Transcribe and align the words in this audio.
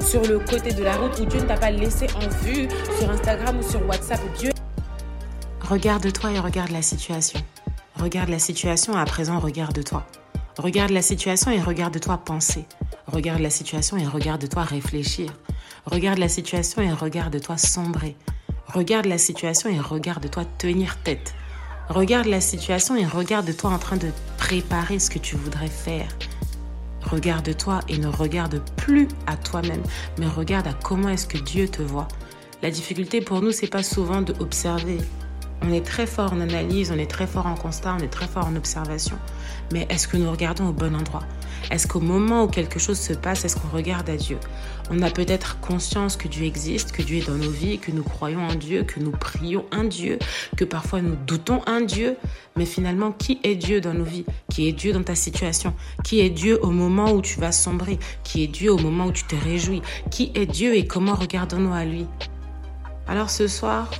sur 0.00 0.22
le 0.22 0.38
côté 0.38 0.72
de 0.72 0.82
la 0.82 0.96
route 0.96 1.18
où 1.20 1.24
Dieu 1.24 1.40
ne 1.40 1.46
t'a 1.46 1.56
pas 1.56 1.70
laissé 1.70 2.06
en 2.14 2.28
vue 2.44 2.68
sur 2.98 3.10
Instagram 3.10 3.58
ou 3.58 3.62
sur 3.62 3.86
WhatsApp. 3.86 4.20
Dieu. 4.38 4.50
Regarde-toi 5.60 6.32
et 6.32 6.38
regarde 6.38 6.70
la 6.70 6.82
situation. 6.82 7.40
Regarde 8.00 8.28
la 8.28 8.38
situation 8.38 8.96
à 8.96 9.04
présent 9.04 9.38
regarde-toi. 9.38 10.06
Regarde 10.58 10.90
la 10.90 11.02
situation 11.02 11.50
et 11.50 11.60
regarde-toi 11.60 12.18
penser. 12.18 12.66
Regarde 13.06 13.40
la 13.40 13.50
situation 13.50 13.96
et 13.96 14.06
regarde-toi 14.06 14.62
réfléchir. 14.62 15.32
Regarde 15.86 16.18
la 16.18 16.28
situation 16.28 16.82
et 16.82 16.92
regarde-toi 16.92 17.56
sombrer. 17.58 18.16
Regarde 18.66 19.06
la 19.06 19.18
situation 19.18 19.70
et 19.70 19.80
regarde-toi 19.80 20.44
tenir 20.58 20.96
tête. 21.02 21.34
Regarde 21.88 22.26
la 22.26 22.40
situation 22.40 22.96
et 22.96 23.04
regarde-toi 23.06 23.70
en 23.70 23.78
train 23.78 23.96
de 23.96 24.08
préparer 24.38 24.98
ce 24.98 25.10
que 25.10 25.18
tu 25.18 25.36
voudrais 25.36 25.68
faire. 25.68 26.08
Regarde-toi 27.14 27.78
et 27.88 27.98
ne 27.98 28.08
regarde 28.08 28.60
plus 28.74 29.06
à 29.28 29.36
toi-même, 29.36 29.84
mais 30.18 30.26
regarde 30.26 30.66
à 30.66 30.72
comment 30.72 31.10
est-ce 31.10 31.28
que 31.28 31.38
Dieu 31.38 31.68
te 31.68 31.80
voit. 31.80 32.08
La 32.60 32.72
difficulté 32.72 33.20
pour 33.20 33.40
nous, 33.40 33.52
c'est 33.52 33.68
pas 33.68 33.84
souvent 33.84 34.20
de 34.20 34.34
observer. 34.40 34.98
On 35.66 35.72
est 35.72 35.84
très 35.84 36.06
fort 36.06 36.34
en 36.34 36.40
analyse, 36.40 36.92
on 36.92 36.98
est 36.98 37.10
très 37.10 37.26
fort 37.26 37.46
en 37.46 37.54
constat, 37.54 37.96
on 37.98 38.02
est 38.02 38.08
très 38.08 38.26
fort 38.26 38.46
en 38.46 38.54
observation. 38.54 39.16
Mais 39.72 39.86
est-ce 39.88 40.06
que 40.06 40.18
nous 40.18 40.30
regardons 40.30 40.68
au 40.68 40.72
bon 40.72 40.94
endroit? 40.94 41.22
Est-ce 41.70 41.86
qu'au 41.86 42.00
moment 42.00 42.44
où 42.44 42.48
quelque 42.48 42.78
chose 42.78 42.98
se 42.98 43.14
passe, 43.14 43.46
est-ce 43.46 43.56
qu'on 43.56 43.74
regarde 43.74 44.10
à 44.10 44.16
Dieu? 44.16 44.36
On 44.90 45.00
a 45.00 45.10
peut-être 45.10 45.58
conscience 45.60 46.18
que 46.18 46.28
Dieu 46.28 46.44
existe, 46.44 46.92
que 46.92 47.00
Dieu 47.00 47.16
est 47.18 47.26
dans 47.26 47.36
nos 47.36 47.50
vies, 47.50 47.78
que 47.78 47.90
nous 47.90 48.02
croyons 48.02 48.46
en 48.46 48.54
Dieu, 48.54 48.82
que 48.84 49.00
nous 49.00 49.12
prions 49.12 49.64
un 49.72 49.84
Dieu, 49.84 50.18
que 50.58 50.66
parfois 50.66 51.00
nous 51.00 51.16
doutons 51.26 51.62
un 51.66 51.80
Dieu. 51.80 52.16
Mais 52.56 52.66
finalement, 52.66 53.12
qui 53.12 53.40
est 53.42 53.54
Dieu 53.54 53.80
dans 53.80 53.94
nos 53.94 54.04
vies? 54.04 54.26
Qui 54.50 54.68
est 54.68 54.72
Dieu 54.72 54.92
dans 54.92 55.02
ta 55.02 55.14
situation? 55.14 55.72
Qui 56.04 56.20
est 56.20 56.28
Dieu 56.28 56.58
au 56.62 56.72
moment 56.72 57.10
où 57.12 57.22
tu 57.22 57.40
vas 57.40 57.52
sombrer? 57.52 57.98
Qui 58.22 58.44
est 58.44 58.48
Dieu 58.48 58.70
au 58.70 58.78
moment 58.78 59.06
où 59.06 59.12
tu 59.12 59.24
te 59.24 59.36
réjouis? 59.36 59.80
Qui 60.10 60.30
est 60.34 60.44
Dieu 60.44 60.76
et 60.76 60.86
comment 60.86 61.14
regardons-nous 61.14 61.72
à 61.72 61.86
lui? 61.86 62.04
Alors 63.08 63.30
ce 63.30 63.48
soir, 63.48 63.90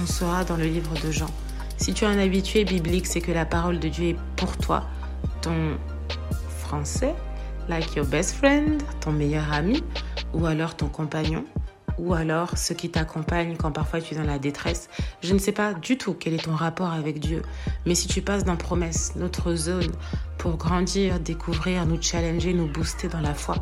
on 0.00 0.06
sera 0.06 0.44
dans 0.44 0.56
le 0.56 0.66
livre 0.66 0.94
de 1.04 1.10
Jean. 1.10 1.30
Si 1.76 1.92
tu 1.92 2.04
es 2.04 2.06
un 2.06 2.18
habitué 2.18 2.64
biblique, 2.64 3.06
c'est 3.06 3.20
que 3.20 3.32
la 3.32 3.44
parole 3.44 3.78
de 3.78 3.88
Dieu 3.88 4.08
est 4.10 4.16
pour 4.36 4.56
toi, 4.56 4.84
ton 5.42 5.76
français, 6.58 7.14
like 7.68 7.94
your 7.94 8.06
best 8.06 8.34
friend, 8.34 8.82
ton 9.00 9.12
meilleur 9.12 9.52
ami, 9.52 9.82
ou 10.32 10.46
alors 10.46 10.76
ton 10.76 10.88
compagnon, 10.88 11.44
ou 11.98 12.14
alors 12.14 12.56
ceux 12.56 12.74
qui 12.74 12.90
t'accompagnent 12.90 13.56
quand 13.56 13.72
parfois 13.72 14.00
tu 14.00 14.14
es 14.14 14.16
dans 14.16 14.24
la 14.24 14.38
détresse. 14.38 14.88
Je 15.22 15.32
ne 15.32 15.38
sais 15.38 15.52
pas 15.52 15.74
du 15.74 15.96
tout 15.98 16.14
quel 16.14 16.34
est 16.34 16.44
ton 16.44 16.54
rapport 16.54 16.92
avec 16.92 17.20
Dieu, 17.20 17.42
mais 17.84 17.94
si 17.94 18.08
tu 18.08 18.22
passes 18.22 18.44
dans 18.44 18.56
promesse, 18.56 19.14
notre 19.16 19.54
zone, 19.54 19.92
pour 20.38 20.56
grandir, 20.56 21.20
découvrir, 21.20 21.86
nous 21.86 22.00
challenger, 22.00 22.52
nous 22.52 22.68
booster 22.68 23.08
dans 23.08 23.20
la 23.20 23.34
foi, 23.34 23.56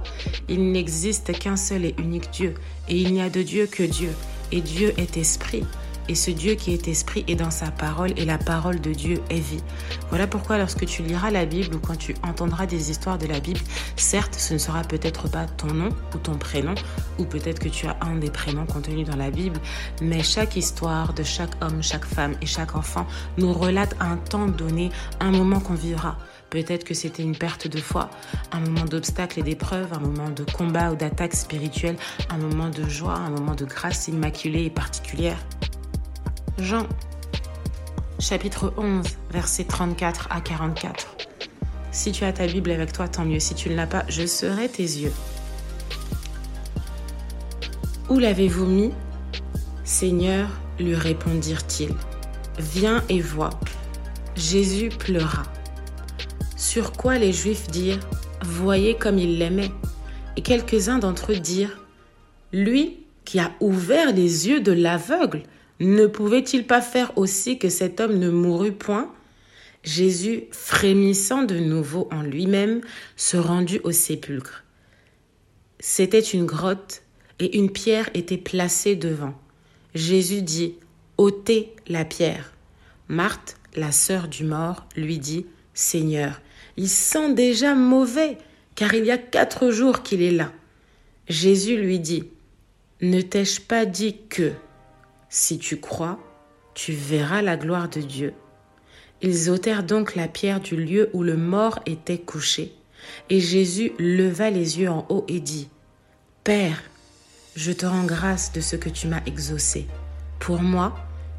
il 0.48 0.72
n'existe 0.72 1.36
qu'un 1.38 1.56
seul 1.56 1.84
et 1.84 1.94
unique 1.98 2.30
Dieu, 2.30 2.54
et 2.88 2.96
il 2.96 3.12
n'y 3.12 3.22
a 3.22 3.30
de 3.30 3.42
Dieu 3.42 3.66
que 3.66 3.82
Dieu, 3.82 4.10
et 4.52 4.60
Dieu 4.60 4.92
est 4.98 5.16
esprit. 5.16 5.64
Et 6.08 6.14
ce 6.14 6.30
Dieu 6.30 6.54
qui 6.54 6.72
est 6.72 6.86
esprit 6.86 7.24
est 7.28 7.34
dans 7.34 7.50
sa 7.50 7.70
parole 7.70 8.12
et 8.18 8.24
la 8.24 8.36
parole 8.36 8.80
de 8.80 8.92
Dieu 8.92 9.22
est 9.30 9.38
vie. 9.38 9.62
Voilà 10.10 10.26
pourquoi 10.26 10.58
lorsque 10.58 10.84
tu 10.84 11.02
liras 11.02 11.30
la 11.30 11.46
Bible 11.46 11.74
ou 11.74 11.78
quand 11.78 11.96
tu 11.96 12.14
entendras 12.22 12.66
des 12.66 12.90
histoires 12.90 13.16
de 13.16 13.26
la 13.26 13.40
Bible, 13.40 13.60
certes 13.96 14.34
ce 14.34 14.52
ne 14.52 14.58
sera 14.58 14.82
peut-être 14.82 15.28
pas 15.28 15.46
ton 15.46 15.68
nom 15.68 15.88
ou 16.14 16.18
ton 16.18 16.36
prénom, 16.36 16.74
ou 17.18 17.24
peut-être 17.24 17.58
que 17.58 17.68
tu 17.68 17.86
as 17.86 17.96
un 18.02 18.16
des 18.16 18.30
prénoms 18.30 18.66
contenus 18.66 19.06
dans 19.06 19.16
la 19.16 19.30
Bible, 19.30 19.58
mais 20.02 20.22
chaque 20.22 20.56
histoire 20.56 21.14
de 21.14 21.22
chaque 21.22 21.62
homme, 21.62 21.82
chaque 21.82 22.04
femme 22.04 22.34
et 22.42 22.46
chaque 22.46 22.76
enfant 22.76 23.06
nous 23.38 23.52
relate 23.52 23.94
un 24.00 24.16
temps 24.16 24.46
donné, 24.46 24.90
un 25.20 25.30
moment 25.30 25.60
qu'on 25.60 25.74
vivra. 25.74 26.18
Peut-être 26.50 26.84
que 26.84 26.94
c'était 26.94 27.22
une 27.22 27.36
perte 27.36 27.66
de 27.66 27.78
foi, 27.78 28.10
un 28.52 28.60
moment 28.60 28.84
d'obstacle 28.84 29.40
et 29.40 29.42
d'épreuve, 29.42 29.92
un 29.92 29.98
moment 29.98 30.30
de 30.30 30.44
combat 30.44 30.92
ou 30.92 30.96
d'attaque 30.96 31.34
spirituelle, 31.34 31.96
un 32.30 32.38
moment 32.38 32.68
de 32.68 32.88
joie, 32.88 33.16
un 33.16 33.30
moment 33.30 33.54
de 33.54 33.64
grâce 33.64 34.06
immaculée 34.06 34.66
et 34.66 34.70
particulière. 34.70 35.38
Jean, 36.58 36.86
chapitre 38.20 38.72
11, 38.76 39.04
versets 39.32 39.64
34 39.64 40.28
à 40.30 40.40
44. 40.40 41.16
Si 41.90 42.12
tu 42.12 42.24
as 42.24 42.32
ta 42.32 42.46
Bible 42.46 42.70
avec 42.70 42.92
toi, 42.92 43.08
tant 43.08 43.24
mieux. 43.24 43.40
Si 43.40 43.56
tu 43.56 43.70
ne 43.70 43.74
l'as 43.74 43.88
pas, 43.88 44.04
je 44.08 44.24
serai 44.24 44.68
tes 44.68 44.84
yeux. 44.84 45.12
Où 48.08 48.20
l'avez-vous 48.20 48.66
mis? 48.66 48.92
Seigneur, 49.82 50.48
lui 50.78 50.94
répondirent-ils. 50.94 51.94
Viens 52.58 53.02
et 53.08 53.20
vois. 53.20 53.50
Jésus 54.36 54.90
pleura. 54.90 55.42
Sur 56.56 56.92
quoi 56.92 57.18
les 57.18 57.32
Juifs 57.32 57.66
dirent 57.68 58.08
Voyez 58.42 58.94
comme 58.94 59.18
il 59.18 59.38
l'aimait. 59.38 59.72
Et 60.36 60.42
quelques-uns 60.42 60.98
d'entre 60.98 61.32
eux 61.32 61.40
dirent 61.40 61.80
Lui 62.52 63.04
qui 63.24 63.40
a 63.40 63.50
ouvert 63.60 64.12
les 64.12 64.48
yeux 64.48 64.60
de 64.60 64.72
l'aveugle, 64.72 65.42
ne 65.80 66.06
pouvait-il 66.06 66.66
pas 66.66 66.80
faire 66.80 67.16
aussi 67.18 67.58
que 67.58 67.68
cet 67.68 68.00
homme 68.00 68.18
ne 68.18 68.30
mourût 68.30 68.72
point? 68.72 69.12
Jésus, 69.82 70.44
frémissant 70.50 71.42
de 71.42 71.58
nouveau 71.58 72.08
en 72.10 72.22
lui-même, 72.22 72.80
se 73.16 73.36
rendit 73.36 73.80
au 73.84 73.92
sépulcre. 73.92 74.64
C'était 75.78 76.20
une 76.20 76.46
grotte 76.46 77.02
et 77.38 77.58
une 77.58 77.70
pierre 77.70 78.08
était 78.14 78.38
placée 78.38 78.96
devant. 78.96 79.34
Jésus 79.94 80.42
dit 80.42 80.76
ôtez 81.18 81.74
la 81.86 82.04
pierre. 82.04 82.52
Marthe, 83.08 83.56
la 83.76 83.92
sœur 83.92 84.28
du 84.28 84.44
mort, 84.44 84.86
lui 84.96 85.18
dit 85.18 85.46
Seigneur, 85.74 86.40
il 86.76 86.88
sent 86.88 87.34
déjà 87.34 87.74
mauvais, 87.74 88.38
car 88.74 88.94
il 88.94 89.04
y 89.04 89.10
a 89.10 89.18
quatre 89.18 89.70
jours 89.70 90.02
qu'il 90.02 90.22
est 90.22 90.30
là. 90.30 90.52
Jésus 91.28 91.76
lui 91.76 91.98
dit 91.98 92.24
Ne 93.02 93.20
t'ai-je 93.20 93.60
pas 93.60 93.84
dit 93.84 94.16
que 94.28 94.52
si 95.34 95.58
tu 95.58 95.80
crois, 95.80 96.20
tu 96.74 96.92
verras 96.92 97.42
la 97.42 97.56
gloire 97.56 97.88
de 97.88 98.00
Dieu. 98.00 98.34
Ils 99.20 99.50
ôtèrent 99.50 99.82
donc 99.82 100.14
la 100.14 100.28
pierre 100.28 100.60
du 100.60 100.76
lieu 100.76 101.10
où 101.12 101.24
le 101.24 101.36
mort 101.36 101.80
était 101.86 102.18
couché, 102.20 102.72
et 103.30 103.40
Jésus 103.40 103.90
leva 103.98 104.50
les 104.50 104.78
yeux 104.78 104.88
en 104.88 105.04
haut 105.08 105.24
et 105.26 105.40
dit, 105.40 105.68
Père, 106.44 106.80
je 107.56 107.72
te 107.72 107.84
rends 107.84 108.04
grâce 108.04 108.52
de 108.52 108.60
ce 108.60 108.76
que 108.76 108.88
tu 108.88 109.08
m'as 109.08 109.24
exaucé. 109.26 109.88
Pour 110.38 110.62
moi, 110.62 110.94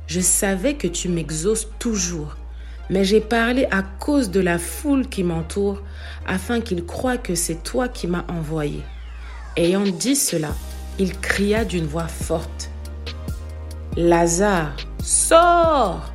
je 0.07 0.19
savais 0.19 0.73
que 0.73 0.88
tu 0.88 1.07
m'exauces 1.07 1.69
toujours, 1.79 2.35
mais 2.89 3.05
j'ai 3.05 3.22
parlé 3.22 3.66
à 3.72 3.81
cause 3.81 4.29
de 4.29 4.41
la 4.41 4.59
foule 4.59 5.07
qui 5.07 5.23
m'entoure, 5.23 5.81
afin 6.28 6.59
qu'ils 6.59 6.85
croient 6.85 7.17
que 7.17 7.34
c'est 7.34 7.63
toi 7.63 7.88
qui 7.88 8.07
m'as 8.07 8.25
envoyé. 8.28 8.81
Ayant 9.55 9.88
dit 9.88 10.17
cela, 10.17 10.53
il 11.00 11.17
cria 11.17 11.63
d'une 11.63 11.88
voix 11.88 12.09
forte, 12.09 12.72
Lazare, 13.97 14.75
sors 15.01 16.13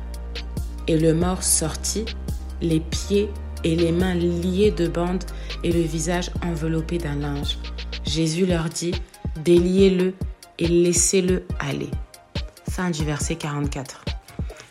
Et 0.87 0.99
le 0.99 1.15
mort 1.15 1.41
sortit, 1.41 2.05
les 2.61 2.79
pieds 2.79 3.27
et 3.63 3.75
les 3.75 3.91
mains 3.91 4.13
liés 4.13 4.69
de 4.69 4.87
bandes 4.87 5.23
et 5.63 5.71
le 5.71 5.81
visage 5.81 6.29
enveloppé 6.45 6.99
d'un 6.99 7.15
linge. 7.15 7.57
Jésus 8.05 8.45
leur 8.45 8.65
dit, 8.65 8.93
déliez-le 9.43 10.13
et 10.59 10.67
laissez-le 10.67 11.43
aller. 11.59 11.89
Fin 12.69 12.91
du 12.91 13.03
verset 13.03 13.35
44. 13.35 14.05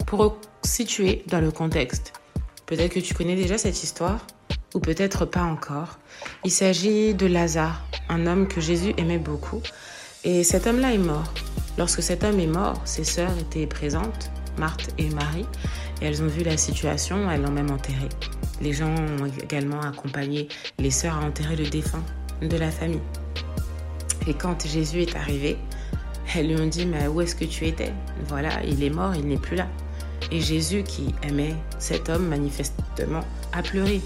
Pour 0.07 0.37
situer 0.63 1.25
dans 1.27 1.41
le 1.41 1.51
contexte, 1.51 2.13
peut-être 2.67 2.93
que 2.93 3.01
tu 3.01 3.15
connais 3.15 3.35
déjà 3.35 3.59
cette 3.59 3.83
histoire, 3.83 4.25
ou 4.73 4.79
peut-être 4.79 5.25
pas 5.25 5.43
encore. 5.43 5.99
Il 6.45 6.53
s'agit 6.53 7.15
de 7.15 7.27
Lazare, 7.27 7.83
un 8.09 8.29
homme 8.29 8.47
que 8.47 8.61
Jésus 8.61 8.95
aimait 8.99 9.19
beaucoup, 9.19 9.63
et 10.23 10.45
cet 10.45 10.69
homme-là 10.69 10.95
est 10.95 10.99
mort. 10.99 11.35
Lorsque 11.81 12.03
cet 12.03 12.25
homme 12.25 12.39
est 12.39 12.47
mort, 12.47 12.79
ses 12.85 13.05
sœurs 13.05 13.33
étaient 13.39 13.67
présentes, 13.67 14.31
Marthe 14.59 14.91
et 14.99 15.09
Marie, 15.09 15.47
et 16.03 16.05
elles 16.05 16.23
ont 16.23 16.27
vu 16.27 16.43
la 16.43 16.59
situation, 16.59 17.31
elles 17.31 17.41
l'ont 17.41 17.51
même 17.51 17.71
enterré. 17.71 18.11
Les 18.61 18.75
gens 18.75 18.95
ont 18.95 19.25
également 19.43 19.81
accompagné 19.81 20.49
les 20.79 20.91
sœurs 20.91 21.17
à 21.17 21.25
enterrer 21.25 21.57
le 21.57 21.67
défunt 21.67 22.05
de 22.43 22.55
la 22.59 22.71
famille. 22.71 23.01
Et 24.27 24.35
quand 24.35 24.67
Jésus 24.67 25.01
est 25.01 25.17
arrivé, 25.17 25.57
elles 26.37 26.49
lui 26.49 26.61
ont 26.61 26.67
dit, 26.67 26.85
mais 26.85 27.07
où 27.07 27.23
est-ce 27.23 27.35
que 27.35 27.47
tu 27.47 27.67
étais? 27.67 27.95
Voilà, 28.29 28.63
il 28.63 28.85
est 28.85 28.91
mort, 28.91 29.15
il 29.15 29.27
n'est 29.27 29.39
plus 29.39 29.57
là. 29.57 29.67
Et 30.31 30.43
Jésus, 30.43 30.83
qui 30.83 31.15
aimait 31.23 31.55
cet 31.79 32.11
homme 32.11 32.29
manifestement, 32.29 33.25
a 33.55 33.63
pleuré. 33.63 34.03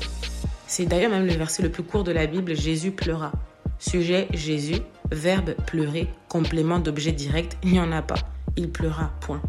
C'est 0.69 0.87
d'ailleurs 0.87 1.11
même 1.11 1.27
le 1.27 1.35
verset 1.35 1.65
le 1.65 1.73
plus 1.73 1.83
court 1.83 2.05
de 2.05 2.13
la 2.13 2.29
Bible, 2.29 2.55
Jésus 2.55 2.93
pleura. 2.93 3.33
Sujet 3.81 4.29
Jésus, 4.33 4.81
verbe 5.15 5.55
pleurer, 5.67 6.09
complément 6.29 6.79
d'objet 6.79 7.13
direct, 7.13 7.57
il 7.63 7.73
n'y 7.73 7.81
en 7.81 7.93
a 7.93 8.03
pas. 8.03 8.19
Il 8.57 8.71
pleura, 8.71 9.11
point. 9.21 9.41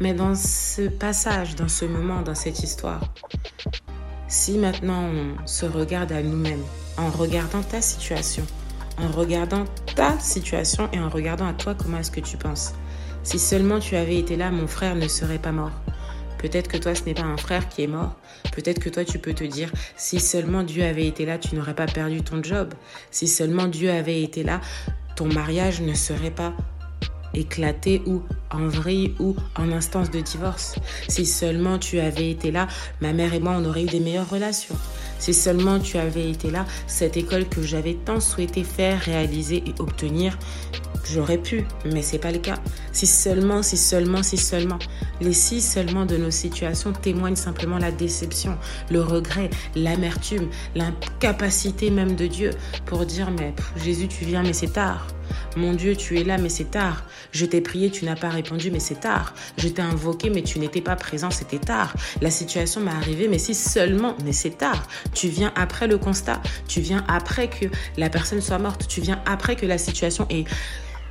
Mais 0.00 0.14
dans 0.14 0.34
ce 0.34 0.88
passage, 0.88 1.54
dans 1.54 1.68
ce 1.68 1.84
moment, 1.84 2.22
dans 2.22 2.34
cette 2.34 2.60
histoire, 2.60 3.00
si 4.28 4.58
maintenant 4.58 5.04
on 5.04 5.46
se 5.46 5.66
regarde 5.66 6.12
à 6.12 6.22
nous-mêmes, 6.22 6.62
en 6.98 7.10
regardant 7.10 7.62
ta 7.62 7.80
situation, 7.80 8.44
en 8.98 9.08
regardant 9.08 9.64
ta 9.94 10.18
situation 10.18 10.88
et 10.92 10.98
en 10.98 11.08
regardant 11.08 11.46
à 11.46 11.52
toi 11.52 11.74
comment 11.74 11.98
est-ce 11.98 12.10
que 12.10 12.20
tu 12.20 12.36
penses? 12.36 12.74
Si 13.22 13.38
seulement 13.38 13.78
tu 13.78 13.96
avais 13.96 14.18
été 14.18 14.36
là, 14.36 14.50
mon 14.50 14.66
frère 14.66 14.94
ne 14.94 15.08
serait 15.08 15.38
pas 15.38 15.52
mort. 15.52 15.72
Peut-être 16.46 16.68
que 16.68 16.76
toi, 16.76 16.94
ce 16.94 17.02
n'est 17.02 17.14
pas 17.14 17.22
un 17.22 17.36
frère 17.36 17.68
qui 17.68 17.82
est 17.82 17.88
mort. 17.88 18.14
Peut-être 18.52 18.78
que 18.78 18.88
toi, 18.88 19.04
tu 19.04 19.18
peux 19.18 19.34
te 19.34 19.42
dire, 19.42 19.72
si 19.96 20.20
seulement 20.20 20.62
Dieu 20.62 20.84
avait 20.84 21.08
été 21.08 21.26
là, 21.26 21.38
tu 21.38 21.56
n'aurais 21.56 21.74
pas 21.74 21.86
perdu 21.86 22.22
ton 22.22 22.40
job. 22.40 22.72
Si 23.10 23.26
seulement 23.26 23.66
Dieu 23.66 23.90
avait 23.90 24.22
été 24.22 24.44
là, 24.44 24.60
ton 25.16 25.26
mariage 25.26 25.80
ne 25.80 25.92
serait 25.92 26.30
pas 26.30 26.52
éclaté 27.34 28.00
ou 28.06 28.22
en 28.52 28.68
vrille 28.68 29.16
ou 29.18 29.34
en 29.56 29.72
instance 29.72 30.08
de 30.12 30.20
divorce. 30.20 30.76
Si 31.08 31.26
seulement 31.26 31.80
tu 31.80 31.98
avais 31.98 32.30
été 32.30 32.52
là, 32.52 32.68
ma 33.00 33.12
mère 33.12 33.34
et 33.34 33.40
moi, 33.40 33.56
on 33.58 33.64
aurait 33.64 33.82
eu 33.82 33.88
des 33.88 33.98
meilleures 33.98 34.30
relations. 34.30 34.76
Si 35.18 35.34
seulement 35.34 35.80
tu 35.80 35.98
avais 35.98 36.30
été 36.30 36.52
là, 36.52 36.64
cette 36.86 37.16
école 37.16 37.48
que 37.48 37.60
j'avais 37.60 37.94
tant 37.94 38.20
souhaité 38.20 38.62
faire, 38.62 39.00
réaliser 39.00 39.64
et 39.66 39.74
obtenir, 39.80 40.38
j'aurais 41.12 41.38
pu, 41.38 41.64
mais 41.84 42.02
c'est 42.02 42.18
pas 42.18 42.32
le 42.32 42.38
cas. 42.38 42.58
Si 42.92 43.06
seulement, 43.06 43.62
si 43.62 43.76
seulement, 43.76 44.22
si 44.22 44.36
seulement. 44.36 44.78
Les 45.20 45.32
si 45.32 45.60
seulement 45.60 46.06
de 46.06 46.16
nos 46.16 46.30
situations 46.30 46.92
témoignent 46.92 47.36
simplement 47.36 47.78
la 47.78 47.90
déception, 47.90 48.56
le 48.90 49.00
regret, 49.00 49.50
l'amertume, 49.74 50.48
l'incapacité 50.74 51.90
même 51.90 52.16
de 52.16 52.26
Dieu 52.26 52.50
pour 52.84 53.06
dire 53.06 53.30
mais 53.30 53.54
Jésus 53.82 54.08
tu 54.08 54.24
viens 54.24 54.42
mais 54.42 54.52
c'est 54.52 54.72
tard. 54.72 55.06
Mon 55.56 55.72
Dieu, 55.72 55.96
tu 55.96 56.18
es 56.18 56.24
là, 56.24 56.38
mais 56.38 56.48
c'est 56.48 56.70
tard. 56.70 57.04
Je 57.32 57.46
t'ai 57.46 57.60
prié, 57.60 57.90
tu 57.90 58.04
n'as 58.04 58.16
pas 58.16 58.28
répondu, 58.28 58.70
mais 58.70 58.80
c'est 58.80 59.00
tard. 59.00 59.34
Je 59.56 59.68
t'ai 59.68 59.82
invoqué, 59.82 60.30
mais 60.30 60.42
tu 60.42 60.58
n'étais 60.58 60.80
pas 60.80 60.96
présent, 60.96 61.30
c'était 61.30 61.58
tard. 61.58 61.94
La 62.20 62.30
situation 62.30 62.80
m'est 62.80 62.90
arrivée, 62.90 63.28
mais 63.28 63.38
si 63.38 63.54
seulement, 63.54 64.14
mais 64.24 64.32
c'est 64.32 64.58
tard. 64.58 64.86
Tu 65.14 65.28
viens 65.28 65.52
après 65.56 65.86
le 65.86 65.98
constat. 65.98 66.40
Tu 66.68 66.80
viens 66.80 67.04
après 67.08 67.48
que 67.48 67.66
la 67.96 68.10
personne 68.10 68.40
soit 68.40 68.58
morte. 68.58 68.86
Tu 68.86 69.00
viens 69.00 69.20
après 69.26 69.56
que 69.56 69.66
la 69.66 69.78
situation 69.78 70.26
est 70.30 70.44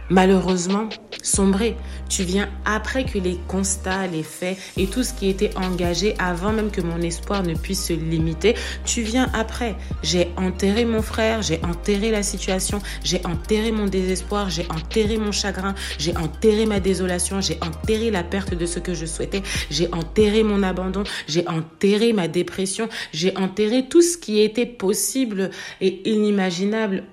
malheureusement 0.10 0.90
sombré. 1.22 1.76
Tu 2.10 2.24
viens 2.24 2.50
après 2.66 3.06
que 3.06 3.18
les 3.18 3.40
constats, 3.48 4.08
les 4.08 4.24
faits 4.24 4.58
et 4.78 4.88
tout 4.88 5.04
ce 5.04 5.14
qui 5.14 5.30
était 5.30 5.56
engagé 5.58 6.16
avant 6.20 6.52
même 6.52 6.70
que 6.70 6.82
mon 6.82 7.02
espoir 7.02 7.44
ne 7.44 7.56
puisse 7.56 7.88
se 7.88 7.94
limiter, 7.94 8.56
tu 8.86 9.02
viens 9.02 9.30
après. 9.34 9.76
J'ai 10.04 10.32
enterré 10.38 10.86
mon 10.86 11.02
frère, 11.02 11.42
j'ai 11.42 11.60
enterré 11.64 12.12
la 12.12 12.24
situation, 12.24 12.80
j'ai 13.04 13.26
enterré 13.26 13.72
mon 13.72 13.86
désespoir, 13.86 14.50
j'ai 14.50 14.68
enterré 14.70 15.18
mon 15.18 15.32
chagrin, 15.32 15.74
j'ai 15.98 16.16
enterré 16.16 16.66
ma 16.66 16.80
désolation, 16.80 17.42
j'ai 17.42 17.58
enterré 17.62 18.12
la 18.12 18.24
perte 18.24 18.54
de 18.54 18.66
ce 18.66 18.80
que 18.80 18.94
je 18.94 19.06
souhaitais, 19.06 19.42
j'ai 19.72 19.92
enterré 19.94 20.44
mon 20.44 20.62
abandon, 20.62 21.04
j'ai 21.28 21.48
enterré 21.48 22.14
ma 22.14 22.28
dépression, 22.28 22.88
j'ai 23.14 23.36
enterré 23.38 23.88
tout 23.88 24.02
ce 24.02 24.18
qui 24.18 24.42
était 24.42 24.66
possible 24.66 25.50
et 25.82 26.10
inimaginable 26.10 27.04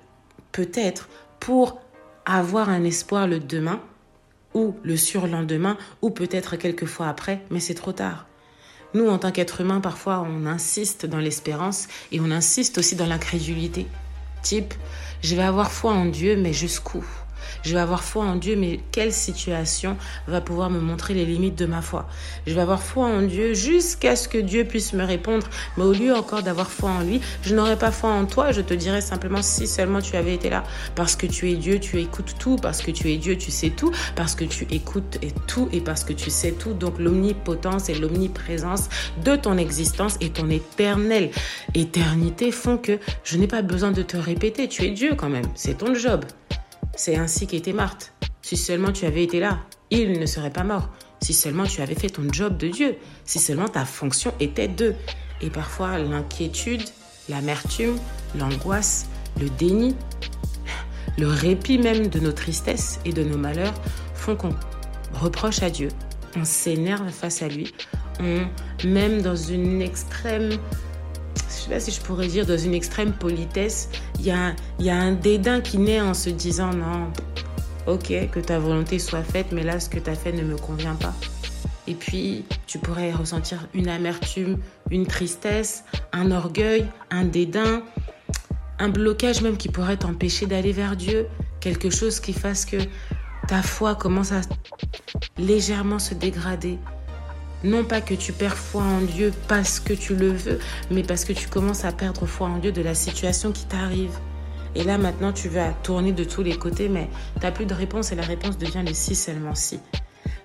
peut-être 0.53 1.09
pour 1.41 1.81
avoir 2.25 2.69
un 2.69 2.85
espoir 2.85 3.27
le 3.27 3.41
demain 3.41 3.81
ou 4.55 4.75
le 4.83 4.97
surlendemain 4.97 5.77
ou 6.03 6.11
peut-être 6.11 6.57
quelques 6.57 6.87
fois 6.87 7.09
après, 7.09 7.43
mais 7.51 7.61
c'est 7.61 7.75
trop 7.75 7.93
tard. 7.93 8.27
Nous, 8.95 9.09
en 9.09 9.19
tant 9.19 9.33
qu'êtres 9.33 9.63
humains, 9.63 9.81
parfois, 9.81 10.27
on 10.29 10.45
insiste 10.45 11.07
dans 11.07 11.19
l'espérance 11.19 11.89
et 12.11 12.21
on 12.21 12.31
insiste 12.31 12.77
aussi 12.77 12.95
dans 12.95 13.07
l'incrédulité. 13.07 13.87
Type, 14.43 14.75
je 15.23 15.35
vais 15.35 15.43
avoir 15.43 15.73
foi 15.73 15.93
en 15.93 16.05
Dieu, 16.05 16.37
mais 16.37 16.53
jusqu'où? 16.53 17.05
Je 17.63 17.75
vais 17.75 17.81
avoir 17.81 18.03
foi 18.03 18.25
en 18.25 18.37
Dieu, 18.37 18.57
mais 18.57 18.81
quelle 18.91 19.13
situation 19.13 19.97
va 20.27 20.41
pouvoir 20.41 20.71
me 20.71 20.81
montrer 20.81 21.15
les 21.15 21.25
limites 21.25 21.59
de 21.59 21.67
ma 21.67 21.83
foi? 21.83 22.09
Je 22.47 22.55
vais 22.55 22.61
avoir 22.61 22.83
foi 22.83 23.07
en 23.07 23.23
Dieu 23.23 23.55
jusqu'à 23.55 24.17
ce 24.17 24.29
que 24.29 24.39
Dieu 24.39 24.65
puisse 24.65 24.93
me 24.93 25.05
répondre. 25.05 25.47
Mais 25.77 25.85
au 25.85 25.93
lieu 25.93 26.15
encore 26.15 26.43
d'avoir 26.43 26.71
foi 26.71 26.91
en 26.91 27.01
lui, 27.03 27.21
je 27.43 27.55
n'aurais 27.55 27.79
pas 27.79 27.91
foi 27.91 28.11
en 28.11 28.27
toi. 28.27 28.53
Je 28.53 28.61
te 28.61 28.75
dirais 28.75 29.01
simplement 29.01 29.43
si 29.43 29.67
seulement 29.67 30.01
tu 30.01 30.17
avais 30.17 30.35
été 30.35 30.51
là. 30.51 30.65
Parce 30.95 31.17
que 31.17 31.27
tu 31.27 31.51
es 31.51 31.55
Dieu, 31.55 31.79
tu 31.79 32.01
écoutes 32.01 32.35
tout. 32.39 32.57
Parce 32.57 32.83
que 32.83 32.91
tu 32.91 33.11
es 33.11 33.17
Dieu, 33.17 33.37
tu 33.37 33.51
sais 33.51 33.71
tout. 33.71 33.93
Parce 34.17 34.35
que 34.35 34.45
tu 34.45 34.67
écoutes 34.71 35.19
et 35.23 35.33
tout 35.47 35.69
et 35.73 35.81
parce 35.81 36.05
que 36.05 36.13
tu 36.13 36.31
sais 36.31 36.53
tout. 36.53 36.73
Donc 36.73 36.99
l'omnipotence 36.99 37.89
et 37.89 37.95
l'omniprésence 37.95 38.89
de 39.25 39.37
ton 39.37 39.57
existence 39.59 40.17
et 40.21 40.31
ton 40.31 40.49
éternelle 40.51 41.31
éternité 41.75 42.53
font 42.53 42.79
que 42.79 42.99
je 43.25 43.37
n'ai 43.37 43.47
pas 43.47 43.63
besoin 43.63 43.93
de 43.93 44.03
te 44.03 44.17
répéter. 44.17 44.69
Tu 44.69 44.85
es 44.85 44.91
Dieu 44.91 45.15
quand 45.17 45.29
même. 45.29 45.47
C'est 45.55 45.79
ton 45.79 45.95
job. 45.95 46.25
C'est 47.05 47.17
ainsi 47.17 47.49
qu'était 47.49 47.73
Marthe. 47.73 48.13
Si 48.43 48.57
seulement 48.57 48.93
tu 48.93 49.07
avais 49.07 49.25
été 49.25 49.41
là, 49.41 49.59
il 49.91 50.21
ne 50.21 50.25
serait 50.25 50.53
pas 50.53 50.63
mort. 50.63 50.89
Si 51.21 51.35
seulement 51.35 51.65
tu 51.65 51.83
avais 51.83 51.97
fait 51.97 52.11
ton 52.11 52.33
job 52.33 52.57
de 52.57 52.69
Dieu. 52.69 52.95
Si 53.25 53.41
seulement 53.41 53.67
ta 53.67 53.85
fonction 53.85 54.33
était 54.39 54.69
de. 54.69 54.95
Et 55.41 55.51
parfois, 55.51 55.99
l'inquiétude, 55.99 56.85
l'amertume, 57.29 57.99
l'angoisse, 58.39 59.09
le 59.41 59.51
déni, 59.51 59.97
le 61.19 61.27
répit 61.27 61.79
même 61.79 62.07
de 62.07 62.21
nos 62.21 62.31
tristesses 62.31 63.01
et 63.05 63.13
de 63.13 63.25
nos 63.25 63.37
malheurs 63.37 63.75
font 64.15 64.37
qu'on 64.37 64.55
reproche 65.13 65.61
à 65.65 65.71
Dieu, 65.71 65.89
on 66.37 66.45
s'énerve 66.45 67.11
face 67.11 67.43
à 67.43 67.49
lui, 67.49 67.75
on, 68.21 68.47
même 68.87 69.23
dans 69.23 69.35
une 69.35 69.83
extrême 69.83 70.51
sais 71.73 71.79
pas 71.79 71.81
si 71.81 71.91
je 71.91 72.05
pourrais 72.05 72.27
dire 72.27 72.45
dans 72.45 72.59
une 72.59 72.75
extrême 72.75 73.13
politesse, 73.13 73.89
il 74.19 74.27
y 74.27 74.31
a, 74.31 74.55
y 74.79 74.91
a 74.91 74.97
un 74.97 75.13
dédain 75.13 75.61
qui 75.61 75.79
naît 75.79 76.01
en 76.01 76.15
se 76.15 76.29
disant 76.29 76.71
non, 76.73 77.11
ok, 77.87 78.31
que 78.31 78.41
ta 78.41 78.59
volonté 78.59 78.99
soit 78.99 79.23
faite, 79.23 79.47
mais 79.53 79.63
là, 79.63 79.81
ce 79.81 79.89
que 79.89 79.99
tu 79.99 80.11
as 80.11 80.15
fait 80.15 80.33
ne 80.33 80.43
me 80.43 80.57
convient 80.57 80.95
pas. 80.97 81.15
Et 81.87 81.95
puis, 81.95 82.45
tu 82.67 82.79
pourrais 82.79 83.13
ressentir 83.13 83.67
une 83.75 83.89
amertume, 83.89 84.59
une 84.91 85.07
tristesse, 85.07 85.85
un 86.13 86.31
orgueil, 86.31 86.87
un 87.11 87.25
dédain, 87.25 87.83
un 88.79 88.89
blocage 88.89 89.41
même 89.41 89.57
qui 89.57 89.69
pourrait 89.69 89.97
t'empêcher 89.97 90.47
d'aller 90.47 90.73
vers 90.73 90.97
Dieu, 90.97 91.27
quelque 91.61 91.91
chose 91.91 92.21
qui 92.21 92.33
fasse 92.33 92.65
que 92.67 92.77
ta 93.49 93.63
foi 93.63 93.95
commence 93.95 94.33
à 94.33 94.43
légèrement 95.39 95.99
se 95.99 96.15
dégrader. 96.15 96.79
Non 97.65 97.85
pas 97.85 98.01
que 98.01 98.15
tu 98.15 98.33
perds 98.33 98.57
foi 98.57 98.83
en 98.83 99.01
Dieu 99.03 99.33
parce 99.47 99.79
que 99.79 99.93
tu 99.93 100.17
le 100.17 100.33
veux, 100.33 100.59
mais 100.91 101.03
parce 101.03 101.25
que 101.25 101.33
tu 101.33 101.49
commences 101.49 101.85
à 101.85 101.93
perdre 101.93 102.27
foi 102.27 102.49
en 102.49 102.59
Dieu 102.59 102.73
de 102.73 102.83
la 102.83 102.95
situation 102.95 103.53
qui 103.53 103.67
t'arrive. 103.67 104.19
Et 104.75 104.85
là 104.85 104.99
maintenant 104.99 105.33
tu 105.33 105.49
vas 105.49 105.71
tourner 105.83 106.13
de 106.13 106.25
tous 106.25 106.43
les 106.43 106.57
côtés, 106.57 106.89
mais 106.89 107.09
tu 107.37 107.43
n'as 107.43 107.53
plus 107.53 107.67
de 107.67 107.75
réponse 107.75 108.11
et 108.11 108.17
la 108.17 108.23
réponse 108.23 108.59
devient 108.59 108.83
le 108.85 108.95
si 108.95 109.15
seulement 109.15 109.55
si. 109.55 109.79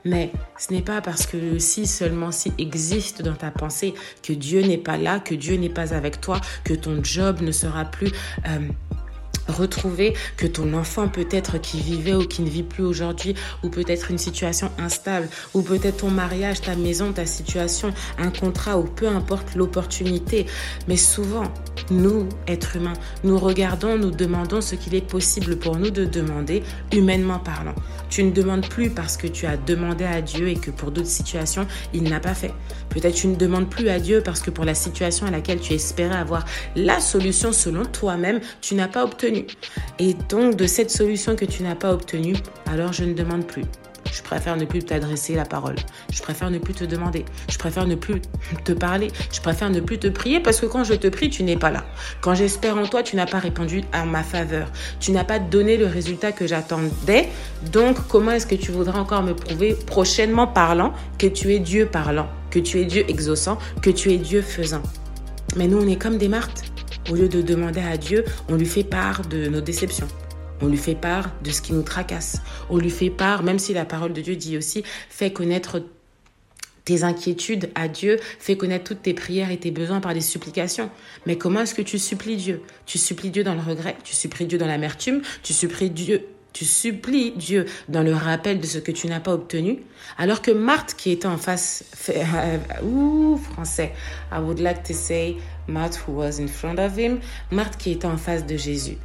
Mais 0.06 0.32
ce 0.58 0.74
n'est 0.74 0.82
pas 0.82 1.02
parce 1.02 1.26
que 1.26 1.38
le 1.38 1.60
si 1.60 1.88
seulement 1.88 2.32
si 2.32 2.54
existe 2.58 3.22
dans 3.22 3.34
ta 3.34 3.52
pensée 3.52 3.94
que 4.22 4.34
Dieu 4.34 4.62
n'est 4.62 4.78
pas 4.78 4.98
là, 4.98 5.20
que 5.20 5.34
Dieu 5.34 5.56
n'est 5.56 5.70
pas 5.70 5.94
avec 5.94 6.22
toi, 6.22 6.40
que 6.64 6.74
ton 6.74 7.04
job 7.04 7.42
ne 7.42 7.52
sera 7.52 7.86
plus... 7.86 8.12
Euh, 8.48 8.60
retrouver 9.48 10.14
que 10.36 10.48
ton 10.48 10.74
enfant 10.74 11.08
peut-être 11.08 11.60
qui 11.60 11.80
vivait 11.80 12.14
ou 12.14 12.26
qui 12.26 12.42
ne 12.42 12.50
vit 12.50 12.64
plus 12.64 12.84
aujourd'hui, 12.84 13.36
ou 13.64 13.70
peut-être 13.70 14.12
une 14.12 14.18
situation 14.18 14.72
instable, 14.78 15.28
ou 15.54 15.62
peut-être 15.62 15.98
ton 15.98 16.12
mariage, 16.12 16.62
ta 16.62 16.76
maison, 16.76 17.12
ta 17.14 17.26
situation, 17.26 17.94
un 18.18 18.30
contrat, 18.30 18.78
ou 18.78 18.84
peu 18.84 19.08
importe 19.08 19.56
l'opportunité. 19.56 20.46
Mais 20.88 20.98
souvent, 20.98 21.46
nous, 21.90 22.28
êtres 22.48 22.76
humains, 22.76 22.94
nous 23.24 23.38
regardons, 23.38 23.98
nous 23.98 24.12
demandons 24.12 24.62
ce 24.62 24.76
qu'il 24.76 24.96
est 24.96 25.08
possible 25.08 25.58
pour 25.58 25.78
nous 25.78 25.90
de 25.90 26.06
demander, 26.06 26.64
humainement 26.94 27.40
parlant. 27.40 27.76
Tu 28.10 28.24
ne 28.24 28.32
demandes 28.32 28.68
plus 28.68 28.90
parce 28.90 29.18
que 29.18 29.28
tu 29.28 29.46
as 29.46 29.58
demandé 29.58 30.06
à 30.06 30.22
Dieu 30.22 30.50
et 30.50 30.56
que 30.56 30.72
pour 30.72 30.92
d'autres 30.92 31.08
situations, 31.08 31.68
il 31.94 32.04
n'a 32.04 32.20
pas 32.20 32.34
fait. 32.34 32.54
Peut-être 32.90 33.16
tu 33.16 33.28
ne 33.28 33.36
demandes 33.36 33.70
plus 33.70 33.90
à 33.90 34.00
Dieu 34.00 34.22
parce 34.24 34.42
que 34.42 34.50
pour 34.50 34.66
la 34.66 34.76
situation 34.76 35.28
à 35.28 35.32
laquelle 35.32 35.60
tu 35.60 35.74
espérais 35.74 36.16
avoir 36.16 36.46
la 36.76 37.00
solution 37.00 37.52
selon 37.52 37.86
toi-même, 37.86 38.40
tu 38.62 38.76
n'as 38.76 38.88
pas 38.88 39.04
obtenu. 39.04 39.37
Et 40.00 40.16
donc 40.30 40.56
de 40.56 40.66
cette 40.66 40.92
solution 40.92 41.36
que 41.36 41.46
tu 41.46 41.64
n'as 41.64 41.76
pas 41.76 41.94
obtenue, 41.94 42.36
alors 42.66 42.94
je 42.94 43.04
ne 43.04 43.14
demande 43.14 43.46
plus. 43.46 43.66
Je 44.12 44.22
préfère 44.24 44.58
ne 44.58 44.66
plus 44.66 44.84
t'adresser 44.84 45.36
la 45.36 45.46
parole. 45.46 45.76
Je 46.12 46.22
préfère 46.22 46.50
ne 46.50 46.58
plus 46.58 46.74
te 46.74 46.84
demander. 46.84 47.26
Je 47.50 47.58
préfère 47.58 47.86
ne 47.86 47.96
plus 47.96 48.22
te 48.64 48.72
parler. 48.72 49.10
Je 49.32 49.42
préfère 49.42 49.70
ne 49.70 49.80
plus 49.80 50.00
te 50.00 50.08
prier 50.08 50.40
parce 50.40 50.60
que 50.60 50.66
quand 50.66 50.84
je 50.84 50.94
te 50.94 51.08
prie, 51.08 51.30
tu 51.30 51.44
n'es 51.44 51.58
pas 51.58 51.72
là. 51.72 51.86
Quand 52.22 52.34
j'espère 52.34 52.78
en 52.78 52.86
toi, 52.88 53.04
tu 53.04 53.16
n'as 53.16 53.26
pas 53.26 53.40
répondu 53.40 53.84
à 53.92 54.06
ma 54.06 54.24
faveur. 54.24 54.72
Tu 55.00 55.12
n'as 55.12 55.24
pas 55.24 55.40
donné 55.40 55.78
le 55.78 55.86
résultat 55.86 56.32
que 56.32 56.48
j'attendais. 56.48 57.28
Donc, 57.72 57.98
comment 58.08 58.32
est-ce 58.32 58.48
que 58.48 58.56
tu 58.56 58.72
voudras 58.72 59.00
encore 59.00 59.24
me 59.24 59.36
prouver, 59.36 59.76
prochainement 59.86 60.48
parlant, 60.48 60.94
que 61.18 61.28
tu 61.28 61.54
es 61.54 61.60
Dieu 61.60 61.86
parlant, 61.86 62.28
que 62.50 62.60
tu 62.60 62.80
es 62.80 62.86
Dieu 62.86 63.06
exaucant, 63.08 63.58
que 63.82 63.90
tu 63.90 64.12
es 64.12 64.18
Dieu 64.18 64.42
faisant? 64.42 64.84
Mais 65.56 65.68
nous, 65.68 65.82
on 65.82 65.88
est 65.88 66.02
comme 66.02 66.18
des 66.18 66.30
martes. 66.30 66.64
Au 67.10 67.16
lieu 67.16 67.30
de 67.30 67.42
demander 67.42 67.80
à 67.80 67.96
Dieu, 67.96 68.26
on 68.50 68.56
lui 68.56 68.66
fait 68.66 68.84
part 68.84 69.26
de 69.28 69.48
nos 69.48 69.62
déceptions. 69.62 70.08
On 70.62 70.68
lui 70.68 70.78
fait 70.78 70.96
part 70.96 71.32
de 71.42 71.52
ce 71.52 71.62
qui 71.62 71.72
nous 71.72 71.84
tracasse. 71.84 72.42
On 72.70 72.78
lui 72.78 72.90
fait 72.90 73.10
part, 73.10 73.44
même 73.44 73.60
si 73.60 73.74
la 73.74 73.86
parole 73.86 74.12
de 74.12 74.20
Dieu 74.20 74.36
dit 74.36 74.58
aussi, 74.58 74.84
fais 75.10 75.32
connaître 75.32 75.82
tes 76.84 77.04
inquiétudes 77.04 77.70
à 77.76 77.88
Dieu, 77.88 78.18
fais 78.40 78.58
connaître 78.58 78.86
toutes 78.86 79.04
tes 79.04 79.14
prières 79.14 79.52
et 79.52 79.58
tes 79.58 79.72
besoins 79.72 80.02
par 80.02 80.14
des 80.14 80.22
supplications. 80.22 80.90
Mais 81.26 81.38
comment 81.38 81.62
est-ce 81.62 81.76
que 81.76 81.82
tu 81.82 81.98
supplies 81.98 82.38
Dieu? 82.38 82.62
Tu 82.86 82.98
supplies 82.98 83.30
Dieu 83.30 83.44
dans 83.44 83.56
le 83.56 83.62
regret, 83.62 83.96
tu 84.04 84.16
supplies 84.16 84.46
Dieu 84.46 84.58
dans 84.58 84.68
l'amertume, 84.68 85.22
tu 85.44 85.54
supplies 85.54 85.90
Dieu 85.90 86.26
tu 86.58 86.66
supplies 86.66 87.34
Dieu 87.36 87.68
dans 87.88 88.02
le 88.02 88.16
rappel 88.16 88.60
de 88.60 88.66
ce 88.66 88.80
que 88.80 88.92
tu 88.92 89.06
n'as 89.06 89.20
pas 89.20 89.34
obtenu, 89.34 89.84
alors 90.18 90.42
que 90.42 90.50
Marthe 90.50 90.96
qui 90.96 91.12
était 91.12 91.28
en 91.28 91.38
face, 91.38 91.84
euh, 92.10 92.58
ouh, 92.84 93.38
français, 93.38 93.94
I 94.32 94.40
would 94.40 94.60
like 94.60 94.82
to 94.82 94.94
say 94.94 95.38
Marthe 95.68 96.00
who 96.08 96.14
was 96.14 96.40
in 96.40 96.48
front 96.48 96.80
of 96.80 96.98
him, 96.98 97.20
Marthe 97.52 97.78
qui 97.78 97.92
était 97.92 98.08
en 98.08 98.18
face 98.18 98.44
de 98.44 98.58
Jésus. 98.58 98.98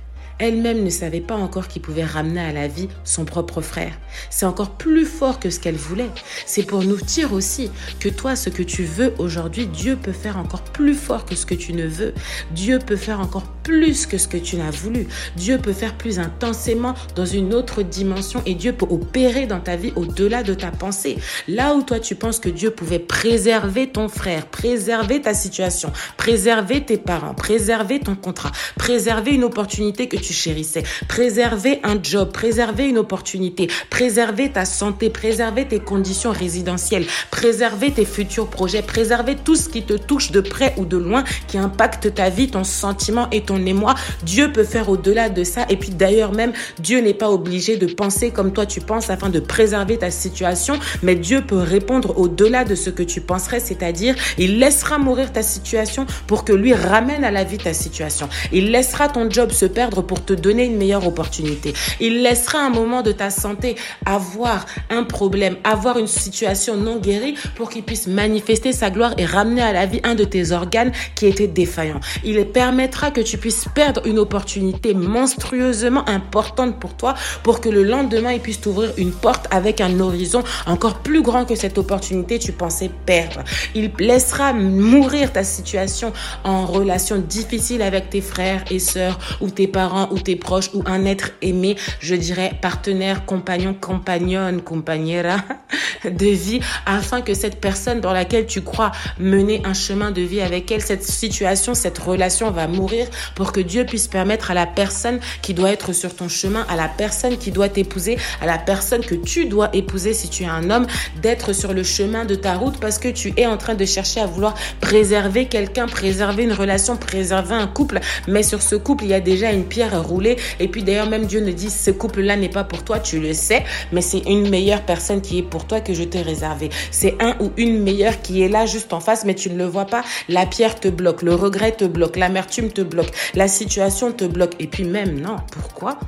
Elle-même 0.43 0.83
ne 0.83 0.91
savait 0.91 1.21
pas 1.21 1.37
encore 1.37 1.69
qu'il 1.69 1.83
pouvait 1.83 2.05
ramener 2.05 2.41
à 2.41 2.53
la 2.53 2.67
vie 2.67 2.89
son 3.05 3.25
propre 3.25 3.61
frère. 3.61 3.93
C'est 4.29 4.45
encore 4.45 4.71
plus 4.71 5.07
fort 5.07 5.39
que 5.39 5.51
ce 5.51 5.61
qu'elle 5.61 5.77
voulait. 5.77 6.11
C'est 6.47 6.65
pour 6.65 6.83
nous 6.83 7.01
dire 7.01 7.33
aussi 7.33 7.71
que 8.01 8.09
toi, 8.09 8.35
ce 8.35 8.51
que 8.51 8.65
tu 8.65 8.83
veux 8.83 9.15
aujourd'hui, 9.19 9.69
Dieu 9.69 9.95
peut 9.95 10.11
faire 10.11 10.39
encore 10.39 10.65
plus 10.65 10.95
fort 10.95 11.27
que 11.27 11.37
ce 11.37 11.47
que 11.47 11.55
tu 11.55 11.75
ne 11.75 11.87
veux. 11.87 12.13
Dieu 12.51 12.81
peut 12.81 12.97
faire 12.97 13.21
encore 13.21 13.45
plus 13.63 14.05
que 14.05 14.19
ce 14.19 14.27
que 14.27 14.37
tu 14.37 14.57
n'as 14.57 14.73
voulu. 14.73 15.07
Dieu 15.37 15.59
peut 15.59 15.73
faire 15.73 15.97
plus 15.97 16.19
intensément 16.19 16.95
dans 17.15 17.25
une 17.25 17.55
autre 17.55 17.83
dimension 17.83 18.43
et 18.45 18.55
Dieu 18.55 18.73
peut 18.73 18.87
opérer 18.91 19.47
dans 19.47 19.61
ta 19.61 19.77
vie 19.77 19.93
au-delà 19.95 20.43
de 20.43 20.55
ta 20.55 20.73
pensée. 20.73 21.19
Là 21.47 21.75
où 21.75 21.83
toi 21.83 22.01
tu 22.01 22.17
penses 22.17 22.41
que 22.41 22.49
Dieu 22.49 22.73
pouvait 22.73 22.99
préserver 22.99 23.89
ton 23.91 24.09
frère, 24.09 24.47
préserver 24.47 25.21
ta 25.21 25.35
situation, 25.35 25.93
préserver 26.17 26.85
tes 26.85 26.99
parents, 26.99 27.35
préserver 27.35 28.01
ton 28.01 28.17
contrat, 28.17 28.51
préserver 28.77 29.33
une 29.33 29.45
opportunité 29.45 30.09
que 30.09 30.17
tu 30.17 30.32
chérissais, 30.33 30.83
préserver 31.09 31.81
un 31.85 32.03
job, 32.03 32.33
préserver 32.33 32.89
une 32.89 32.99
opportunité, 32.99 33.69
préserver 33.91 34.51
ta 34.51 34.65
santé, 34.65 35.11
préserver 35.11 35.67
tes 35.67 35.79
conditions 35.79 36.33
résidentielles, 36.33 37.07
préserver 37.31 37.93
tes 37.93 38.05
futurs 38.05 38.49
projets, 38.49 38.83
préserver 38.83 39.37
tout 39.37 39.57
ce 39.57 39.69
qui 39.69 39.83
te 39.83 39.95
touche 39.95 40.33
de 40.33 40.41
près 40.41 40.75
ou 40.77 40.85
de 40.85 40.97
loin, 40.97 41.25
qui 41.47 41.59
impacte 41.59 42.15
ta 42.15 42.29
vie, 42.31 42.49
ton 42.49 42.65
sentiment 42.65 43.29
et 43.31 43.43
ton 43.43 43.65
émoi. 43.65 43.95
Dieu 44.25 44.53
peut 44.53 44.65
faire 44.65 44.89
au-delà 44.89 45.29
de 45.29 45.45
ça. 45.45 45.67
Et 45.69 45.77
puis 45.77 45.91
d'ailleurs 45.91 46.33
même, 46.33 46.53
Dieu 46.79 47.01
n'est 47.01 47.15
pas 47.15 47.31
obligé 47.31 47.77
de 47.77 47.87
penser 47.87 48.31
comme 48.31 48.53
toi 48.53 48.67
tu 48.67 48.81
penses 48.81 49.11
afin 49.11 49.29
de 49.29 49.41
préserver 49.41 49.99
ta 49.99 50.11
situation, 50.11 50.79
mais 51.03 51.15
Dieu 51.15 51.43
peut 51.43 51.59
répondre 51.59 52.19
au-delà 52.19 52.65
de 52.65 52.75
ce 52.75 52.91
que 52.91 53.03
tu 53.03 53.21
penserais, 53.21 53.61
c'est-à-dire 53.61 54.15
il 54.39 54.59
laissera 54.59 54.99
mourir 54.99 55.33
ta 55.33 55.43
situation 55.43 56.07
pour 56.27 56.45
que 56.45 56.53
lui 56.53 56.75
ramène 56.75 57.25
à 57.25 57.31
la 57.31 57.45
vie 57.45 57.59
ta 57.59 57.75
situation. 57.75 58.29
Il 58.53 58.71
laissera 58.71 59.09
ton 59.09 59.31
job 59.31 59.51
se 59.53 59.67
perdre 59.67 60.03
pour 60.03 60.22
te 60.25 60.33
donner 60.33 60.65
une 60.65 60.77
meilleure 60.77 61.07
opportunité. 61.07 61.75
Il 62.01 62.23
laissera 62.23 62.59
un 62.59 62.71
moment 62.71 63.03
de 63.03 63.13
ta 63.13 63.31
santé 63.31 63.77
avoir 64.05 64.67
un 64.91 65.05
problème, 65.05 65.57
avoir 65.65 65.99
une 65.99 66.07
situation 66.07 66.77
non 66.77 66.97
guérie 66.99 67.35
pour 67.57 67.71
qu'il 67.71 67.83
puisse 67.83 68.07
manifester 68.07 68.73
sa 68.73 68.91
gloire 68.91 69.15
et 69.19 69.25
ramener 69.25 69.63
à 69.63 69.73
la 69.73 69.87
vie 69.87 70.01
un 70.05 70.15
de 70.15 70.25
tes 70.25 70.53
organes 70.53 70.93
qui 71.15 71.27
était 71.27 71.47
défaillant. 71.47 72.01
Il 72.25 72.45
permettra 72.47 73.11
que 73.11 73.21
tu 73.21 73.39
puisses 73.39 73.67
perdre 73.75 74.07
une 74.07 74.19
opportunité 74.19 74.95
monstrueusement 74.95 76.09
importante 76.09 76.79
pour 76.79 76.95
toi 76.95 77.15
pour 77.43 77.61
que 77.61 77.69
le 77.69 77.83
lendemain, 77.83 78.33
il 78.33 78.41
puisse 78.41 78.61
t'ouvrir 78.61 78.93
une 78.97 79.13
porte 79.13 79.47
avec 79.51 79.81
un 79.81 80.01
horizon 80.01 80.43
encore 80.67 80.99
plus 80.99 81.23
grand 81.23 81.45
que 81.45 81.55
cette 81.55 81.79
opportunité 81.79 82.39
tu 82.39 82.53
pensais 82.53 82.91
perdre. 83.07 83.43
Il 83.75 83.91
laissera 83.99 84.53
mourir 84.53 85.33
ta 85.33 85.45
situation 85.45 86.13
en 86.45 86.67
relation 86.67 87.19
difficile 87.19 87.83
avec 87.83 88.11
tes 88.11 88.21
frères 88.21 88.65
et 88.71 88.79
sœurs 88.79 89.19
ou 89.41 89.51
tes 89.51 89.67
parents 89.67 90.02
ou 90.11 90.19
tes 90.19 90.37
proches 90.37 90.71
ou 90.75 90.83
un 90.87 91.05
être 91.05 91.33
aimé, 91.43 91.77
je 92.01 92.15
dirais 92.15 92.53
partenaire, 92.61 93.25
compagnon, 93.25 93.75
compagnonne, 93.75 94.63
compagnera 94.63 95.37
de 96.05 96.27
vie 96.27 96.61
afin 96.87 97.21
que 97.21 97.35
cette 97.35 97.61
personne 97.61 98.01
dans 98.01 98.13
laquelle 98.13 98.47
tu 98.47 98.63
crois 98.63 98.93
mener 99.19 99.63
un 99.65 99.75
chemin 99.75 100.11
de 100.11 100.23
vie 100.23 100.41
avec 100.41 100.71
elle, 100.71 100.83
cette 100.83 101.05
situation, 101.05 101.75
cette 101.75 101.99
relation 101.99 102.51
va 102.51 102.67
mourir 102.67 103.07
pour 103.35 103.53
que 103.53 103.61
Dieu 103.61 103.85
puisse 103.85 104.09
permettre 104.09 104.51
à 104.51 104.55
la 104.55 104.67
personne 104.67 105.21
qui 105.43 105.55
doit 105.55 105.71
être 105.71 105.93
sur 105.93 106.15
ton 106.15 106.29
chemin, 106.29 106.67
à 106.69 106.77
la 106.77 106.89
personne 106.89 107.37
qui 107.37 107.51
doit 107.51 107.69
t'épouser, 107.69 108.19
à 108.41 108.47
la 108.47 108.59
personne 108.59 109.03
que 109.03 109.15
tu 109.15 109.47
dois 109.47 109.71
épouser 109.75 110.13
si 110.13 110.29
tu 110.29 110.45
es 110.45 110.47
un 110.47 110.71
homme, 110.71 110.87
d'être 111.21 111.53
sur 111.53 111.73
le 111.73 111.83
chemin 111.83 112.25
de 112.25 112.35
ta 112.35 112.55
route 112.55 112.79
parce 112.81 112.99
que 112.99 113.09
tu 113.09 113.33
es 113.37 113.47
en 113.47 113.57
train 113.57 113.75
de 113.75 113.85
chercher 113.85 114.21
à 114.21 114.27
vouloir 114.27 114.55
préserver 114.81 115.47
quelqu'un, 115.47 115.87
préserver 115.87 116.45
une 116.45 116.53
relation, 116.53 116.97
préserver 116.97 117.55
un 117.55 117.67
couple. 117.67 118.01
Mais 118.29 118.43
sur 118.43 118.63
ce 118.63 118.75
couple, 118.75 119.05
il 119.05 119.11
y 119.11 119.15
a 119.15 119.21
déjà 119.21 119.53
une 119.53 119.65
pierre 119.65 119.92
roulée. 120.01 120.37
Et 120.61 120.69
puis 120.69 120.83
d'ailleurs, 120.83 121.09
même 121.09 121.27
Dieu 121.27 121.41
ne 121.41 121.53
dit, 121.53 121.71
ce 121.71 121.91
couple-là 121.91 122.37
n'est 122.37 122.49
pas 122.49 122.65
pour 122.65 122.85
toi, 122.85 122.99
tu 122.99 123.21
le 123.21 123.33
sais, 123.33 123.65
mais 123.93 124.01
c'est 124.01 124.23
une 124.27 124.49
meilleure 124.49 124.83
personne 124.83 125.21
qui 125.21 125.39
est 125.39 125.43
pour 125.43 125.67
toi 125.67 125.81
que 125.81 125.95
je 125.95 126.03
t'ai 126.03 126.23
réservé. 126.23 126.71
C'est 126.91 127.17
un 127.21 127.37
ou 127.41 127.51
une 127.57 127.83
meilleure 127.83 128.23
qui 128.23 128.43
est 128.43 128.49
là 128.49 128.67
juste 128.67 128.93
en 128.93 129.01
face, 129.01 129.25
mais 129.25 129.35
tu 129.35 129.51
ne 129.51 129.57
le 129.57 129.65
vois 129.65 129.87
pas. 129.87 130.05
La 130.29 130.47
pierre 130.47 130.79
te 130.79 130.89
bloque, 130.89 131.23
le 131.23 131.35
regret 131.35 131.73
te 131.73 131.85
bloque, 131.85 132.17
l'amertume 132.17 132.71
te 132.71 132.83
bloque, 132.83 133.11
la 133.35 133.49
situation 133.49 134.13
te 134.13 134.25
bloque. 134.25 134.55
Et 134.61 134.67
puis 134.67 134.85
même, 134.85 135.21
non, 135.21 135.37
pourquoi 135.51 135.99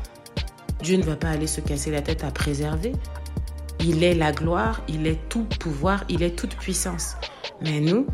Dieu 0.83 0.97
ne 0.97 1.03
va 1.03 1.17
pas 1.17 1.29
aller 1.29 1.47
se 1.47 1.61
casser 1.61 1.91
la 1.91 2.03
tête 2.03 2.25
à 2.25 2.31
préserver. 2.31 2.93
Il 3.81 4.05
est 4.05 4.15
la 4.15 4.33
gloire, 4.33 4.83
il 4.89 5.07
est 5.07 5.19
tout 5.29 5.47
pouvoir, 5.59 6.05
il 6.09 6.23
est 6.23 6.37
toute 6.37 6.57
puissance. 6.57 7.17
Mais 7.63 7.81
nous, 7.81 8.07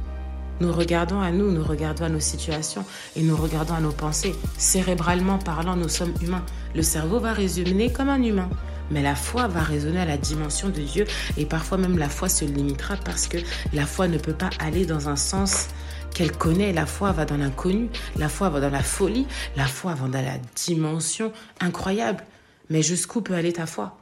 nous 0.61 0.73
regardons 0.73 1.21
à 1.21 1.31
nous, 1.31 1.51
nous 1.51 1.65
regardons 1.65 2.05
à 2.05 2.09
nos 2.09 2.21
situations 2.21 2.85
et 3.17 3.23
nous 3.23 3.37
regardons 3.37 3.75
à 3.75 3.81
nos 3.81 3.93
pensées. 3.93 4.35
Cérébralement 4.59 5.39
parlant, 5.39 5.77
nous 5.77 5.89
sommes 5.89 6.15
humains. 6.21 6.45
Le 6.75 6.83
cerveau 6.83 7.19
va 7.19 7.33
raisonner 7.33 7.93
comme 7.93 8.09
un 8.09 8.23
humain. 8.23 8.51
Mais 8.91 9.03
la 9.03 9.15
foi 9.15 9.47
va 9.47 9.61
raisonner 9.61 10.01
à 10.01 10.05
la 10.05 10.17
dimension 10.17 10.69
de 10.69 10.81
Dieu 10.81 11.07
et 11.37 11.47
parfois 11.47 11.79
même 11.79 11.97
la 11.97 12.09
foi 12.09 12.29
se 12.29 12.45
limitera 12.45 12.97
parce 12.97 13.29
que 13.29 13.39
la 13.73 13.87
foi 13.87 14.09
ne 14.09 14.19
peut 14.19 14.35
pas 14.35 14.51
aller 14.59 14.85
dans 14.85 15.09
un 15.09 15.17
sens 15.17 15.69
qu'elle 16.13 16.33
connaît. 16.33 16.73
La 16.73 16.87
foi 16.87 17.13
va 17.13 17.25
dans 17.25 17.37
l'inconnu, 17.37 17.89
la 18.17 18.29
foi 18.29 18.49
va 18.49 18.61
dans 18.61 18.71
la 18.71 18.83
folie, 18.83 19.27
la 19.57 19.67
foi 19.67 19.95
va 19.95 20.09
dans 20.09 20.21
la 20.21 20.39
dimension 20.57 21.33
incroyable. 21.61 22.25
Mais 22.69 22.83
jusqu'où 22.83 23.21
peut 23.21 23.35
aller 23.35 23.53
ta 23.53 23.67
foi? 23.67 23.97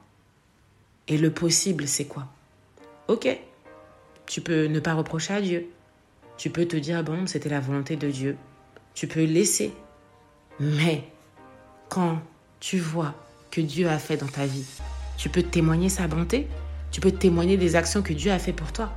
Et 1.07 1.19
le 1.19 1.31
possible, 1.31 1.87
c'est 1.87 2.07
quoi? 2.07 2.27
Ok, 3.09 3.29
tu 4.27 4.41
peux 4.41 4.67
ne 4.67 4.81
pas 4.81 4.95
reprocher 4.95 5.35
à 5.35 5.41
Dieu. 5.41 5.69
Tu 6.39 6.51
peux 6.51 6.67
te 6.67 6.77
dire, 6.77 7.03
bon, 7.03 7.27
c'était 7.27 7.49
la 7.49 7.59
volonté 7.59 7.97
de 7.97 8.09
Dieu. 8.09 8.37
Tu 8.95 9.09
peux 9.09 9.25
laisser. 9.25 9.73
Mais 10.61 11.03
quand 11.89 12.21
tu 12.61 12.79
vois 12.79 13.13
que 13.51 13.61
Dieu 13.61 13.89
a 13.89 13.99
fait 13.99 14.17
dans 14.17 14.29
ta 14.29 14.47
vie, 14.47 14.65
tu 15.17 15.29
peux 15.29 15.43
témoigner 15.43 15.89
sa 15.89 16.07
bonté. 16.07 16.47
Tu 16.93 17.01
peux 17.01 17.11
témoigner 17.11 17.57
des 17.57 17.75
actions 17.75 18.03
que 18.03 18.13
Dieu 18.13 18.31
a 18.31 18.39
fait 18.39 18.53
pour 18.53 18.73
toi. 18.73 18.93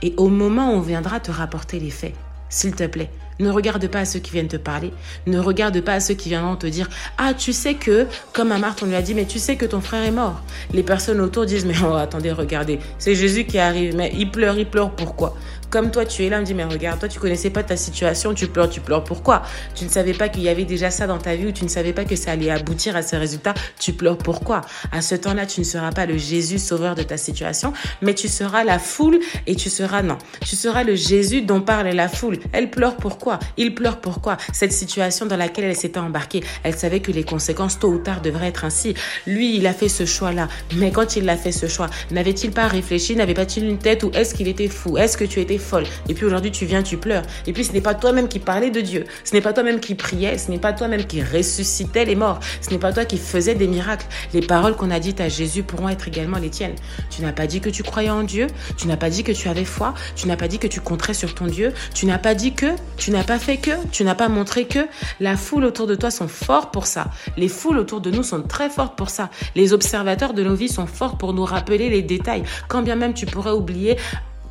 Et 0.00 0.14
au 0.16 0.28
moment 0.28 0.70
où 0.70 0.76
on 0.76 0.80
viendra 0.80 1.18
te 1.18 1.32
rapporter 1.32 1.80
les 1.80 1.90
faits, 1.90 2.14
s'il 2.48 2.76
te 2.76 2.86
plaît, 2.86 3.10
ne 3.38 3.50
regarde 3.50 3.86
pas 3.88 4.00
à 4.00 4.04
ceux 4.04 4.20
qui 4.20 4.30
viennent 4.32 4.48
te 4.48 4.56
parler. 4.56 4.92
Ne 5.26 5.38
regarde 5.38 5.78
pas 5.80 5.94
à 5.94 6.00
ceux 6.00 6.14
qui 6.14 6.28
viendront 6.28 6.56
te 6.56 6.66
dire 6.66 6.88
Ah, 7.18 7.34
tu 7.34 7.52
sais 7.52 7.74
que, 7.74 8.06
comme 8.32 8.52
à 8.52 8.58
Marthe, 8.58 8.82
on 8.82 8.86
lui 8.86 8.94
a 8.94 9.02
dit 9.02 9.14
Mais 9.14 9.26
tu 9.26 9.38
sais 9.38 9.56
que 9.56 9.66
ton 9.66 9.80
frère 9.80 10.04
est 10.04 10.12
mort. 10.12 10.40
Les 10.72 10.82
personnes 10.82 11.20
autour 11.20 11.44
disent 11.44 11.66
Mais 11.66 11.74
oh, 11.84 11.94
attendez, 11.94 12.32
regardez, 12.32 12.78
c'est 12.98 13.14
Jésus 13.14 13.44
qui 13.44 13.58
arrive. 13.58 13.94
Mais 13.96 14.12
il 14.16 14.30
pleure, 14.30 14.56
il 14.56 14.66
pleure 14.66 14.90
pourquoi? 14.92 15.36
Comme 15.70 15.90
toi, 15.90 16.04
tu 16.04 16.24
es 16.24 16.28
là, 16.28 16.38
on 16.38 16.40
me 16.40 16.46
dit, 16.46 16.54
mais 16.54 16.64
regarde, 16.64 16.98
toi, 16.98 17.08
tu 17.08 17.18
connaissais 17.18 17.50
pas 17.50 17.62
ta 17.62 17.76
situation, 17.76 18.34
tu 18.34 18.46
pleures, 18.46 18.68
tu 18.68 18.80
pleures. 18.80 19.04
Pourquoi? 19.04 19.42
Tu 19.74 19.84
ne 19.84 19.90
savais 19.90 20.12
pas 20.12 20.28
qu'il 20.28 20.42
y 20.42 20.48
avait 20.48 20.64
déjà 20.64 20.90
ça 20.90 21.06
dans 21.06 21.18
ta 21.18 21.34
vie 21.34 21.46
ou 21.46 21.52
tu 21.52 21.64
ne 21.64 21.68
savais 21.68 21.92
pas 21.92 22.04
que 22.04 22.16
ça 22.16 22.32
allait 22.32 22.50
aboutir 22.50 22.96
à 22.96 23.02
ce 23.02 23.16
résultat. 23.16 23.54
Tu 23.78 23.92
pleures 23.92 24.18
pourquoi? 24.18 24.62
À 24.92 25.02
ce 25.02 25.14
temps-là, 25.14 25.46
tu 25.46 25.60
ne 25.60 25.64
seras 25.64 25.92
pas 25.92 26.06
le 26.06 26.16
Jésus 26.16 26.58
sauveur 26.58 26.94
de 26.94 27.02
ta 27.02 27.16
situation, 27.16 27.72
mais 28.02 28.14
tu 28.14 28.28
seras 28.28 28.64
la 28.64 28.78
foule 28.78 29.18
et 29.46 29.54
tu 29.54 29.70
seras, 29.70 30.02
non, 30.02 30.18
tu 30.40 30.56
seras 30.56 30.84
le 30.84 30.94
Jésus 30.94 31.42
dont 31.42 31.60
parle 31.60 31.88
la 31.88 32.08
foule. 32.08 32.38
Elle 32.52 32.70
pleure 32.70 32.96
pourquoi? 32.96 33.38
Il 33.56 33.74
pleure 33.74 34.00
pourquoi? 34.00 34.36
Cette 34.52 34.72
situation 34.72 35.26
dans 35.26 35.36
laquelle 35.36 35.64
elle 35.64 35.76
s'était 35.76 35.98
embarquée, 35.98 36.42
elle 36.62 36.76
savait 36.76 37.00
que 37.00 37.12
les 37.12 37.24
conséquences, 37.24 37.78
tôt 37.78 37.88
ou 37.88 37.98
tard, 37.98 38.20
devraient 38.20 38.48
être 38.48 38.64
ainsi. 38.64 38.94
Lui, 39.26 39.56
il 39.56 39.66
a 39.66 39.72
fait 39.72 39.88
ce 39.88 40.04
choix-là. 40.04 40.48
Mais 40.76 40.90
quand 40.90 41.16
il 41.16 41.28
a 41.28 41.36
fait 41.36 41.52
ce 41.52 41.66
choix, 41.66 41.88
n'avait-il 42.10 42.50
pas 42.52 42.68
réfléchi? 42.68 43.16
N'avait 43.16 43.34
pas-il 43.34 43.64
une 43.64 43.78
tête 43.78 44.02
ou 44.02 44.10
est-ce 44.14 44.34
qu'il 44.34 44.48
était 44.48 44.68
fou? 44.68 44.96
Est-ce 44.98 45.16
que 45.16 45.24
tu 45.24 45.40
étais 45.40 45.55
folle. 45.58 45.84
Et 46.08 46.14
puis 46.14 46.24
aujourd'hui, 46.24 46.50
tu 46.50 46.66
viens, 46.66 46.82
tu 46.82 46.96
pleures. 46.96 47.22
Et 47.46 47.52
puis 47.52 47.64
ce 47.64 47.72
n'est 47.72 47.80
pas 47.80 47.94
toi-même 47.94 48.28
qui 48.28 48.38
parlais 48.38 48.70
de 48.70 48.80
Dieu. 48.80 49.04
Ce 49.24 49.34
n'est 49.34 49.40
pas 49.40 49.52
toi-même 49.52 49.80
qui 49.80 49.94
priais. 49.94 50.38
Ce 50.38 50.50
n'est 50.50 50.58
pas 50.58 50.72
toi-même 50.72 51.04
qui 51.04 51.22
ressuscitais 51.22 52.04
les 52.04 52.14
morts. 52.16 52.40
Ce 52.60 52.70
n'est 52.70 52.78
pas 52.78 52.92
toi 52.92 53.04
qui 53.04 53.18
faisais 53.18 53.54
des 53.54 53.66
miracles. 53.66 54.06
Les 54.34 54.40
paroles 54.40 54.76
qu'on 54.76 54.90
a 54.90 55.00
dites 55.00 55.20
à 55.20 55.28
Jésus 55.28 55.62
pourront 55.62 55.88
être 55.88 56.08
également 56.08 56.38
les 56.38 56.50
tiennes. 56.50 56.74
Tu 57.10 57.22
n'as 57.22 57.32
pas 57.32 57.46
dit 57.46 57.60
que 57.60 57.70
tu 57.70 57.82
croyais 57.82 58.10
en 58.10 58.22
Dieu. 58.22 58.46
Tu 58.76 58.86
n'as 58.86 58.96
pas 58.96 59.10
dit 59.10 59.24
que 59.24 59.32
tu 59.32 59.48
avais 59.48 59.64
foi. 59.64 59.94
Tu 60.14 60.26
n'as 60.28 60.36
pas 60.36 60.48
dit 60.48 60.58
que 60.58 60.66
tu 60.66 60.80
compterais 60.80 61.14
sur 61.14 61.34
ton 61.34 61.46
Dieu. 61.46 61.72
Tu 61.94 62.06
n'as 62.06 62.18
pas 62.18 62.34
dit 62.34 62.52
que. 62.52 62.74
Tu 62.96 63.10
n'as 63.10 63.24
pas 63.24 63.38
fait 63.38 63.56
que. 63.56 63.72
Tu 63.92 64.04
n'as 64.04 64.14
pas 64.14 64.28
montré 64.28 64.66
que. 64.66 64.86
La 65.20 65.36
foule 65.36 65.64
autour 65.64 65.86
de 65.86 65.94
toi 65.94 66.10
sont 66.10 66.28
forts 66.28 66.70
pour 66.70 66.86
ça. 66.86 67.10
Les 67.36 67.48
foules 67.48 67.78
autour 67.78 68.00
de 68.00 68.10
nous 68.10 68.22
sont 68.22 68.42
très 68.42 68.70
fortes 68.70 68.96
pour 68.96 69.10
ça. 69.10 69.30
Les 69.54 69.72
observateurs 69.72 70.34
de 70.34 70.42
nos 70.42 70.54
vies 70.54 70.68
sont 70.68 70.86
forts 70.86 71.18
pour 71.18 71.32
nous 71.32 71.44
rappeler 71.44 71.88
les 71.88 72.02
détails. 72.02 72.42
Quand 72.68 72.82
bien 72.82 72.96
même 72.96 73.14
tu 73.14 73.26
pourrais 73.26 73.52
oublier 73.52 73.96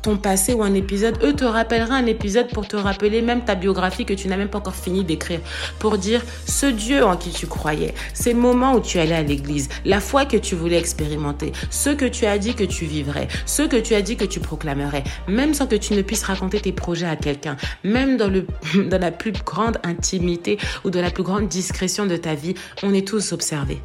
ton 0.06 0.16
passé 0.16 0.54
ou 0.54 0.62
un 0.62 0.74
épisode, 0.74 1.18
eux 1.24 1.32
te 1.32 1.44
rappelleraient 1.44 1.96
un 1.96 2.06
épisode 2.06 2.46
pour 2.50 2.68
te 2.68 2.76
rappeler 2.76 3.22
même 3.22 3.44
ta 3.44 3.56
biographie 3.56 4.04
que 4.04 4.14
tu 4.14 4.28
n'as 4.28 4.36
même 4.36 4.46
pas 4.46 4.58
encore 4.58 4.76
fini 4.76 5.02
d'écrire, 5.02 5.40
pour 5.80 5.98
dire 5.98 6.22
ce 6.46 6.66
Dieu 6.66 7.04
en 7.04 7.16
qui 7.16 7.30
tu 7.30 7.48
croyais, 7.48 7.92
ces 8.14 8.32
moments 8.32 8.74
où 8.74 8.80
tu 8.80 9.00
allais 9.00 9.16
à 9.16 9.24
l'église, 9.24 9.68
la 9.84 9.98
foi 9.98 10.24
que 10.24 10.36
tu 10.36 10.54
voulais 10.54 10.78
expérimenter, 10.78 11.50
ce 11.70 11.90
que 11.90 12.04
tu 12.04 12.24
as 12.24 12.38
dit 12.38 12.54
que 12.54 12.62
tu 12.62 12.84
vivrais, 12.84 13.26
ce 13.46 13.62
que 13.62 13.78
tu 13.78 13.96
as 13.96 14.02
dit 14.02 14.16
que 14.16 14.24
tu 14.24 14.38
proclamerais, 14.38 15.02
même 15.26 15.54
sans 15.54 15.66
que 15.66 15.74
tu 15.74 15.94
ne 15.94 16.02
puisses 16.02 16.22
raconter 16.22 16.60
tes 16.60 16.72
projets 16.72 17.08
à 17.08 17.16
quelqu'un, 17.16 17.56
même 17.82 18.16
dans, 18.16 18.28
le, 18.28 18.46
dans 18.88 19.00
la 19.00 19.10
plus 19.10 19.32
grande 19.32 19.78
intimité 19.82 20.56
ou 20.84 20.90
dans 20.90 21.02
la 21.02 21.10
plus 21.10 21.24
grande 21.24 21.48
discrétion 21.48 22.06
de 22.06 22.16
ta 22.16 22.36
vie, 22.36 22.54
on 22.84 22.94
est 22.94 23.08
tous 23.08 23.32
observés. 23.32 23.80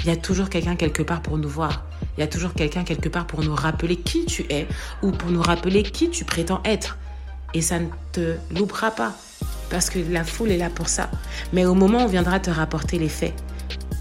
Il 0.00 0.06
y 0.06 0.10
a 0.10 0.16
toujours 0.16 0.50
quelqu'un 0.50 0.76
quelque 0.76 1.02
part 1.02 1.22
pour 1.22 1.38
nous 1.38 1.48
voir. 1.48 1.86
Il 2.16 2.20
y 2.20 2.24
a 2.24 2.26
toujours 2.26 2.54
quelqu'un 2.54 2.84
quelque 2.84 3.08
part 3.08 3.26
pour 3.26 3.42
nous 3.42 3.54
rappeler 3.54 3.96
qui 3.96 4.24
tu 4.24 4.46
es 4.50 4.66
ou 5.02 5.10
pour 5.10 5.30
nous 5.30 5.42
rappeler 5.42 5.82
qui 5.82 6.10
tu 6.10 6.24
prétends 6.24 6.62
être. 6.64 6.98
Et 7.54 7.62
ça 7.62 7.78
ne 7.78 7.86
te 8.12 8.36
loupera 8.54 8.90
pas 8.90 9.12
parce 9.70 9.90
que 9.90 9.98
la 10.10 10.24
foule 10.24 10.50
est 10.50 10.58
là 10.58 10.70
pour 10.70 10.88
ça. 10.88 11.10
Mais 11.52 11.66
au 11.66 11.74
moment 11.74 11.98
où 11.98 12.02
on 12.02 12.06
viendra 12.06 12.40
te 12.40 12.50
rapporter 12.50 12.98
les 12.98 13.08
faits, 13.08 13.34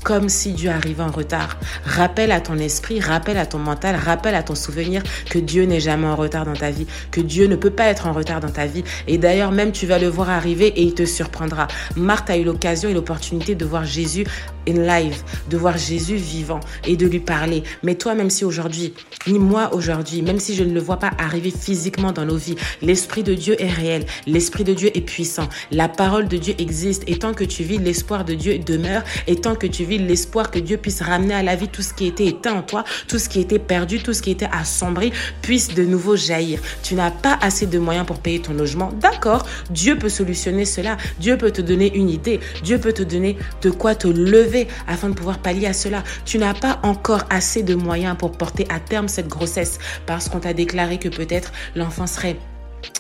comme 0.05 0.29
si 0.29 0.53
Dieu 0.53 0.69
arrivait 0.69 1.01
en 1.01 1.10
retard. 1.10 1.57
Rappelle 1.84 2.31
à 2.31 2.39
ton 2.39 2.60
esprit, 2.60 3.00
rappelle 3.00 3.38
à 3.38 3.48
ton 3.48 3.57
mental, 3.57 3.95
rappelle 3.95 4.36
à 4.36 4.43
ton 4.43 4.53
souvenir 4.53 5.01
que 5.31 5.39
Dieu 5.39 5.65
n'est 5.65 5.79
jamais 5.79 6.05
en 6.05 6.15
retard 6.15 6.45
dans 6.45 6.53
ta 6.53 6.69
vie, 6.69 6.86
que 7.10 7.22
Dieu 7.22 7.48
ne 7.48 7.55
peut 7.55 7.72
pas 7.72 7.86
être 7.86 8.05
en 8.05 8.13
retard 8.13 8.39
dans 8.39 8.51
ta 8.51 8.67
vie. 8.67 8.84
Et 9.07 9.17
d'ailleurs, 9.17 9.51
même 9.51 9.72
tu 9.72 9.88
vas 9.88 9.98
le 9.98 10.07
voir 10.07 10.29
arriver 10.29 10.67
et 10.67 10.84
il 10.84 10.93
te 10.93 11.05
surprendra. 11.05 11.67
Marthe 11.95 12.29
a 12.29 12.38
eu 12.38 12.43
l'occasion 12.43 12.88
et 12.88 12.93
l'opportunité 12.93 13.55
de 13.55 13.65
voir 13.65 13.84
Jésus 13.84 14.25
live, 14.74 15.22
de 15.50 15.57
voir 15.57 15.77
Jésus 15.77 16.15
vivant 16.15 16.60
et 16.86 16.98
de 16.98 17.05
lui 17.05 17.19
parler. 17.19 17.63
Mais 17.84 17.95
toi, 17.95 18.15
même 18.15 18.29
si 18.29 18.45
aujourd'hui, 18.45 18.93
ni 19.27 19.39
moi 19.39 19.74
aujourd'hui, 19.74 20.22
même 20.22 20.39
si 20.39 20.55
je 20.55 20.63
ne 20.63 20.74
le 20.74 20.79
vois 20.79 20.98
pas 20.98 21.12
arriver 21.17 21.51
physiquement 21.51 22.12
dans 22.12 22.25
nos 22.25 22.38
vies, 22.38 22.55
l'Esprit 22.81 23.24
de 23.24 23.34
Dieu 23.34 23.62
est 23.62 23.69
réel, 23.69 24.05
l'Esprit 24.27 24.63
de 24.63 24.74
Dieu 24.74 24.91
est 24.95 25.01
puissant, 25.01 25.50
la 25.72 25.88
parole 25.88 26.27
de 26.27 26.38
Dieu 26.38 26.55
existe 26.57 27.03
et 27.07 27.19
tant 27.19 27.34
que 27.34 27.43
tu 27.43 27.63
vis, 27.63 27.77
l'espoir 27.77 28.25
de 28.25 28.34
Dieu 28.34 28.57
demeure 28.60 29.03
et 29.27 29.36
tant 29.36 29.55
que 29.55 29.67
tu 29.67 29.84
vis, 29.84 29.98
l'espoir 29.98 30.51
que 30.51 30.60
Dieu 30.60 30.77
puisse 30.77 31.01
ramener 31.01 31.34
à 31.34 31.43
la 31.43 31.55
vie 31.55 31.67
tout 31.67 31.81
ce 31.81 31.93
qui 31.93 32.07
était 32.07 32.27
éteint 32.27 32.53
en 32.53 32.62
toi, 32.63 32.84
tout 33.07 33.19
ce 33.19 33.29
qui 33.29 33.39
était 33.39 33.60
perdu, 33.60 34.01
tout 34.01 34.13
ce 34.13 34.22
qui 34.22 34.31
était 34.31 34.50
assombri, 34.51 35.12
puisse 35.41 35.74
de 35.74 35.84
nouveau 35.84 36.15
jaillir. 36.15 36.60
Tu 36.84 36.95
n'as 36.95 37.12
pas 37.12 37.38
assez 37.41 37.65
de 37.65 37.79
moyens 37.79 38.05
pour 38.05 38.19
payer 38.19 38.39
ton 38.39 38.53
logement. 38.53 38.91
D'accord, 39.00 39.45
Dieu 39.69 39.98
peut 39.98 40.10
solutionner 40.10 40.65
cela. 40.65 40.98
Dieu 41.19 41.38
peut 41.38 41.51
te 41.51 41.62
donner 41.62 41.95
une 41.95 42.10
idée. 42.10 42.39
Dieu 42.63 42.79
peut 42.79 42.93
te 42.93 43.03
donner 43.03 43.38
de 43.62 43.69
quoi 43.69 43.95
te 43.95 44.07
lever 44.07 44.55
afin 44.88 45.10
de 45.10 45.14
pouvoir 45.14 45.40
pallier 45.40 45.68
à 45.68 45.74
cela. 45.74 46.04
Tu 46.26 46.38
n'as 46.38 46.54
pas 46.54 46.80
encore 46.84 47.24
assez 47.30 47.64
de 47.64 47.76
moyens 47.76 48.18
pour 48.18 48.32
porter 48.32 48.66
à 48.70 48.80
terme 48.80 49.08
cette 49.08 49.28
grossesse 49.28 49.80
parce 50.06 50.30
qu'on 50.30 50.40
t'a 50.40 50.54
déclaré 50.54 50.98
que 50.98 51.10
peut-être 51.10 51.52
l'enfant 51.76 52.08
serait 52.08 52.38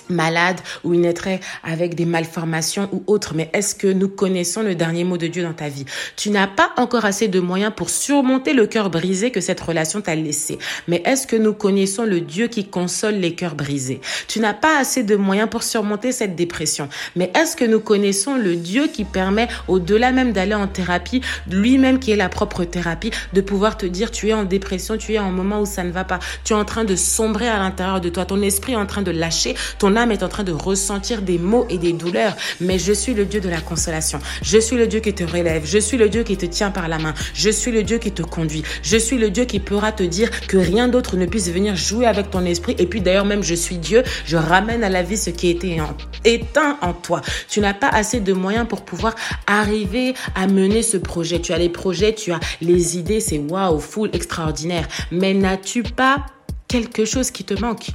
malade 0.09 0.59
ou 0.83 0.93
il 0.93 1.01
naîtrait 1.01 1.39
avec 1.63 1.95
des 1.95 2.05
malformations 2.05 2.89
ou 2.91 3.03
autres. 3.07 3.33
Mais 3.35 3.49
est-ce 3.53 3.75
que 3.75 3.87
nous 3.87 4.09
connaissons 4.09 4.61
le 4.61 4.75
dernier 4.75 5.03
mot 5.03 5.17
de 5.17 5.27
Dieu 5.27 5.43
dans 5.43 5.53
ta 5.53 5.69
vie? 5.69 5.85
Tu 6.15 6.29
n'as 6.29 6.47
pas 6.47 6.71
encore 6.77 7.05
assez 7.05 7.27
de 7.27 7.39
moyens 7.39 7.73
pour 7.75 7.89
surmonter 7.89 8.53
le 8.53 8.67
cœur 8.67 8.89
brisé 8.89 9.31
que 9.31 9.41
cette 9.41 9.61
relation 9.61 10.01
t'a 10.01 10.15
laissé. 10.15 10.57
Mais 10.87 11.01
est-ce 11.05 11.27
que 11.27 11.35
nous 11.35 11.53
connaissons 11.53 12.05
le 12.05 12.21
Dieu 12.21 12.47
qui 12.47 12.65
console 12.65 13.15
les 13.15 13.35
cœurs 13.35 13.55
brisés? 13.55 14.01
Tu 14.27 14.39
n'as 14.39 14.53
pas 14.53 14.79
assez 14.79 15.03
de 15.03 15.15
moyens 15.15 15.49
pour 15.49 15.63
surmonter 15.63 16.11
cette 16.11 16.35
dépression. 16.35 16.89
Mais 17.15 17.31
est-ce 17.35 17.55
que 17.55 17.65
nous 17.65 17.79
connaissons 17.79 18.35
le 18.35 18.55
Dieu 18.55 18.87
qui 18.87 19.05
permet, 19.05 19.47
au-delà 19.67 20.11
même 20.11 20.31
d'aller 20.31 20.55
en 20.55 20.67
thérapie, 20.67 21.21
lui-même 21.49 21.99
qui 21.99 22.11
est 22.11 22.15
la 22.15 22.29
propre 22.29 22.63
thérapie, 22.63 23.11
de 23.33 23.41
pouvoir 23.41 23.77
te 23.77 23.85
dire 23.85 24.11
tu 24.11 24.29
es 24.29 24.33
en 24.33 24.43
dépression, 24.43 24.97
tu 24.97 25.13
es 25.13 25.19
en 25.19 25.31
moment 25.31 25.61
où 25.61 25.65
ça 25.65 25.83
ne 25.83 25.91
va 25.91 26.03
pas, 26.03 26.19
tu 26.43 26.53
es 26.53 26.55
en 26.55 26.65
train 26.65 26.83
de 26.83 26.95
sombrer 26.95 27.47
à 27.47 27.59
l'intérieur 27.59 28.01
de 28.01 28.09
toi, 28.09 28.25
ton 28.25 28.41
esprit 28.41 28.73
est 28.73 28.77
en 28.77 28.85
train 28.85 29.01
de 29.01 29.11
lâcher, 29.11 29.55
ton 29.77 29.95
âme 29.95 30.11
est 30.11 30.23
en 30.23 30.29
train 30.29 30.43
de 30.43 30.51
ressentir 30.51 31.21
des 31.21 31.37
maux 31.37 31.65
et 31.69 31.77
des 31.77 31.93
douleurs, 31.93 32.35
mais 32.59 32.79
je 32.79 32.93
suis 32.93 33.13
le 33.13 33.25
Dieu 33.25 33.41
de 33.41 33.49
la 33.49 33.61
consolation. 33.61 34.19
Je 34.41 34.57
suis 34.57 34.77
le 34.77 34.87
Dieu 34.87 34.99
qui 34.99 35.13
te 35.13 35.23
relève. 35.23 35.63
Je 35.65 35.77
suis 35.77 35.97
le 35.97 36.09
Dieu 36.09 36.23
qui 36.23 36.37
te 36.37 36.45
tient 36.45 36.71
par 36.71 36.87
la 36.87 36.99
main. 36.99 37.13
Je 37.33 37.49
suis 37.49 37.71
le 37.71 37.83
Dieu 37.83 37.97
qui 37.97 38.11
te 38.11 38.21
conduit. 38.21 38.63
Je 38.81 38.97
suis 38.97 39.17
le 39.17 39.29
Dieu 39.29 39.45
qui 39.45 39.59
pourra 39.59 39.91
te 39.91 40.03
dire 40.03 40.29
que 40.47 40.57
rien 40.57 40.87
d'autre 40.87 41.17
ne 41.17 41.25
puisse 41.25 41.49
venir 41.49 41.75
jouer 41.75 42.05
avec 42.05 42.31
ton 42.31 42.45
esprit. 42.45 42.75
Et 42.77 42.87
puis 42.87 43.01
d'ailleurs 43.01 43.25
même, 43.25 43.43
je 43.43 43.55
suis 43.55 43.77
Dieu. 43.77 44.03
Je 44.25 44.37
ramène 44.37 44.83
à 44.83 44.89
la 44.89 45.03
vie 45.03 45.17
ce 45.17 45.29
qui 45.29 45.49
était 45.49 45.77
éteint 46.23 46.77
en 46.81 46.93
toi. 46.93 47.21
Tu 47.49 47.59
n'as 47.59 47.73
pas 47.73 47.89
assez 47.89 48.19
de 48.19 48.33
moyens 48.33 48.67
pour 48.67 48.83
pouvoir 48.83 49.15
arriver 49.47 50.13
à 50.35 50.47
mener 50.47 50.81
ce 50.81 50.97
projet. 50.97 51.39
Tu 51.39 51.53
as 51.53 51.57
les 51.57 51.69
projets, 51.69 52.13
tu 52.13 52.31
as 52.31 52.39
les 52.61 52.97
idées, 52.97 53.19
c'est 53.19 53.39
waouh, 53.39 53.79
full, 53.79 54.09
extraordinaire. 54.13 54.87
Mais 55.11 55.33
n'as-tu 55.33 55.83
pas 55.83 56.25
quelque 56.67 57.05
chose 57.05 57.31
qui 57.31 57.43
te 57.43 57.59
manque? 57.59 57.87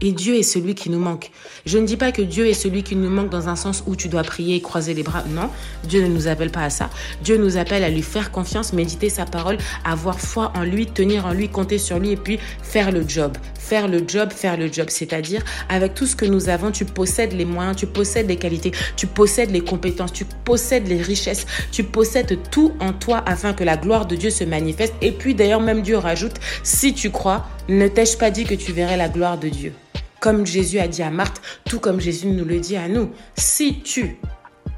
Et 0.00 0.12
Dieu 0.12 0.36
est 0.36 0.42
celui 0.42 0.74
qui 0.74 0.90
nous 0.90 0.98
manque. 0.98 1.30
Je 1.66 1.78
ne 1.78 1.86
dis 1.86 1.96
pas 1.96 2.12
que 2.12 2.22
Dieu 2.22 2.46
est 2.46 2.54
celui 2.54 2.82
qui 2.82 2.96
nous 2.96 3.10
manque 3.10 3.30
dans 3.30 3.48
un 3.48 3.56
sens 3.56 3.82
où 3.86 3.96
tu 3.96 4.08
dois 4.08 4.22
prier 4.22 4.56
et 4.56 4.60
croiser 4.60 4.94
les 4.94 5.02
bras. 5.02 5.24
Non, 5.28 5.50
Dieu 5.84 6.02
ne 6.02 6.08
nous 6.08 6.28
appelle 6.28 6.50
pas 6.50 6.62
à 6.62 6.70
ça. 6.70 6.90
Dieu 7.22 7.36
nous 7.36 7.56
appelle 7.56 7.82
à 7.82 7.90
lui 7.90 8.02
faire 8.02 8.30
confiance, 8.30 8.72
méditer 8.72 9.08
sa 9.08 9.24
parole, 9.24 9.58
avoir 9.84 10.20
foi 10.20 10.52
en 10.56 10.62
lui, 10.62 10.86
tenir 10.86 11.26
en 11.26 11.32
lui, 11.32 11.48
compter 11.48 11.78
sur 11.78 11.98
lui 11.98 12.10
et 12.12 12.16
puis 12.16 12.38
faire 12.62 12.92
le 12.92 13.04
job. 13.06 13.36
Faire 13.58 13.88
le 13.88 14.02
job, 14.06 14.30
faire 14.32 14.56
le 14.56 14.72
job. 14.72 14.86
C'est-à-dire, 14.88 15.42
avec 15.68 15.94
tout 15.94 16.06
ce 16.06 16.16
que 16.16 16.24
nous 16.24 16.48
avons, 16.48 16.70
tu 16.70 16.84
possèdes 16.84 17.32
les 17.32 17.44
moyens, 17.44 17.76
tu 17.76 17.86
possèdes 17.86 18.28
les 18.28 18.36
qualités, 18.36 18.72
tu 18.96 19.06
possèdes 19.06 19.50
les 19.50 19.60
compétences, 19.60 20.12
tu 20.12 20.24
possèdes 20.44 20.88
les 20.88 21.02
richesses, 21.02 21.44
tu 21.70 21.82
possèdes 21.84 22.38
tout 22.50 22.72
en 22.80 22.92
toi 22.92 23.22
afin 23.26 23.52
que 23.52 23.64
la 23.64 23.76
gloire 23.76 24.06
de 24.06 24.16
Dieu 24.16 24.30
se 24.30 24.44
manifeste. 24.44 24.94
Et 25.02 25.12
puis 25.12 25.34
d'ailleurs, 25.34 25.60
même 25.60 25.82
Dieu 25.82 25.98
rajoute, 25.98 26.36
si 26.62 26.94
tu 26.94 27.10
crois, 27.10 27.46
ne 27.68 27.88
t'ai-je 27.88 28.16
pas 28.16 28.30
dit 28.30 28.44
que 28.44 28.54
tu 28.54 28.72
verrais 28.72 28.96
la 28.96 29.08
gloire 29.08 29.38
de 29.38 29.48
Dieu? 29.48 29.72
Comme 30.20 30.46
Jésus 30.46 30.78
a 30.78 30.88
dit 30.88 31.02
à 31.02 31.10
Marthe, 31.10 31.40
tout 31.64 31.80
comme 31.80 32.00
Jésus 32.00 32.26
nous 32.26 32.44
le 32.44 32.58
dit 32.58 32.76
à 32.76 32.88
nous. 32.88 33.10
Si 33.36 33.80
tu 33.82 34.18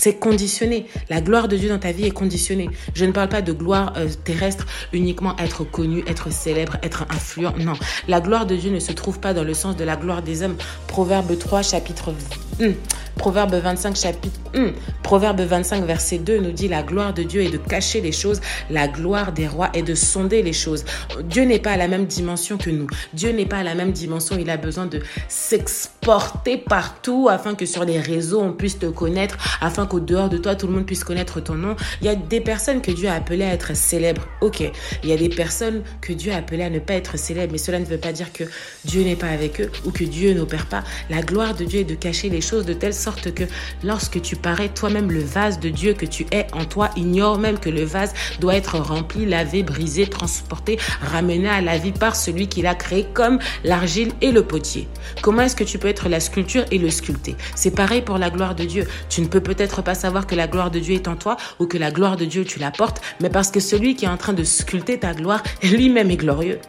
c'est 0.01 0.15
conditionné. 0.15 0.87
La 1.11 1.21
gloire 1.21 1.47
de 1.47 1.59
Dieu 1.59 1.69
dans 1.69 1.79
ta 1.79 1.93
vie 1.93 2.07
est 2.07 2.11
conditionnée. 2.11 2.71
Je 2.95 3.05
ne 3.05 3.13
parle 3.13 3.29
pas 3.29 3.43
de 3.43 3.53
gloire 3.53 3.93
euh, 3.99 4.09
terrestre, 4.25 4.67
uniquement 4.95 5.37
être 5.37 5.63
connu, 5.63 6.03
être 6.07 6.33
célèbre, 6.33 6.79
être 6.83 7.05
influent. 7.11 7.53
Non. 7.59 7.75
La 8.09 8.23
gloire 8.23 8.47
de 8.47 8.57
Dieu 8.57 8.71
ne 8.71 8.79
se 8.79 8.93
trouve 8.93 9.21
pas 9.21 9.35
dans 9.35 9.45
le 9.45 9.53
sens 9.53 9.77
de 9.77 9.85
la 9.85 9.97
gloire 9.97 10.23
des 10.23 10.43
hommes. 10.43 10.57
Proverbe 10.87 11.37
3, 11.39 11.61
chapitre 11.61 12.15
Hmm. 12.59 12.73
Proverbe 13.21 13.55
25 13.57 13.97
chapitre 13.97 14.41
hmm. 14.55 14.71
Proverbe 15.03 15.43
25 15.43 15.85
verset 15.85 16.19
2 16.21 16.39
nous 16.39 16.53
dit 16.53 16.69
la 16.69 16.83
gloire 16.83 17.13
de 17.13 17.23
Dieu 17.23 17.43
est 17.43 17.51
de 17.51 17.59
cacher 17.59 18.01
les 18.01 18.13
choses, 18.13 18.41
la 18.71 18.89
gloire 18.89 19.33
des 19.33 19.47
rois 19.47 19.69
est 19.75 19.83
de 19.83 19.95
sonder 19.95 20.43
les 20.43 20.55
choses. 20.55 20.87
Dieu 21.25 21.43
n'est 21.43 21.59
pas 21.59 21.73
à 21.73 21.77
la 21.77 21.87
même 21.87 22.07
dimension 22.07 22.57
que 22.57 22.71
nous. 22.71 22.87
Dieu 23.13 23.33
n'est 23.33 23.45
pas 23.45 23.59
à 23.59 23.63
la 23.63 23.75
même 23.75 23.93
dimension, 23.93 24.39
il 24.41 24.49
a 24.49 24.57
besoin 24.57 24.87
de 24.87 25.03
s'exporter 25.29 26.57
partout 26.57 27.29
afin 27.31 27.55
que 27.55 27.67
sur 27.67 27.85
les 27.85 28.01
réseaux 28.01 28.41
on 28.41 28.55
puisse 28.55 28.79
te 28.79 28.87
connaître, 28.87 29.37
afin 29.61 29.85
qu'au 29.85 30.01
dehors 30.01 30.31
de 30.31 30.39
toi 30.39 30.55
tout 30.55 30.67
le 30.67 30.73
monde 30.73 30.87
puisse 30.87 31.05
connaître 31.05 31.41
ton 31.41 31.57
nom. 31.57 31.77
Il 32.01 32.07
y 32.07 32.11
a 32.11 32.15
des 32.15 32.41
personnes 32.41 32.81
que 32.81 32.91
Dieu 32.91 33.11
a 33.11 33.15
appelées 33.15 33.45
à 33.45 33.53
être 33.53 33.77
célèbres. 33.77 34.27
OK. 34.41 34.63
Il 35.03 35.11
y 35.11 35.13
a 35.13 35.17
des 35.17 35.29
personnes 35.29 35.83
que 36.01 36.15
Dieu 36.15 36.33
a 36.33 36.37
appelées 36.37 36.65
à 36.65 36.71
ne 36.71 36.79
pas 36.79 36.95
être 36.95 37.19
célèbres, 37.19 37.53
mais 37.53 37.59
cela 37.59 37.81
ne 37.81 37.85
veut 37.85 37.99
pas 37.99 38.13
dire 38.13 38.33
que 38.33 38.45
Dieu 38.87 39.03
n'est 39.03 39.17
pas 39.17 39.29
avec 39.29 39.61
eux 39.61 39.71
ou 39.85 39.91
que 39.91 40.05
Dieu 40.05 40.33
n'opère 40.33 40.65
pas. 40.65 40.85
La 41.11 41.21
gloire 41.21 41.55
de 41.55 41.65
Dieu 41.65 41.81
est 41.81 41.85
de 41.85 41.95
cacher 41.95 42.31
les 42.31 42.41
choses 42.41 42.65
de 42.65 42.73
telle 42.73 42.95
sorte 43.11 43.35
que 43.35 43.45
lorsque 43.83 44.23
tu 44.23 44.37
parais 44.37 44.69
toi-même 44.69 45.11
le 45.11 45.21
vase 45.21 45.59
de 45.59 45.69
Dieu 45.69 45.95
que 45.95 46.07
tu 46.07 46.27
es 46.31 46.47
en 46.53 46.65
toi, 46.65 46.91
ignore 46.97 47.39
même 47.39 47.59
que 47.59 47.69
le 47.69 47.83
vase 47.83 48.15
doit 48.39 48.55
être 48.55 48.79
rempli, 48.79 49.27
lavé, 49.27 49.65
brisé, 49.65 50.07
transporté, 50.07 50.79
ramené 51.01 51.49
à 51.49 51.61
la 51.61 51.77
vie 51.77 51.91
par 51.91 52.15
celui 52.15 52.47
qui 52.47 52.63
l'a 52.63 52.77
créé 52.77 53.07
comme 53.13 53.41
l'argile 53.65 54.13
et 54.21 54.31
le 54.31 54.45
potier. 54.45 54.87
Comment 55.23 55.43
est-ce 55.43 55.57
que 55.57 55.65
tu 55.65 55.79
peux 55.79 55.89
être 55.89 56.09
la 56.09 56.21
sculpture 56.21 56.65
et 56.71 56.79
le 56.79 56.89
sculpter? 56.89 57.35
C'est 57.57 57.75
pareil 57.75 58.03
pour 58.03 58.17
la 58.17 58.31
gloire 58.31 58.55
de 58.55 58.65
Dieu. 58.65 58.87
Tu 59.09 59.23
ne 59.23 59.27
peux 59.27 59.41
peut-être 59.41 59.83
pas 59.83 59.97
savoir 59.97 60.29
que 60.29 60.37
la 60.37 60.47
gloire 60.47 60.71
de 60.71 60.79
Dieu 60.79 60.95
est 60.95 61.09
en 61.09 61.17
toi 61.17 61.37
ou 61.59 61.67
que 61.67 61.79
la 61.79 61.91
gloire 61.91 62.17
de 62.17 62.27
Dieu 62.27 62.45
tu 62.45 62.61
la 62.61 62.71
portes, 62.71 63.01
mais 63.21 63.31
parce 63.31 63.51
que 63.51 63.59
celui 63.59 63.97
qui 63.97 64.05
est 64.05 64.09
en 64.09 64.19
train 64.19 64.35
de 64.35 64.45
sculpter 64.45 65.01
ta 65.01 65.15
gloire 65.15 65.43
lui-même 65.65 66.13
est 66.13 66.17
glorieux. 66.17 66.61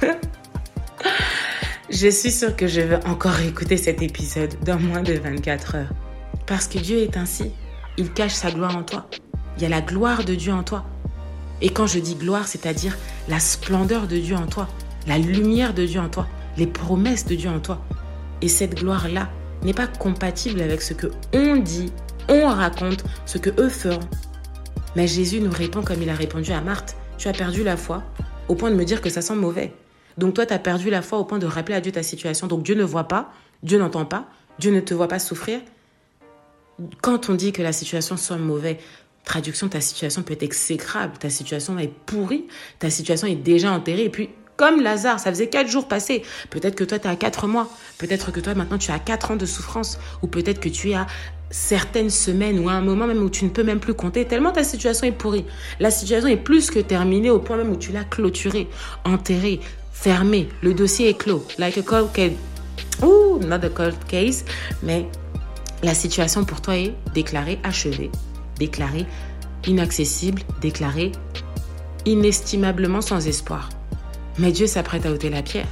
Je 1.90 2.08
suis 2.08 2.30
sûre 2.30 2.56
que 2.56 2.66
je 2.66 2.80
vais 2.80 3.04
encore 3.04 3.38
écouter 3.40 3.76
cet 3.76 4.00
épisode 4.00 4.54
dans 4.64 4.78
moins 4.78 5.02
de 5.02 5.12
24 5.12 5.74
heures. 5.74 5.92
Parce 6.46 6.66
que 6.66 6.78
Dieu 6.78 7.00
est 7.00 7.18
ainsi. 7.18 7.50
Il 7.98 8.10
cache 8.10 8.32
sa 8.32 8.50
gloire 8.50 8.74
en 8.74 8.82
toi. 8.82 9.06
Il 9.56 9.62
y 9.62 9.66
a 9.66 9.68
la 9.68 9.82
gloire 9.82 10.24
de 10.24 10.34
Dieu 10.34 10.50
en 10.50 10.62
toi. 10.62 10.86
Et 11.60 11.68
quand 11.68 11.86
je 11.86 11.98
dis 11.98 12.14
gloire, 12.14 12.48
c'est-à-dire 12.48 12.96
la 13.28 13.38
splendeur 13.38 14.06
de 14.06 14.16
Dieu 14.16 14.34
en 14.34 14.46
toi, 14.46 14.66
la 15.06 15.18
lumière 15.18 15.74
de 15.74 15.84
Dieu 15.84 16.00
en 16.00 16.08
toi, 16.08 16.26
les 16.56 16.66
promesses 16.66 17.26
de 17.26 17.34
Dieu 17.34 17.50
en 17.50 17.60
toi. 17.60 17.84
Et 18.40 18.48
cette 18.48 18.76
gloire-là 18.76 19.28
n'est 19.62 19.74
pas 19.74 19.86
compatible 19.86 20.62
avec 20.62 20.80
ce 20.80 20.94
que 20.94 21.08
on 21.34 21.56
dit, 21.56 21.92
on 22.30 22.46
raconte, 22.48 23.04
ce 23.26 23.36
que 23.36 23.50
eux 23.60 23.68
feront. 23.68 24.08
Mais 24.96 25.06
Jésus 25.06 25.40
nous 25.40 25.52
répond 25.52 25.82
comme 25.82 26.00
il 26.00 26.08
a 26.08 26.14
répondu 26.14 26.50
à 26.52 26.62
Marthe. 26.62 26.96
Tu 27.18 27.28
as 27.28 27.32
perdu 27.32 27.62
la 27.62 27.76
foi 27.76 28.02
au 28.48 28.54
point 28.54 28.70
de 28.70 28.76
me 28.76 28.86
dire 28.86 29.02
que 29.02 29.10
ça 29.10 29.20
sent 29.20 29.36
mauvais. 29.36 29.74
Donc 30.18 30.34
toi, 30.34 30.46
tu 30.46 30.52
as 30.52 30.58
perdu 30.58 30.90
la 30.90 31.02
foi 31.02 31.18
au 31.18 31.24
point 31.24 31.38
de 31.38 31.46
rappeler 31.46 31.74
à 31.74 31.80
Dieu 31.80 31.92
ta 31.92 32.02
situation. 32.02 32.46
Donc 32.46 32.62
Dieu 32.62 32.74
ne 32.74 32.84
voit 32.84 33.08
pas, 33.08 33.32
Dieu 33.62 33.78
n'entend 33.78 34.04
pas, 34.04 34.26
Dieu 34.58 34.70
ne 34.70 34.80
te 34.80 34.94
voit 34.94 35.08
pas 35.08 35.18
souffrir. 35.18 35.60
Quand 37.02 37.28
on 37.28 37.34
dit 37.34 37.52
que 37.52 37.62
la 37.62 37.72
situation 37.72 38.16
soit 38.16 38.36
mauvaise, 38.36 38.76
traduction, 39.24 39.68
ta 39.68 39.80
situation 39.80 40.22
peut 40.22 40.34
être 40.34 40.42
exécrable, 40.42 41.14
ta 41.18 41.30
situation 41.30 41.78
est 41.78 41.92
pourrie, 42.06 42.46
ta 42.78 42.90
situation 42.90 43.26
est 43.26 43.36
déjà 43.36 43.70
enterrée, 43.72 44.04
et 44.04 44.10
puis 44.10 44.28
Comme 44.56 44.80
Lazare, 44.82 45.18
ça 45.18 45.30
faisait 45.30 45.48
quatre 45.48 45.68
jours 45.68 45.88
passés. 45.88 46.22
Peut-être 46.50 46.76
que 46.76 46.84
toi, 46.84 46.98
tu 46.98 47.08
à 47.08 47.16
quatre 47.16 47.48
mois. 47.48 47.68
Peut-être 47.98 48.30
que 48.30 48.38
toi, 48.38 48.54
maintenant, 48.54 48.78
tu 48.78 48.90
as 48.92 49.00
quatre 49.00 49.32
ans 49.32 49.36
de 49.36 49.46
souffrance. 49.46 49.98
Ou 50.22 50.28
peut-être 50.28 50.60
que 50.60 50.68
tu 50.68 50.92
à 50.92 51.06
certaines 51.50 52.10
semaines 52.10 52.58
ou 52.58 52.68
à 52.68 52.72
un 52.72 52.80
moment 52.80 53.06
même 53.06 53.22
où 53.22 53.30
tu 53.30 53.44
ne 53.44 53.50
peux 53.50 53.62
même 53.62 53.80
plus 53.80 53.94
compter, 53.94 54.24
tellement 54.24 54.52
ta 54.52 54.64
situation 54.64 55.06
est 55.06 55.12
pourrie. 55.12 55.44
La 55.80 55.90
situation 55.90 56.28
est 56.28 56.36
plus 56.36 56.70
que 56.70 56.78
terminée 56.78 57.30
au 57.30 57.38
point 57.38 57.56
même 57.56 57.70
où 57.70 57.76
tu 57.76 57.92
l'as 57.92 58.04
clôturée, 58.04 58.68
enterrée, 59.04 59.60
fermée. 60.04 60.50
Le 60.62 60.74
dossier 60.74 61.08
est 61.08 61.14
clos. 61.14 61.42
Like 61.58 61.78
a 61.78 61.82
cold 61.82 62.12
case. 62.12 62.36
Ouh, 63.02 63.38
not 63.38 63.64
a 63.64 63.70
cold 63.70 63.96
case, 64.06 64.44
mais 64.82 65.06
la 65.82 65.94
situation 65.94 66.44
pour 66.44 66.60
toi 66.60 66.76
est 66.76 66.94
déclarée 67.14 67.58
achevée, 67.62 68.10
déclarée 68.58 69.06
inaccessible, 69.66 70.42
déclarée 70.60 71.12
inestimablement 72.04 73.00
sans 73.00 73.26
espoir. 73.26 73.70
Mais 74.38 74.52
Dieu 74.52 74.66
s'apprête 74.66 75.06
à 75.06 75.10
ôter 75.10 75.30
la 75.30 75.40
pierre. 75.40 75.68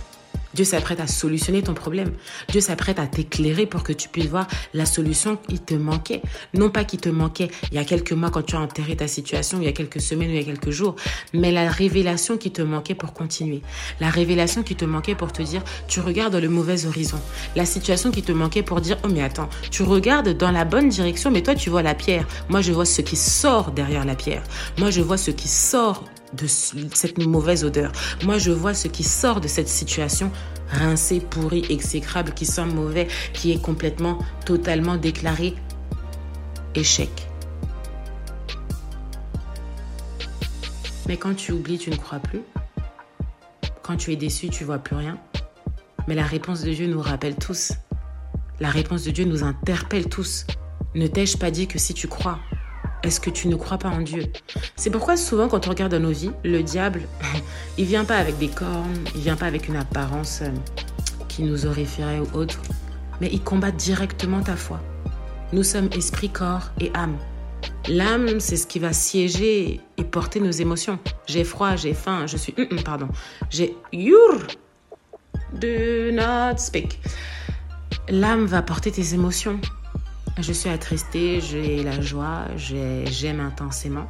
Dieu 0.54 0.64
s'apprête 0.64 1.00
à 1.00 1.06
solutionner 1.06 1.62
ton 1.62 1.74
problème. 1.74 2.12
Dieu 2.48 2.60
s'apprête 2.60 2.98
à 2.98 3.06
t'éclairer 3.06 3.66
pour 3.66 3.82
que 3.82 3.92
tu 3.92 4.08
puisses 4.08 4.26
voir 4.26 4.46
la 4.74 4.86
solution 4.86 5.36
qui 5.36 5.58
te 5.58 5.74
manquait. 5.74 6.22
Non 6.54 6.70
pas 6.70 6.84
qui 6.84 6.98
te 6.98 7.08
manquait 7.08 7.48
il 7.70 7.76
y 7.76 7.78
a 7.78 7.84
quelques 7.84 8.12
mois 8.12 8.30
quand 8.30 8.42
tu 8.42 8.56
as 8.56 8.60
enterré 8.60 8.96
ta 8.96 9.08
situation, 9.08 9.58
il 9.60 9.64
y 9.64 9.68
a 9.68 9.72
quelques 9.72 10.00
semaines 10.00 10.28
ou 10.28 10.32
il 10.32 10.38
y 10.38 10.42
a 10.42 10.44
quelques 10.44 10.70
jours, 10.70 10.96
mais 11.32 11.52
la 11.52 11.70
révélation 11.70 12.36
qui 12.36 12.50
te 12.50 12.62
manquait 12.62 12.94
pour 12.94 13.12
continuer. 13.12 13.62
La 14.00 14.10
révélation 14.10 14.62
qui 14.62 14.76
te 14.76 14.84
manquait 14.84 15.14
pour 15.14 15.32
te 15.32 15.42
dire, 15.42 15.62
tu 15.88 16.00
regardes 16.00 16.36
le 16.36 16.48
mauvais 16.48 16.86
horizon. 16.86 17.20
La 17.56 17.66
situation 17.66 18.10
qui 18.10 18.22
te 18.22 18.32
manquait 18.32 18.62
pour 18.62 18.80
dire, 18.80 18.98
oh 19.04 19.08
mais 19.08 19.22
attends, 19.22 19.48
tu 19.70 19.82
regardes 19.82 20.36
dans 20.36 20.50
la 20.50 20.64
bonne 20.64 20.88
direction, 20.88 21.30
mais 21.30 21.42
toi 21.42 21.54
tu 21.54 21.70
vois 21.70 21.82
la 21.82 21.94
pierre. 21.94 22.26
Moi 22.48 22.60
je 22.60 22.72
vois 22.72 22.84
ce 22.84 23.02
qui 23.02 23.16
sort 23.16 23.72
derrière 23.72 24.04
la 24.04 24.14
pierre. 24.14 24.42
Moi 24.78 24.90
je 24.90 25.00
vois 25.00 25.16
ce 25.16 25.30
qui 25.30 25.48
sort 25.48 26.04
de 26.32 26.46
cette 26.46 27.18
mauvaise 27.18 27.64
odeur. 27.64 27.92
Moi, 28.24 28.38
je 28.38 28.50
vois 28.50 28.74
ce 28.74 28.88
qui 28.88 29.04
sort 29.04 29.40
de 29.40 29.48
cette 29.48 29.68
situation 29.68 30.30
rincée, 30.68 31.20
pourrie, 31.20 31.64
exécrable, 31.68 32.32
qui 32.32 32.46
sent 32.46 32.64
mauvais, 32.64 33.08
qui 33.32 33.52
est 33.52 33.60
complètement, 33.60 34.18
totalement 34.46 34.96
déclaré 34.96 35.54
échec. 36.74 37.10
Mais 41.06 41.16
quand 41.16 41.34
tu 41.34 41.52
oublies, 41.52 41.78
tu 41.78 41.90
ne 41.90 41.96
crois 41.96 42.20
plus. 42.20 42.42
Quand 43.82 43.96
tu 43.96 44.12
es 44.12 44.16
déçu, 44.16 44.48
tu 44.48 44.64
vois 44.64 44.78
plus 44.78 44.96
rien. 44.96 45.18
Mais 46.08 46.14
la 46.14 46.24
réponse 46.24 46.62
de 46.62 46.72
Dieu 46.72 46.86
nous 46.86 47.00
rappelle 47.00 47.36
tous. 47.36 47.72
La 48.60 48.70
réponse 48.70 49.04
de 49.04 49.10
Dieu 49.10 49.24
nous 49.24 49.42
interpelle 49.42 50.08
tous. 50.08 50.46
Ne 50.94 51.06
t'ai-je 51.06 51.36
pas 51.36 51.50
dit 51.50 51.66
que 51.66 51.78
si 51.78 51.94
tu 51.94 52.06
crois, 52.06 52.38
est-ce 53.02 53.20
que 53.20 53.30
tu 53.30 53.48
ne 53.48 53.56
crois 53.56 53.78
pas 53.78 53.88
en 53.88 54.00
Dieu? 54.00 54.24
C'est 54.76 54.90
pourquoi 54.90 55.16
souvent 55.16 55.48
quand 55.48 55.66
on 55.66 55.70
regarde 55.70 55.92
dans 55.92 56.00
nos 56.00 56.12
vies, 56.12 56.30
le 56.44 56.62
diable, 56.62 57.02
il 57.78 57.84
vient 57.84 58.04
pas 58.04 58.16
avec 58.16 58.38
des 58.38 58.48
cornes, 58.48 59.04
il 59.14 59.22
vient 59.22 59.36
pas 59.36 59.46
avec 59.46 59.68
une 59.68 59.76
apparence 59.76 60.40
euh, 60.42 60.50
qui 61.28 61.42
nous 61.42 61.66
horrifierait 61.66 62.20
ou 62.20 62.36
autre, 62.36 62.60
mais 63.20 63.28
il 63.32 63.42
combat 63.42 63.70
directement 63.70 64.42
ta 64.42 64.56
foi. 64.56 64.80
Nous 65.52 65.64
sommes 65.64 65.90
esprit, 65.96 66.30
corps 66.30 66.70
et 66.80 66.90
âme. 66.94 67.16
L'âme, 67.88 68.40
c'est 68.40 68.56
ce 68.56 68.66
qui 68.66 68.78
va 68.78 68.92
siéger 68.92 69.80
et 69.96 70.04
porter 70.04 70.40
nos 70.40 70.50
émotions. 70.50 70.98
J'ai 71.26 71.44
froid, 71.44 71.76
j'ai 71.76 71.94
faim, 71.94 72.26
je 72.26 72.36
suis... 72.36 72.54
Hum, 72.56 72.66
hum, 72.70 72.82
pardon. 72.82 73.08
J'ai... 73.50 73.76
Your. 73.92 74.38
Do 75.52 76.12
not 76.12 76.58
speak. 76.58 77.00
L'âme 78.08 78.46
va 78.46 78.62
porter 78.62 78.90
tes 78.90 79.14
émotions. 79.14 79.60
Je 80.38 80.52
suis 80.52 80.70
attristée, 80.70 81.40
j'ai 81.40 81.82
la 81.82 82.00
joie, 82.00 82.46
j'aime 82.56 83.40
intensément. 83.40 84.06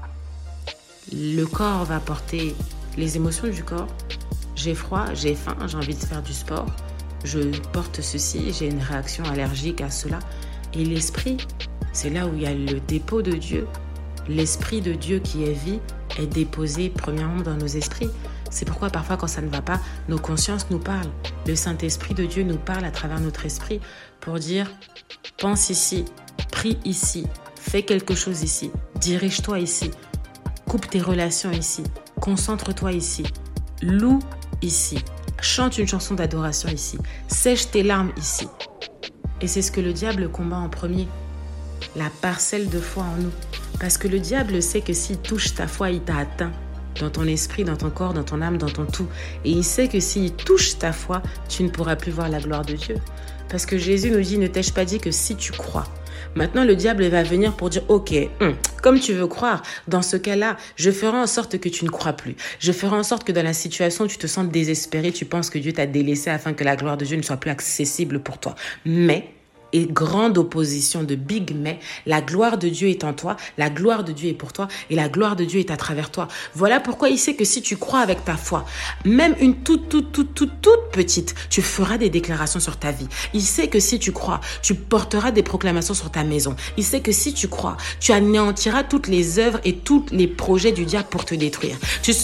Le 1.12 1.44
corps 1.44 1.84
va 1.84 1.98
porter 1.98 2.54
les 2.96 3.16
émotions 3.16 3.48
du 3.48 3.64
corps. 3.64 3.88
J'ai 4.54 4.74
froid, 4.74 5.06
j'ai 5.14 5.34
faim, 5.34 5.56
j'ai 5.66 5.76
envie 5.76 5.94
de 5.94 6.04
faire 6.04 6.22
du 6.22 6.32
sport. 6.32 6.66
Je 7.24 7.38
porte 7.72 8.00
ceci, 8.00 8.52
j'ai 8.52 8.68
une 8.68 8.80
réaction 8.80 9.24
allergique 9.24 9.80
à 9.80 9.90
cela. 9.90 10.20
Et 10.74 10.84
l'esprit, 10.84 11.38
c'est 11.92 12.10
là 12.10 12.26
où 12.26 12.34
il 12.34 12.42
y 12.42 12.46
a 12.46 12.54
le 12.54 12.78
dépôt 12.80 13.22
de 13.22 13.32
Dieu. 13.32 13.66
L'esprit 14.28 14.80
de 14.80 14.92
Dieu 14.92 15.18
qui 15.18 15.42
est 15.44 15.52
vie 15.52 15.80
est 16.18 16.26
déposé 16.26 16.88
premièrement 16.88 17.42
dans 17.42 17.56
nos 17.56 17.66
esprits. 17.66 18.10
C'est 18.52 18.66
pourquoi 18.66 18.90
parfois 18.90 19.16
quand 19.16 19.26
ça 19.26 19.40
ne 19.40 19.48
va 19.48 19.62
pas, 19.62 19.80
nos 20.08 20.18
consciences 20.18 20.68
nous 20.70 20.78
parlent. 20.78 21.10
Le 21.46 21.56
Saint-Esprit 21.56 22.12
de 22.12 22.26
Dieu 22.26 22.42
nous 22.42 22.58
parle 22.58 22.84
à 22.84 22.90
travers 22.90 23.18
notre 23.18 23.46
esprit 23.46 23.80
pour 24.20 24.38
dire 24.38 24.70
pense 25.38 25.70
ici, 25.70 26.04
prie 26.50 26.78
ici, 26.84 27.26
fais 27.56 27.82
quelque 27.82 28.14
chose 28.14 28.42
ici, 28.42 28.70
dirige-toi 29.00 29.58
ici, 29.58 29.90
coupe 30.68 30.88
tes 30.88 31.00
relations 31.00 31.50
ici, 31.50 31.82
concentre-toi 32.20 32.92
ici, 32.92 33.24
loue 33.80 34.18
ici, 34.60 35.02
chante 35.40 35.78
une 35.78 35.88
chanson 35.88 36.14
d'adoration 36.14 36.68
ici, 36.68 36.98
sèche 37.28 37.70
tes 37.70 37.82
larmes 37.82 38.12
ici. 38.18 38.46
Et 39.40 39.48
c'est 39.48 39.62
ce 39.62 39.72
que 39.72 39.80
le 39.80 39.94
diable 39.94 40.28
combat 40.28 40.58
en 40.58 40.68
premier, 40.68 41.08
la 41.96 42.10
parcelle 42.20 42.68
de 42.68 42.78
foi 42.78 43.04
en 43.04 43.16
nous. 43.16 43.32
Parce 43.80 43.96
que 43.98 44.06
le 44.06 44.20
diable 44.20 44.62
sait 44.62 44.82
que 44.82 44.92
s'il 44.92 45.16
touche 45.16 45.54
ta 45.54 45.66
foi, 45.66 45.90
il 45.90 46.02
t'a 46.02 46.18
atteint 46.18 46.52
dans 47.00 47.10
ton 47.10 47.26
esprit, 47.26 47.64
dans 47.64 47.76
ton 47.76 47.90
corps, 47.90 48.14
dans 48.14 48.24
ton 48.24 48.42
âme, 48.42 48.58
dans 48.58 48.68
ton 48.68 48.84
tout. 48.84 49.08
Et 49.44 49.50
il 49.50 49.64
sait 49.64 49.88
que 49.88 50.00
s'il 50.00 50.32
touche 50.32 50.78
ta 50.78 50.92
foi, 50.92 51.22
tu 51.48 51.62
ne 51.62 51.68
pourras 51.68 51.96
plus 51.96 52.12
voir 52.12 52.28
la 52.28 52.40
gloire 52.40 52.64
de 52.64 52.74
Dieu. 52.74 52.96
Parce 53.48 53.66
que 53.66 53.76
Jésus 53.78 54.10
nous 54.10 54.20
dit, 54.20 54.38
ne 54.38 54.46
t'ai-je 54.46 54.72
pas 54.72 54.84
dit 54.84 54.98
que 54.98 55.10
si 55.10 55.36
tu 55.36 55.52
crois, 55.52 55.86
Maintenant, 56.34 56.64
le 56.64 56.74
diable 56.76 57.04
va 57.08 57.22
venir 57.22 57.54
pour 57.54 57.68
dire, 57.68 57.82
OK, 57.88 58.14
hum, 58.40 58.54
comme 58.82 58.98
tu 58.98 59.12
veux 59.12 59.26
croire, 59.26 59.62
dans 59.86 60.02
ce 60.02 60.16
cas-là, 60.16 60.56
je 60.76 60.90
ferai 60.90 61.18
en 61.18 61.26
sorte 61.26 61.58
que 61.58 61.68
tu 61.68 61.84
ne 61.84 61.90
crois 61.90 62.14
plus. 62.14 62.36
Je 62.58 62.72
ferai 62.72 62.96
en 62.96 63.02
sorte 63.02 63.24
que 63.24 63.32
dans 63.32 63.42
la 63.42 63.52
situation, 63.52 64.06
tu 64.06 64.16
te 64.16 64.26
sens 64.26 64.48
désespéré, 64.48 65.12
tu 65.12 65.26
penses 65.26 65.50
que 65.50 65.58
Dieu 65.58 65.72
t'a 65.72 65.86
délaissé 65.86 66.30
afin 66.30 66.54
que 66.54 66.64
la 66.64 66.76
gloire 66.76 66.96
de 66.96 67.04
Dieu 67.04 67.16
ne 67.16 67.22
soit 67.22 67.36
plus 67.36 67.50
accessible 67.50 68.20
pour 68.20 68.38
toi. 68.38 68.54
Mais 68.86 69.28
et 69.72 69.86
grande 69.86 70.38
opposition 70.38 71.02
de 71.02 71.14
big 71.14 71.54
mais, 71.56 71.78
la 72.06 72.20
gloire 72.20 72.58
de 72.58 72.68
Dieu 72.68 72.88
est 72.88 73.04
en 73.04 73.12
toi, 73.12 73.36
la 73.58 73.70
gloire 73.70 74.04
de 74.04 74.12
Dieu 74.12 74.30
est 74.30 74.34
pour 74.34 74.52
toi 74.52 74.68
et 74.90 74.94
la 74.94 75.08
gloire 75.08 75.36
de 75.36 75.44
Dieu 75.44 75.60
est 75.60 75.70
à 75.70 75.76
travers 75.76 76.10
toi. 76.10 76.28
Voilà 76.54 76.80
pourquoi 76.80 77.08
il 77.08 77.18
sait 77.18 77.34
que 77.34 77.44
si 77.44 77.62
tu 77.62 77.76
crois 77.76 78.00
avec 78.00 78.24
ta 78.24 78.36
foi, 78.36 78.64
même 79.04 79.34
une 79.40 79.56
toute, 79.56 79.88
toute, 79.88 80.12
toute, 80.12 80.34
toute, 80.34 80.60
toute 80.60 80.90
petite, 80.92 81.34
tu 81.50 81.62
feras 81.62 81.98
des 81.98 82.10
déclarations 82.10 82.60
sur 82.60 82.76
ta 82.76 82.90
vie. 82.90 83.08
Il 83.34 83.42
sait 83.42 83.68
que 83.68 83.80
si 83.80 83.98
tu 83.98 84.12
crois, 84.12 84.40
tu 84.62 84.74
porteras 84.74 85.30
des 85.30 85.42
proclamations 85.42 85.94
sur 85.94 86.10
ta 86.10 86.24
maison. 86.24 86.54
Il 86.76 86.84
sait 86.84 87.00
que 87.00 87.12
si 87.12 87.32
tu 87.32 87.48
crois, 87.48 87.76
tu 88.00 88.12
anéantiras 88.12 88.84
toutes 88.84 89.08
les 89.08 89.38
œuvres 89.38 89.60
et 89.64 89.76
tous 89.76 90.06
les 90.12 90.26
projets 90.26 90.72
du 90.72 90.84
diable 90.84 91.08
pour 91.10 91.24
te 91.24 91.34
détruire. 91.34 91.76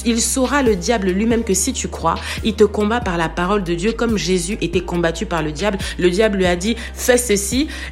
il 0.04 0.20
saura 0.20 0.62
le 0.62 0.76
diable 0.76 1.10
lui-même 1.10 1.44
que 1.44 1.54
si 1.54 1.72
tu 1.72 1.88
crois, 1.88 2.16
il 2.44 2.54
te 2.54 2.64
combat 2.64 3.00
par 3.00 3.16
la 3.16 3.28
parole 3.28 3.64
de 3.64 3.74
Dieu 3.74 3.92
comme 3.92 4.18
Jésus 4.18 4.58
était 4.60 4.82
combattu 4.82 5.26
par 5.26 5.42
le 5.42 5.52
diable. 5.52 5.78
Le 5.98 6.10
diable 6.10 6.38
lui 6.38 6.46
a 6.46 6.56
dit, 6.56 6.76
fais 6.94 7.16
ceci 7.16 7.37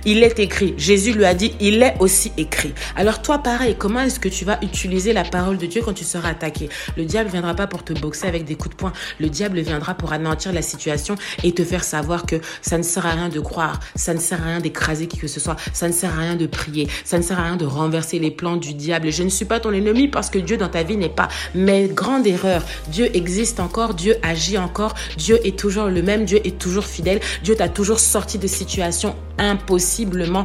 il 0.05 0.23
est 0.23 0.39
écrit. 0.39 0.75
Jésus 0.77 1.13
lui 1.13 1.25
a 1.25 1.35
dit, 1.35 1.55
il 1.61 1.83
est 1.83 1.95
aussi 2.01 2.33
écrit. 2.37 2.75
Alors 2.97 3.23
toi, 3.23 3.39
pareil, 3.39 3.77
comment 3.79 4.01
est-ce 4.01 4.21
que 4.21 4.29
tu 4.29 4.45
vas 4.45 4.59
utiliser 4.63 5.13
la 5.13 5.25
parole 5.25 5.59
de 5.59 5.67
Dieu 5.67 5.83
quand 5.85 5.93
tu 5.93 6.05
seras 6.05 6.31
attaqué? 6.31 6.69
Le 6.97 7.05
diable 7.05 7.31
viendra 7.31 7.55
pas 7.55 7.67
pour 7.67 7.85
te 7.85 7.93
boxer 7.93 8.27
avec 8.27 8.45
des 8.45 8.55
coups 8.55 8.75
de 8.75 8.77
poing. 8.77 8.93
Le 9.21 9.29
diable 9.29 9.61
viendra 9.61 9.95
pour 9.95 10.13
anéantir 10.13 10.53
la 10.53 10.63
situation 10.63 11.17
et 11.43 11.53
te 11.53 11.65
faire 11.65 11.85
savoir 11.85 12.27
que 12.27 12.37
ça 12.63 12.79
ne 12.79 12.83
sert 12.83 13.07
à 13.07 13.11
rien 13.11 13.29
de 13.29 13.41
croire, 13.41 13.81
ça 13.95 14.15
ne 14.15 14.19
sert 14.19 14.41
à 14.43 14.47
rien 14.47 14.61
d'écraser 14.61 15.07
qui 15.07 15.19
que 15.19 15.29
ce 15.29 15.41
soit, 15.41 15.57
ça 15.73 15.89
ne 15.89 15.93
sert 15.93 16.13
à 16.13 16.21
rien 16.21 16.37
de 16.37 16.47
prier, 16.47 16.89
ça 17.05 17.19
ne 17.19 17.23
sert 17.23 17.39
à 17.39 17.45
rien 17.45 17.57
de 17.57 17.65
renverser 17.65 18.19
les 18.19 18.31
plans 18.31 18.57
du 18.57 18.75
diable. 18.75 19.11
Je 19.11 19.23
ne 19.23 19.29
suis 19.29 19.45
pas 19.45 19.61
ton 19.61 19.73
ennemi 19.73 20.09
parce 20.09 20.31
que 20.31 20.39
Dieu 20.39 20.57
dans 20.57 20.69
ta 20.69 20.83
vie 20.83 20.97
n'est 20.97 21.09
pas. 21.09 21.29
Mais 21.55 21.89
grande 21.89 22.27
erreur, 22.27 22.63
Dieu 22.89 23.09
existe 23.15 23.61
encore, 23.61 23.95
Dieu 23.95 24.17
agit 24.23 24.59
encore, 24.59 24.95
Dieu 25.17 25.39
est 25.45 25.59
toujours 25.59 25.87
le 25.87 26.03
même, 26.03 26.25
Dieu 26.25 26.41
est 26.45 26.59
toujours 26.59 26.85
fidèle, 26.85 27.21
Dieu 27.43 27.55
t'a 27.55 27.69
toujours 27.69 28.01
sorti 28.01 28.39
de 28.39 28.47
situations 28.47 29.15
impossiblement 29.39 30.45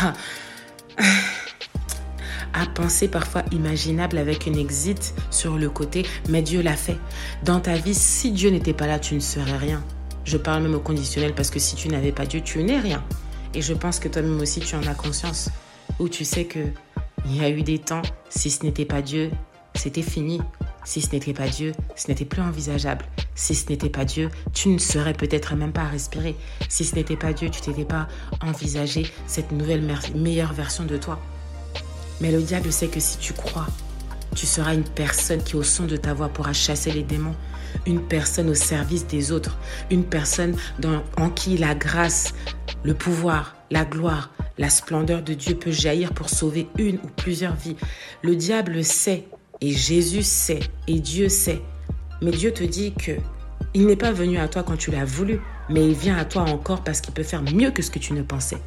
à 2.52 2.66
penser 2.74 3.08
parfois 3.08 3.42
imaginable 3.52 4.18
avec 4.18 4.46
une 4.46 4.58
exit 4.58 5.14
sur 5.30 5.56
le 5.56 5.70
côté, 5.70 6.04
mais 6.28 6.42
Dieu 6.42 6.62
l'a 6.62 6.76
fait. 6.76 6.98
Dans 7.44 7.60
ta 7.60 7.74
vie, 7.74 7.94
si 7.94 8.32
Dieu 8.32 8.50
n'était 8.50 8.74
pas 8.74 8.86
là, 8.86 8.98
tu 8.98 9.14
ne 9.14 9.20
serais 9.20 9.56
rien. 9.56 9.82
Je 10.24 10.36
parle 10.36 10.62
même 10.62 10.74
au 10.74 10.80
conditionnel 10.80 11.34
parce 11.34 11.50
que 11.50 11.58
si 11.58 11.76
tu 11.76 11.88
n'avais 11.88 12.12
pas 12.12 12.26
Dieu, 12.26 12.40
tu 12.40 12.62
n'es 12.62 12.78
rien. 12.78 13.02
Et 13.54 13.62
je 13.62 13.74
pense 13.74 13.98
que 13.98 14.08
toi-même 14.08 14.40
aussi, 14.40 14.60
tu 14.60 14.76
en 14.76 14.86
as 14.86 14.94
conscience. 14.94 15.50
Où 15.98 16.08
tu 16.08 16.24
sais 16.24 16.44
que 16.44 16.60
il 17.26 17.36
y 17.36 17.44
a 17.44 17.50
eu 17.50 17.62
des 17.62 17.78
temps, 17.78 18.02
si 18.28 18.50
ce 18.50 18.64
n'était 18.64 18.84
pas 18.84 19.02
Dieu, 19.02 19.30
c'était 19.74 20.02
fini. 20.02 20.40
Si 20.84 21.00
ce 21.00 21.12
n'était 21.12 21.32
pas 21.32 21.48
Dieu, 21.48 21.72
ce 21.96 22.08
n'était 22.08 22.24
plus 22.24 22.42
envisageable. 22.42 23.04
Si 23.34 23.54
ce 23.54 23.68
n'était 23.68 23.90
pas 23.90 24.04
Dieu, 24.04 24.30
tu 24.52 24.68
ne 24.68 24.78
serais 24.78 25.12
peut-être 25.12 25.54
même 25.54 25.72
pas 25.72 25.82
à 25.82 25.88
respirer. 25.88 26.36
Si 26.68 26.84
ce 26.84 26.94
n'était 26.94 27.16
pas 27.16 27.32
Dieu, 27.32 27.50
tu 27.50 27.60
t'étais 27.60 27.84
pas 27.84 28.08
envisagé 28.40 29.06
cette 29.26 29.52
nouvelle 29.52 29.82
meilleure 30.14 30.52
version 30.52 30.84
de 30.84 30.96
toi. 30.96 31.20
Mais 32.20 32.32
le 32.32 32.42
diable 32.42 32.72
sait 32.72 32.88
que 32.88 33.00
si 33.00 33.18
tu 33.18 33.32
crois, 33.32 33.66
tu 34.34 34.46
seras 34.46 34.74
une 34.74 34.84
personne 34.84 35.42
qui 35.42 35.56
au 35.56 35.62
son 35.62 35.84
de 35.84 35.96
ta 35.96 36.14
voix 36.14 36.28
pourra 36.28 36.52
chasser 36.52 36.92
les 36.92 37.02
démons, 37.02 37.34
une 37.86 38.02
personne 38.02 38.50
au 38.50 38.54
service 38.54 39.06
des 39.06 39.32
autres, 39.32 39.58
une 39.90 40.04
personne 40.04 40.56
en 41.16 41.30
qui 41.30 41.56
la 41.56 41.74
grâce, 41.74 42.34
le 42.82 42.94
pouvoir, 42.94 43.56
la 43.70 43.84
gloire, 43.84 44.30
la 44.58 44.70
splendeur 44.70 45.22
de 45.22 45.34
Dieu 45.34 45.54
peut 45.54 45.70
jaillir 45.70 46.12
pour 46.12 46.28
sauver 46.28 46.68
une 46.78 46.96
ou 46.96 47.08
plusieurs 47.16 47.56
vies. 47.56 47.76
Le 48.22 48.36
diable 48.36 48.84
sait 48.84 49.26
et 49.60 49.72
Jésus 49.72 50.22
sait 50.22 50.60
et 50.88 51.00
Dieu 51.00 51.28
sait. 51.28 51.60
Mais 52.22 52.30
Dieu 52.30 52.52
te 52.52 52.64
dit 52.64 52.92
que 52.92 53.12
Il 53.74 53.86
n'est 53.86 53.96
pas 53.96 54.12
venu 54.12 54.38
à 54.38 54.48
toi 54.48 54.62
quand 54.62 54.76
tu 54.76 54.90
l'as 54.90 55.04
voulu, 55.04 55.40
mais 55.68 55.86
il 55.86 55.94
vient 55.94 56.16
à 56.16 56.24
toi 56.24 56.42
encore 56.42 56.82
parce 56.82 57.00
qu'il 57.00 57.14
peut 57.14 57.22
faire 57.22 57.42
mieux 57.42 57.70
que 57.70 57.82
ce 57.82 57.90
que 57.90 57.98
tu 57.98 58.12
ne 58.12 58.22
pensais. 58.22 58.58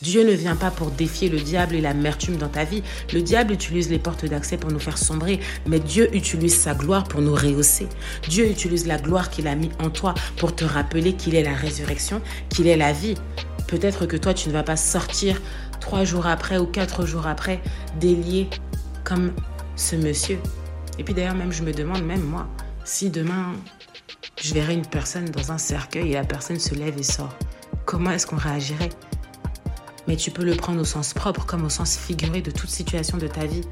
Dieu 0.00 0.24
ne 0.24 0.32
vient 0.32 0.54
pas 0.54 0.70
pour 0.70 0.92
défier 0.92 1.28
le 1.28 1.40
diable 1.40 1.74
et 1.74 1.80
l'amertume 1.80 2.36
dans 2.36 2.48
ta 2.48 2.64
vie. 2.64 2.84
Le 3.12 3.20
diable 3.20 3.52
utilise 3.52 3.90
les 3.90 3.98
portes 3.98 4.24
d'accès 4.24 4.56
pour 4.56 4.70
nous 4.70 4.78
faire 4.78 4.96
sombrer, 4.96 5.40
mais 5.66 5.80
Dieu 5.80 6.14
utilise 6.14 6.56
sa 6.56 6.74
gloire 6.74 7.04
pour 7.04 7.20
nous 7.20 7.34
rehausser. 7.34 7.88
Dieu 8.28 8.48
utilise 8.48 8.86
la 8.86 8.98
gloire 8.98 9.28
qu'il 9.28 9.48
a 9.48 9.56
mis 9.56 9.70
en 9.80 9.90
toi 9.90 10.14
pour 10.36 10.54
te 10.54 10.64
rappeler 10.64 11.14
qu'il 11.14 11.34
est 11.34 11.42
la 11.42 11.54
résurrection, 11.54 12.22
qu'il 12.48 12.68
est 12.68 12.76
la 12.76 12.92
vie. 12.92 13.16
Peut-être 13.66 14.06
que 14.06 14.16
toi, 14.16 14.34
tu 14.34 14.48
ne 14.48 14.54
vas 14.54 14.62
pas 14.62 14.76
sortir 14.76 15.40
trois 15.80 16.04
jours 16.04 16.28
après 16.28 16.58
ou 16.58 16.66
quatre 16.66 17.04
jours 17.04 17.26
après 17.26 17.60
délié 17.98 18.48
comme 19.02 19.32
ce 19.78 19.96
monsieur. 19.96 20.38
Et 20.98 21.04
puis 21.04 21.14
d'ailleurs, 21.14 21.34
même 21.34 21.52
je 21.52 21.62
me 21.62 21.72
demande, 21.72 22.04
même 22.04 22.22
moi, 22.22 22.46
si 22.84 23.10
demain 23.10 23.54
je 24.40 24.52
verrais 24.52 24.74
une 24.74 24.86
personne 24.86 25.26
dans 25.26 25.52
un 25.52 25.58
cercueil 25.58 26.10
et 26.10 26.14
la 26.14 26.24
personne 26.24 26.58
se 26.58 26.74
lève 26.74 26.98
et 26.98 27.02
sort, 27.02 27.32
comment 27.84 28.10
est-ce 28.10 28.26
qu'on 28.26 28.36
réagirait? 28.36 28.90
Mais 30.06 30.16
tu 30.16 30.30
peux 30.30 30.44
le 30.44 30.54
prendre 30.54 30.80
au 30.80 30.84
sens 30.84 31.14
propre 31.14 31.46
comme 31.46 31.64
au 31.64 31.68
sens 31.68 31.96
figuré 31.96 32.40
de 32.40 32.50
toute 32.50 32.70
situation 32.70 33.18
de 33.18 33.26
ta 33.26 33.46
vie. 33.46 33.62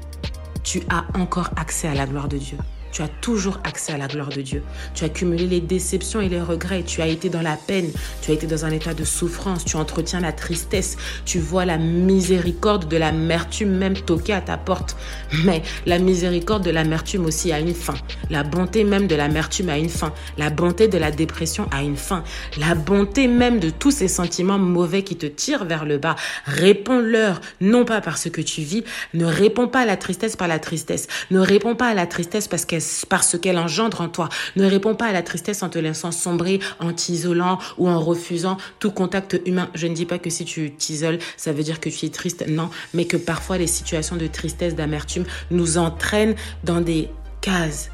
Tu 0.63 0.81
as 0.89 1.05
encore 1.19 1.49
accès 1.55 1.87
à 1.87 1.93
la 1.93 2.05
gloire 2.05 2.27
de 2.27 2.37
Dieu. 2.37 2.57
Tu 2.97 3.03
as 3.03 3.09
toujours 3.21 3.59
accès 3.63 3.93
à 3.93 3.97
la 3.99 4.07
gloire 4.07 4.29
de 4.29 4.41
Dieu. 4.41 4.63
Tu 4.95 5.03
as 5.03 5.09
cumulé 5.09 5.45
les 5.45 5.61
déceptions 5.61 6.19
et 6.19 6.29
les 6.29 6.41
regrets. 6.41 6.81
Tu 6.81 7.03
as 7.03 7.05
été 7.05 7.29
dans 7.29 7.43
la 7.43 7.55
peine. 7.55 7.91
Tu 8.23 8.31
as 8.31 8.33
été 8.33 8.47
dans 8.47 8.65
un 8.65 8.71
état 8.71 8.95
de 8.95 9.03
souffrance. 9.03 9.63
Tu 9.65 9.75
entretiens 9.75 10.19
la 10.19 10.31
tristesse. 10.31 10.97
Tu 11.23 11.37
vois 11.37 11.63
la 11.65 11.77
miséricorde 11.77 12.87
de 12.87 12.97
l'amertume 12.97 13.69
même 13.69 13.93
toquer 13.93 14.33
à 14.33 14.41
ta 14.41 14.57
porte. 14.57 14.97
Mais 15.43 15.61
la 15.85 15.99
miséricorde 15.99 16.63
de 16.63 16.71
l'amertume 16.71 17.25
aussi 17.25 17.51
a 17.51 17.59
une 17.59 17.75
fin. 17.75 17.93
La 18.31 18.41
bonté 18.41 18.83
même 18.83 19.05
de 19.05 19.13
l'amertume 19.13 19.69
a 19.69 19.77
une 19.77 19.89
fin. 19.89 20.11
La 20.39 20.49
bonté 20.49 20.87
de 20.87 20.97
la 20.97 21.11
dépression 21.11 21.67
a 21.69 21.83
une 21.83 21.97
fin. 21.97 22.23
La 22.57 22.73
bonté 22.73 23.27
même 23.27 23.59
de 23.59 23.69
tous 23.69 23.91
ces 23.91 24.07
sentiments 24.07 24.57
mauvais 24.57 25.03
qui 25.03 25.17
te 25.17 25.27
tirent 25.27 25.65
vers 25.65 25.85
le 25.85 25.99
bas. 25.99 26.15
Réponds-leur, 26.45 27.41
non 27.61 27.85
pas 27.85 28.01
parce 28.01 28.27
que 28.31 28.41
tu 28.41 28.61
vis. 28.61 28.83
Ne 29.13 29.25
réponds 29.25 29.67
pas 29.67 29.81
à 29.81 29.85
la 29.85 29.97
tristesse 29.97 30.35
par 30.35 30.47
la 30.47 30.57
tristesse. 30.57 31.07
Ne 31.29 31.37
réponds 31.37 31.75
pas 31.75 31.89
à 31.89 31.93
la 31.93 32.07
tristesse 32.07 32.47
parce 32.47 32.65
qu'elle 32.65 32.86
parce 33.09 33.37
qu'elle 33.37 33.57
engendre 33.57 34.01
en 34.01 34.09
toi. 34.09 34.29
Ne 34.55 34.65
réponds 34.65 34.95
pas 34.95 35.05
à 35.05 35.11
la 35.11 35.23
tristesse 35.23 35.63
en 35.63 35.69
te 35.69 35.79
laissant 35.79 36.11
sombrer, 36.11 36.59
en 36.79 36.93
t'isolant 36.93 37.59
ou 37.77 37.87
en 37.87 37.99
refusant 37.99 38.57
tout 38.79 38.91
contact 38.91 39.39
humain. 39.45 39.69
Je 39.73 39.87
ne 39.87 39.93
dis 39.93 40.05
pas 40.05 40.19
que 40.19 40.29
si 40.29 40.45
tu 40.45 40.71
t'isoles, 40.71 41.19
ça 41.37 41.51
veut 41.51 41.63
dire 41.63 41.79
que 41.79 41.89
tu 41.89 42.05
es 42.05 42.09
triste, 42.09 42.45
non, 42.47 42.69
mais 42.93 43.05
que 43.05 43.17
parfois 43.17 43.57
les 43.57 43.67
situations 43.67 44.15
de 44.15 44.27
tristesse, 44.27 44.75
d'amertume 44.75 45.25
nous 45.51 45.77
entraînent 45.77 46.35
dans 46.63 46.81
des 46.81 47.09
cases 47.41 47.89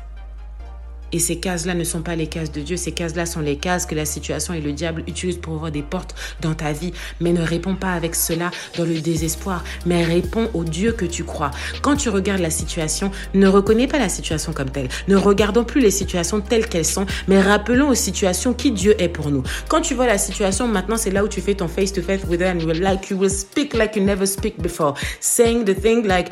et 1.13 1.19
ces 1.19 1.37
cases-là 1.37 1.75
ne 1.75 1.83
sont 1.83 2.01
pas 2.01 2.15
les 2.15 2.27
cases 2.27 2.51
de 2.51 2.59
Dieu, 2.61 2.75
ces 2.75 2.91
cases-là 2.91 3.25
sont 3.25 3.39
les 3.39 3.55
cases 3.55 3.85
que 3.85 3.95
la 3.95 4.05
situation 4.05 4.53
et 4.53 4.59
le 4.59 4.73
diable 4.73 5.03
utilisent 5.07 5.37
pour 5.37 5.53
ouvrir 5.53 5.71
des 5.71 5.83
portes 5.83 6.15
dans 6.41 6.55
ta 6.55 6.73
vie. 6.73 6.91
Mais 7.21 7.31
ne 7.31 7.41
réponds 7.41 7.75
pas 7.75 7.93
avec 7.93 8.15
cela 8.15 8.51
dans 8.77 8.83
le 8.83 8.99
désespoir, 8.99 9.63
mais 9.85 10.03
réponds 10.03 10.49
au 10.53 10.63
Dieu 10.63 10.91
que 10.91 11.05
tu 11.05 11.23
crois. 11.23 11.51
Quand 11.81 11.95
tu 11.95 12.09
regardes 12.09 12.41
la 12.41 12.49
situation, 12.49 13.11
ne 13.35 13.47
reconnais 13.47 13.87
pas 13.87 13.99
la 13.99 14.09
situation 14.09 14.53
comme 14.53 14.71
telle. 14.71 14.89
Ne 15.07 15.15
regardons 15.15 15.63
plus 15.63 15.81
les 15.81 15.91
situations 15.91 16.41
telles 16.41 16.67
qu'elles 16.67 16.83
sont, 16.83 17.05
mais 17.27 17.39
rappelons 17.39 17.89
aux 17.89 17.95
situations 17.95 18.53
qui 18.53 18.71
Dieu 18.71 18.99
est 19.01 19.09
pour 19.09 19.29
nous. 19.29 19.43
Quand 19.69 19.81
tu 19.81 19.93
vois 19.93 20.07
la 20.07 20.17
situation, 20.17 20.67
maintenant 20.67 20.97
c'est 20.97 21.11
là 21.11 21.23
où 21.23 21.27
tu 21.27 21.41
fais 21.41 21.53
ton 21.53 21.67
face-to-face 21.67 22.23
with 22.27 22.41
her 22.41 22.49
and 22.49 22.59
you 22.59 22.71
like, 22.73 23.09
you 23.11 23.17
will 23.17 23.29
speak 23.29 23.75
like 23.75 23.95
you 23.95 24.03
never 24.03 24.25
speak 24.25 24.59
before. 24.61 24.95
Saying 25.19 25.65
the 25.65 25.79
thing 25.79 26.07
like... 26.07 26.29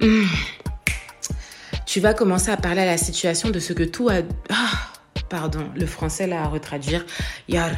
Hmm, 0.00 0.26
tu 1.88 2.00
vas 2.00 2.12
commencer 2.12 2.50
à 2.50 2.58
parler 2.58 2.82
à 2.82 2.84
la 2.84 2.98
situation 2.98 3.48
de 3.48 3.58
ce 3.58 3.72
que 3.72 3.82
tout 3.82 4.10
a... 4.10 4.16
Ah, 4.50 4.90
pardon, 5.30 5.70
le 5.74 5.86
français 5.86 6.26
là 6.26 6.42
à 6.42 6.46
retraduire. 6.46 7.06
Yar 7.48 7.70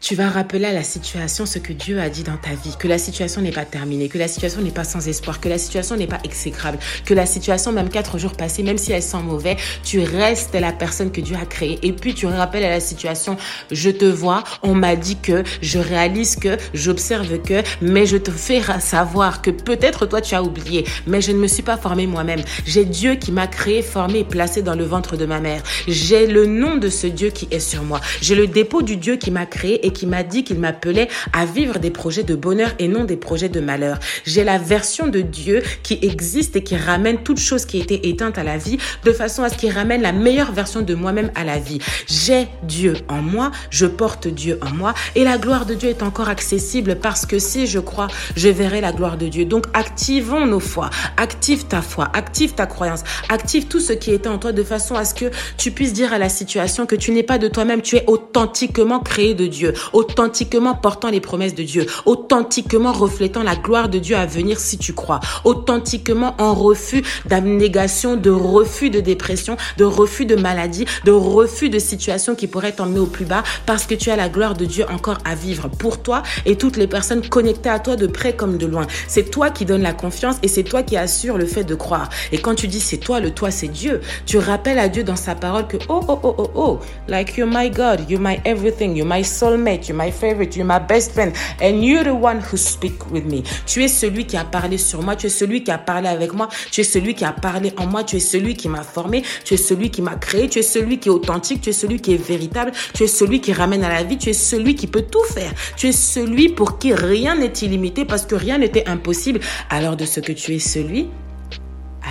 tu 0.00 0.14
vas 0.14 0.28
rappeler 0.28 0.66
à 0.66 0.72
la 0.72 0.82
situation 0.82 1.46
ce 1.46 1.58
que 1.58 1.72
Dieu 1.72 2.00
a 2.00 2.08
dit 2.08 2.22
dans 2.22 2.36
ta 2.36 2.50
vie, 2.50 2.76
que 2.78 2.88
la 2.88 2.98
situation 2.98 3.40
n'est 3.40 3.52
pas 3.52 3.64
terminée, 3.64 4.08
que 4.08 4.18
la 4.18 4.28
situation 4.28 4.60
n'est 4.60 4.70
pas 4.70 4.84
sans 4.84 5.08
espoir, 5.08 5.40
que 5.40 5.48
la 5.48 5.58
situation 5.58 5.96
n'est 5.96 6.06
pas 6.06 6.20
exécrable, 6.24 6.78
que 7.04 7.14
la 7.14 7.26
situation, 7.26 7.72
même 7.72 7.88
quatre 7.88 8.18
jours 8.18 8.32
passés, 8.32 8.62
même 8.62 8.78
si 8.78 8.92
elle 8.92 9.02
sent 9.02 9.22
mauvais, 9.22 9.56
tu 9.82 10.00
restes 10.00 10.54
la 10.54 10.72
personne 10.72 11.10
que 11.10 11.20
Dieu 11.20 11.36
a 11.40 11.46
créée. 11.46 11.78
Et 11.82 11.92
puis 11.92 12.14
tu 12.14 12.26
rappelles 12.26 12.64
à 12.64 12.70
la 12.70 12.80
situation, 12.80 13.36
je 13.70 13.90
te 13.90 14.04
vois, 14.04 14.44
on 14.62 14.74
m'a 14.74 14.96
dit 14.96 15.16
que, 15.16 15.42
je 15.62 15.78
réalise 15.78 16.36
que, 16.36 16.56
j'observe 16.74 17.40
que, 17.42 17.62
mais 17.80 18.06
je 18.06 18.16
te 18.16 18.30
fais 18.30 18.62
savoir 18.80 19.42
que 19.42 19.50
peut-être 19.50 20.06
toi 20.06 20.20
tu 20.20 20.34
as 20.34 20.42
oublié, 20.42 20.84
mais 21.06 21.20
je 21.20 21.32
ne 21.32 21.38
me 21.38 21.48
suis 21.48 21.62
pas 21.62 21.76
formée 21.76 22.06
moi-même. 22.06 22.42
J'ai 22.66 22.84
Dieu 22.84 23.16
qui 23.16 23.32
m'a 23.32 23.46
créé, 23.46 23.82
formé 23.82 24.20
et 24.20 24.24
placé 24.24 24.62
dans 24.62 24.74
le 24.74 24.84
ventre 24.84 25.16
de 25.16 25.26
ma 25.26 25.40
mère. 25.40 25.62
J'ai 25.88 26.26
le 26.26 26.46
nom 26.46 26.76
de 26.76 26.88
ce 26.88 27.06
Dieu 27.06 27.30
qui 27.30 27.48
est 27.50 27.60
sur 27.60 27.82
moi. 27.82 28.00
J'ai 28.20 28.34
le 28.34 28.46
dépôt 28.46 28.82
du 28.82 28.96
Dieu 28.96 29.16
qui 29.16 29.30
m'a 29.30 29.46
créé 29.46 29.87
et 29.88 29.92
qui 29.92 30.06
m'a 30.06 30.22
dit 30.22 30.44
qu'il 30.44 30.58
m'appelait 30.58 31.08
à 31.32 31.46
vivre 31.46 31.78
des 31.78 31.90
projets 31.90 32.22
de 32.22 32.34
bonheur 32.34 32.72
et 32.78 32.88
non 32.88 33.04
des 33.04 33.16
projets 33.16 33.48
de 33.48 33.60
malheur. 33.60 33.98
J'ai 34.26 34.44
la 34.44 34.58
version 34.58 35.06
de 35.08 35.20
Dieu 35.20 35.62
qui 35.82 35.98
existe 36.02 36.56
et 36.56 36.62
qui 36.62 36.76
ramène 36.76 37.22
toute 37.22 37.38
chose 37.38 37.64
qui 37.64 37.80
était 37.80 38.08
éteinte 38.08 38.36
à 38.36 38.44
la 38.44 38.58
vie 38.58 38.78
de 39.04 39.12
façon 39.12 39.42
à 39.42 39.48
ce 39.48 39.56
qu'il 39.56 39.72
ramène 39.72 40.02
la 40.02 40.12
meilleure 40.12 40.52
version 40.52 40.82
de 40.82 40.94
moi-même 40.94 41.30
à 41.34 41.42
la 41.42 41.58
vie. 41.58 41.78
J'ai 42.06 42.48
Dieu 42.64 42.96
en 43.08 43.22
moi, 43.22 43.50
je 43.70 43.86
porte 43.86 44.28
Dieu 44.28 44.58
en 44.60 44.74
moi 44.74 44.92
et 45.14 45.24
la 45.24 45.38
gloire 45.38 45.64
de 45.64 45.74
Dieu 45.74 45.88
est 45.88 46.02
encore 46.02 46.28
accessible 46.28 46.96
parce 46.96 47.24
que 47.24 47.38
si 47.38 47.66
je 47.66 47.78
crois, 47.78 48.08
je 48.36 48.48
verrai 48.48 48.82
la 48.82 48.92
gloire 48.92 49.16
de 49.16 49.28
Dieu. 49.28 49.46
Donc 49.46 49.64
activons 49.72 50.46
nos 50.46 50.60
foi, 50.60 50.90
active 51.16 51.64
ta 51.64 51.80
foi, 51.80 52.10
active 52.12 52.52
ta 52.52 52.66
croyance, 52.66 53.04
active 53.30 53.68
tout 53.68 53.80
ce 53.80 53.94
qui 53.94 54.12
était 54.12 54.28
en 54.28 54.38
toi 54.38 54.52
de 54.52 54.62
façon 54.62 54.96
à 54.96 55.06
ce 55.06 55.14
que 55.14 55.30
tu 55.56 55.70
puisses 55.70 55.94
dire 55.94 56.12
à 56.12 56.18
la 56.18 56.28
situation 56.28 56.84
que 56.84 56.94
tu 56.94 57.10
n'es 57.10 57.22
pas 57.22 57.38
de 57.38 57.48
toi-même, 57.48 57.80
tu 57.80 57.96
es 57.96 58.04
authentiquement 58.06 59.00
créé 59.00 59.34
de 59.34 59.46
Dieu, 59.46 59.72
authentiquement 59.92 60.74
portant 60.74 61.10
les 61.10 61.20
promesses 61.20 61.54
de 61.54 61.62
Dieu, 61.62 61.86
authentiquement 62.06 62.92
reflétant 62.92 63.42
la 63.42 63.56
gloire 63.56 63.88
de 63.88 63.98
Dieu 63.98 64.16
à 64.16 64.26
venir 64.26 64.58
si 64.58 64.78
tu 64.78 64.92
crois, 64.92 65.20
authentiquement 65.44 66.34
en 66.38 66.54
refus 66.54 67.02
d'abnégation, 67.26 68.16
de 68.16 68.30
refus 68.30 68.90
de 68.90 69.00
dépression, 69.00 69.56
de 69.76 69.84
refus 69.84 70.26
de 70.26 70.36
maladie, 70.36 70.86
de 71.04 71.12
refus 71.12 71.70
de 71.70 71.78
situation 71.78 72.34
qui 72.34 72.46
pourrait 72.46 72.72
t'emmener 72.72 73.00
au 73.00 73.06
plus 73.06 73.24
bas 73.24 73.42
parce 73.66 73.86
que 73.86 73.94
tu 73.94 74.10
as 74.10 74.16
la 74.16 74.28
gloire 74.28 74.54
de 74.54 74.64
Dieu 74.64 74.84
encore 74.90 75.18
à 75.24 75.34
vivre 75.34 75.68
pour 75.68 76.02
toi 76.02 76.22
et 76.46 76.56
toutes 76.56 76.76
les 76.76 76.86
personnes 76.86 77.26
connectées 77.28 77.68
à 77.68 77.78
toi 77.78 77.96
de 77.96 78.06
près 78.06 78.34
comme 78.34 78.58
de 78.58 78.66
loin. 78.66 78.86
C'est 79.06 79.30
toi 79.30 79.50
qui 79.50 79.64
donnes 79.64 79.82
la 79.82 79.92
confiance 79.92 80.36
et 80.42 80.48
c'est 80.48 80.64
toi 80.64 80.82
qui 80.82 80.96
assure 80.96 81.38
le 81.38 81.46
fait 81.46 81.64
de 81.64 81.74
croire. 81.74 82.08
Et 82.32 82.38
quand 82.38 82.54
tu 82.54 82.68
dis 82.68 82.80
c'est 82.80 82.98
toi, 82.98 83.20
le 83.20 83.30
toi 83.30 83.50
c'est 83.50 83.68
Dieu, 83.68 84.00
tu 84.26 84.38
rappelles 84.38 84.78
à 84.78 84.88
Dieu 84.88 85.04
dans 85.04 85.16
sa 85.16 85.34
parole 85.34 85.66
que 85.66 85.76
oh 85.88 86.00
oh 86.08 86.18
oh 86.22 86.34
oh 86.38 86.50
oh, 86.54 86.78
like 87.08 87.36
you're 87.36 87.50
my 87.50 87.70
God, 87.70 88.08
you're 88.08 88.20
my 88.20 88.40
everything, 88.44 88.96
you're 88.96 89.08
my 89.08 89.22
soulmate, 89.22 89.67
you're 89.76 89.96
my 89.96 90.10
favorite, 90.10 90.56
you're 90.56 90.66
my 90.66 90.78
best 90.78 91.12
friend, 91.12 91.32
and 91.60 91.84
you're 91.84 92.04
the 92.04 92.14
one 92.14 92.40
who 92.40 92.56
speak 92.56 93.10
with 93.10 93.24
me. 93.24 93.42
Tu 93.66 93.82
es 93.82 93.88
celui 93.88 94.26
qui 94.26 94.36
a 94.36 94.44
parlé 94.44 94.78
sur 94.78 95.02
moi, 95.02 95.16
tu 95.16 95.26
es 95.26 95.30
celui 95.30 95.62
qui 95.62 95.70
a 95.70 95.78
parlé 95.78 96.08
avec 96.08 96.32
moi, 96.32 96.48
tu 96.70 96.80
es 96.80 96.84
celui 96.84 97.14
qui 97.14 97.24
a 97.24 97.32
parlé 97.32 97.72
en 97.76 97.86
moi, 97.86 98.04
tu 98.04 98.16
es 98.16 98.20
celui 98.20 98.54
qui 98.54 98.68
m'a 98.68 98.82
formé, 98.82 99.22
tu 99.44 99.54
es 99.54 99.56
celui 99.56 99.90
qui 99.90 100.02
m'a 100.02 100.16
créé, 100.16 100.48
tu 100.48 100.58
es 100.58 100.62
celui 100.62 100.98
qui 100.98 101.08
est 101.08 101.12
authentique, 101.12 101.60
tu 101.60 101.70
es 101.70 101.72
celui 101.72 102.00
qui 102.00 102.14
est 102.14 102.22
véritable, 102.22 102.72
tu 102.94 103.04
es 103.04 103.08
celui 103.08 103.40
qui 103.40 103.52
ramène 103.52 103.84
à 103.84 103.88
la 103.88 104.02
vie, 104.02 104.18
tu 104.18 104.30
es 104.30 104.34
celui 104.34 104.74
qui 104.74 104.86
peut 104.86 105.02
tout 105.02 105.24
faire, 105.24 105.52
tu 105.76 105.88
es 105.88 105.92
celui 105.92 106.48
pour 106.48 106.78
qui 106.78 106.94
rien 106.94 107.36
n'est 107.36 107.52
illimité 107.62 108.04
parce 108.04 108.26
que 108.26 108.34
rien 108.34 108.58
n'était 108.58 108.88
impossible. 108.88 109.40
Alors 109.70 109.96
de 109.96 110.04
ce 110.04 110.20
que 110.20 110.32
tu 110.32 110.54
es 110.54 110.58
celui, 110.58 111.08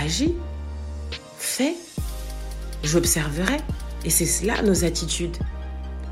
agis, 0.03 0.33
fais, 1.37 1.73
j'observerai. 2.83 3.57
Et 4.05 4.09
c'est 4.09 4.25
cela 4.25 4.61
nos 4.61 4.85
attitudes, 4.85 5.35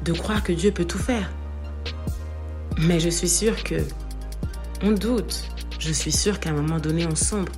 de 0.06 0.14
croire 0.14 0.44
que 0.44 0.54
Dieu 0.54 0.72
peut 0.72 0.86
tout 0.86 1.00
faire. 1.00 1.32
Mais 2.78 3.00
je 3.00 3.10
suis 3.10 3.28
sûre 3.28 3.64
que 3.64 3.76
on 4.84 4.92
doute. 4.92 5.44
Je 5.80 5.92
suis 5.92 6.12
sûre 6.12 6.40
qu'à 6.40 6.52
un 6.52 6.54
moment 6.54 6.80
donné, 6.80 7.06
on 7.08 7.16
sombre. 7.16 7.52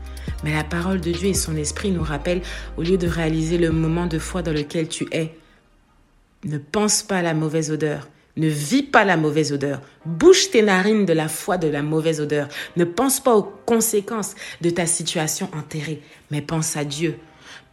Mais 0.43 0.53
la 0.53 0.63
parole 0.63 1.01
de 1.01 1.11
Dieu 1.11 1.29
et 1.29 1.33
son 1.33 1.55
esprit 1.55 1.91
nous 1.91 2.03
rappellent, 2.03 2.41
au 2.77 2.83
lieu 2.83 2.97
de 2.97 3.07
réaliser 3.07 3.57
le 3.57 3.71
moment 3.71 4.07
de 4.07 4.17
foi 4.17 4.41
dans 4.41 4.53
lequel 4.53 4.87
tu 4.87 5.07
es, 5.11 5.35
ne 6.45 6.57
pense 6.57 7.03
pas 7.03 7.17
à 7.17 7.21
la 7.21 7.33
mauvaise 7.33 7.71
odeur. 7.71 8.07
Ne 8.37 8.47
vis 8.47 8.83
pas 8.83 9.03
la 9.03 9.17
mauvaise 9.17 9.51
odeur. 9.51 9.81
Bouche 10.05 10.51
tes 10.51 10.61
narines 10.61 11.05
de 11.05 11.13
la 11.13 11.27
foi 11.27 11.57
de 11.57 11.67
la 11.67 11.81
mauvaise 11.81 12.21
odeur. 12.21 12.47
Ne 12.75 12.85
pense 12.85 13.19
pas 13.19 13.35
aux 13.35 13.43
conséquences 13.65 14.35
de 14.61 14.69
ta 14.69 14.85
situation 14.85 15.49
enterrée, 15.57 16.01
mais 16.29 16.41
pense 16.41 16.77
à 16.77 16.85
Dieu. 16.85 17.17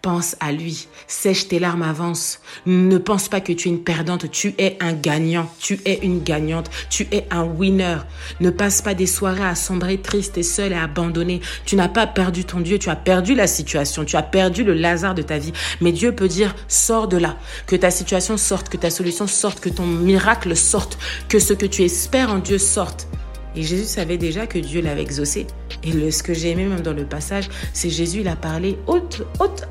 Pense 0.04 0.36
à 0.38 0.52
lui. 0.52 0.86
Sèche 1.06 1.48
tes 1.48 1.58
larmes, 1.58 1.80
avance. 1.80 2.40
Ne 2.66 2.98
pense 2.98 3.30
pas 3.30 3.40
que 3.40 3.54
tu 3.54 3.68
es 3.68 3.72
une 3.72 3.82
perdante. 3.82 4.30
Tu 4.30 4.54
es 4.58 4.76
un 4.80 4.92
gagnant. 4.92 5.50
Tu 5.58 5.80
es 5.86 6.00
une 6.02 6.22
gagnante. 6.22 6.68
Tu 6.90 7.08
es 7.10 7.26
un 7.30 7.44
winner. 7.44 7.96
Ne 8.38 8.50
passe 8.50 8.82
pas 8.82 8.92
des 8.92 9.06
soirées 9.06 9.46
à 9.46 9.54
sombrer 9.54 9.96
triste 9.96 10.36
et 10.36 10.42
seul 10.42 10.72
et 10.72 10.76
abandonné. 10.76 11.40
Tu 11.64 11.74
n'as 11.74 11.88
pas 11.88 12.06
perdu 12.06 12.44
ton 12.44 12.60
Dieu. 12.60 12.78
Tu 12.78 12.90
as 12.90 12.96
perdu 12.96 13.34
la 13.34 13.46
situation. 13.46 14.04
Tu 14.04 14.16
as 14.16 14.22
perdu 14.22 14.62
le 14.62 14.74
Lazare 14.74 15.14
de 15.14 15.22
ta 15.22 15.38
vie. 15.38 15.54
Mais 15.80 15.90
Dieu 15.90 16.14
peut 16.14 16.28
dire, 16.28 16.54
sors 16.68 17.08
de 17.08 17.16
là. 17.16 17.38
Que 17.66 17.74
ta 17.74 17.90
situation 17.90 18.36
sorte. 18.36 18.68
Que 18.68 18.76
ta 18.76 18.90
solution 18.90 19.26
sorte. 19.26 19.60
Que 19.60 19.70
ton 19.70 19.86
miracle 19.86 20.54
sorte. 20.54 20.98
Que 21.30 21.38
ce 21.38 21.54
que 21.54 21.64
tu 21.64 21.82
espères 21.82 22.30
en 22.30 22.40
Dieu 22.40 22.58
sorte. 22.58 23.08
Et 23.56 23.62
Jésus 23.62 23.84
savait 23.84 24.18
déjà 24.18 24.46
que 24.46 24.58
Dieu 24.58 24.82
l'avait 24.82 25.00
exaucé. 25.00 25.46
Et 25.82 26.10
ce 26.10 26.22
que 26.22 26.34
j'ai 26.34 26.50
aimé 26.50 26.66
même 26.66 26.82
dans 26.82 26.92
le 26.92 27.06
passage, 27.06 27.48
c'est 27.72 27.88
Jésus, 27.88 28.20
il 28.20 28.28
a 28.28 28.36
parlé 28.36 28.76
haute, 28.86 29.22
haute, 29.38 29.64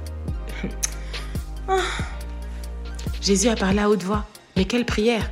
Jésus 3.21 3.47
a 3.47 3.55
parlé 3.55 3.79
à 3.79 3.89
haute 3.89 4.03
voix. 4.03 4.25
Mais 4.55 4.65
quelle 4.65 4.85
prière? 4.85 5.31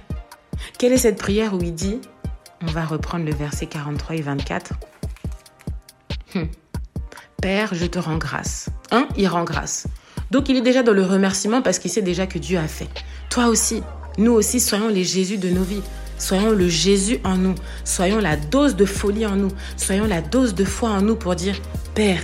Quelle 0.77 0.93
est 0.93 0.97
cette 0.97 1.17
prière 1.17 1.53
où 1.53 1.61
il 1.61 1.73
dit, 1.73 1.99
on 2.63 2.67
va 2.67 2.85
reprendre 2.85 3.25
le 3.25 3.33
verset 3.33 3.65
43 3.65 4.15
et 4.15 4.21
24. 4.21 4.73
Hum. 6.35 6.47
Père, 7.41 7.73
je 7.73 7.85
te 7.85 7.99
rends 7.99 8.17
grâce. 8.17 8.69
Hein? 8.91 9.07
Il 9.17 9.27
rend 9.27 9.43
grâce. 9.43 9.87
Donc 10.29 10.47
il 10.47 10.55
est 10.55 10.61
déjà 10.61 10.83
dans 10.83 10.93
le 10.93 11.03
remerciement 11.03 11.61
parce 11.61 11.79
qu'il 11.79 11.91
sait 11.91 12.01
déjà 12.01 12.27
que 12.27 12.39
Dieu 12.39 12.57
a 12.57 12.67
fait. 12.67 12.87
Toi 13.29 13.47
aussi, 13.47 13.83
nous 14.17 14.31
aussi, 14.31 14.59
soyons 14.59 14.87
les 14.87 15.03
Jésus 15.03 15.37
de 15.37 15.49
nos 15.49 15.63
vies. 15.63 15.81
Soyons 16.17 16.51
le 16.51 16.69
Jésus 16.69 17.19
en 17.23 17.35
nous. 17.35 17.55
Soyons 17.83 18.19
la 18.19 18.37
dose 18.37 18.75
de 18.75 18.85
folie 18.85 19.25
en 19.25 19.35
nous. 19.35 19.51
Soyons 19.75 20.05
la 20.05 20.21
dose 20.21 20.53
de 20.53 20.63
foi 20.63 20.89
en 20.89 21.01
nous 21.01 21.15
pour 21.15 21.35
dire, 21.35 21.59
Père, 21.95 22.21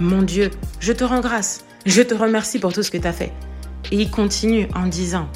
mon 0.00 0.22
Dieu, 0.22 0.50
je 0.80 0.92
te 0.92 1.04
rends 1.04 1.20
grâce. 1.20 1.64
Je 1.88 2.02
te 2.02 2.12
remercie 2.12 2.58
pour 2.58 2.74
tout 2.74 2.82
ce 2.82 2.90
que 2.90 2.98
tu 2.98 3.06
as 3.06 3.14
fait. 3.14 3.32
Et 3.90 3.96
il 3.96 4.10
continue 4.10 4.68
en 4.76 4.86
disant, 4.88 5.26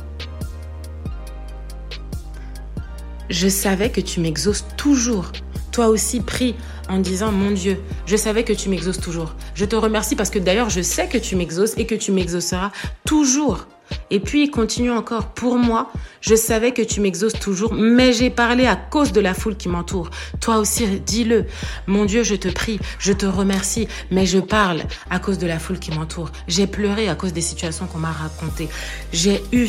je 3.30 3.48
savais 3.48 3.88
que 3.88 4.02
tu 4.02 4.20
m'exauces 4.20 4.66
toujours. 4.76 5.32
Toi 5.70 5.86
aussi, 5.86 6.20
prie 6.20 6.54
en 6.90 6.98
disant, 6.98 7.32
mon 7.32 7.52
Dieu, 7.52 7.80
je 8.04 8.16
savais 8.16 8.44
que 8.44 8.52
tu 8.52 8.68
m'exauces 8.68 9.00
toujours. 9.00 9.34
Je 9.54 9.64
te 9.64 9.76
remercie 9.76 10.14
parce 10.14 10.28
que 10.28 10.38
d'ailleurs, 10.38 10.68
je 10.68 10.82
sais 10.82 11.08
que 11.08 11.16
tu 11.16 11.36
m'exauces 11.36 11.72
et 11.78 11.86
que 11.86 11.94
tu 11.94 12.12
m'exauceras 12.12 12.70
toujours. 13.06 13.66
Et 14.10 14.20
puis 14.20 14.44
il 14.44 14.50
continue 14.50 14.90
encore, 14.90 15.28
pour 15.28 15.56
moi, 15.56 15.90
je 16.20 16.34
savais 16.34 16.72
que 16.72 16.82
tu 16.82 17.00
m'exauces 17.00 17.32
toujours, 17.34 17.74
mais 17.74 18.12
j'ai 18.12 18.30
parlé 18.30 18.66
à 18.66 18.76
cause 18.76 19.12
de 19.12 19.20
la 19.20 19.34
foule 19.34 19.56
qui 19.56 19.68
m'entoure. 19.68 20.10
Toi 20.40 20.58
aussi, 20.58 20.86
dis-le. 21.00 21.46
Mon 21.86 22.04
Dieu, 22.04 22.22
je 22.22 22.34
te 22.34 22.48
prie, 22.48 22.78
je 22.98 23.12
te 23.12 23.26
remercie, 23.26 23.88
mais 24.10 24.26
je 24.26 24.38
parle 24.38 24.82
à 25.10 25.18
cause 25.18 25.38
de 25.38 25.46
la 25.46 25.58
foule 25.58 25.78
qui 25.78 25.90
m'entoure. 25.90 26.30
J'ai 26.48 26.66
pleuré 26.66 27.08
à 27.08 27.14
cause 27.14 27.32
des 27.32 27.40
situations 27.40 27.86
qu'on 27.86 27.98
m'a 27.98 28.12
racontées. 28.12 28.68
J'ai 29.12 29.42
eu 29.52 29.68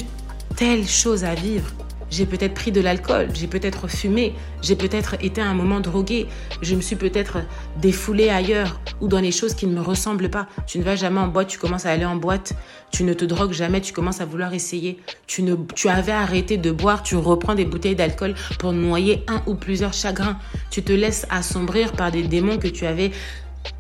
telle 0.56 0.88
chose 0.88 1.24
à 1.24 1.36
vivre. 1.36 1.72
J'ai 2.14 2.28
peut-être 2.28 2.54
pris 2.54 2.72
de 2.72 2.80
l'alcool, 2.80 3.30
j'ai 3.34 3.48
peut-être 3.48 3.88
fumé, 3.88 4.36
j'ai 4.62 4.76
peut-être 4.76 5.16
été 5.20 5.42
à 5.42 5.48
un 5.48 5.56
moment 5.56 5.80
drogué, 5.80 6.28
je 6.62 6.76
me 6.76 6.82
suis 6.82 6.96
peut-être 6.96 7.40
défoulé 7.78 8.30
ailleurs 8.30 8.80
ou 9.02 9.08
dans 9.08 9.20
les 9.20 9.32
choses 9.32 9.56
qui 9.56 9.66
ne 9.66 9.74
me 9.74 9.82
ressemblent 9.82 10.30
pas. 10.30 10.46
Tu 10.68 10.78
ne 10.78 10.84
vas 10.84 10.96
jamais 10.96 11.20
en 11.20 11.28
boîte, 11.28 11.48
tu 11.48 11.58
commences 11.58 11.88
à 11.88 11.90
aller 11.90 12.06
en 12.06 12.16
boîte, 12.16 12.54
tu 12.92 13.04
ne 13.04 13.16
te 13.16 13.26
drogues 13.26 13.54
jamais, 13.54 13.82
tu 13.82 13.94
commences 13.94 14.22
à 14.22 14.26
vouloir 14.26 14.54
essayer. 14.54 15.00
Tu, 15.26 15.42
ne, 15.42 15.56
tu 15.74 15.90
avais 15.90 16.12
arrêté 16.12 16.58
de 16.58 16.70
boire, 16.70 17.02
tu 17.02 17.16
reprends 17.16 17.56
des 17.56 17.66
bouteilles 17.66 17.96
d'alcool 17.96 18.36
pour 18.60 18.74
noyer 18.74 19.24
un 19.28 19.42
ou 19.48 19.56
plusieurs 19.56 19.94
chagrins. 19.94 20.38
Tu 20.70 20.84
te 20.84 20.94
laisses 20.94 21.26
assombrir 21.32 21.94
par 21.94 22.12
des 22.12 22.22
démons 22.22 22.60
que 22.60 22.68
tu 22.68 22.86
avais 22.86 23.10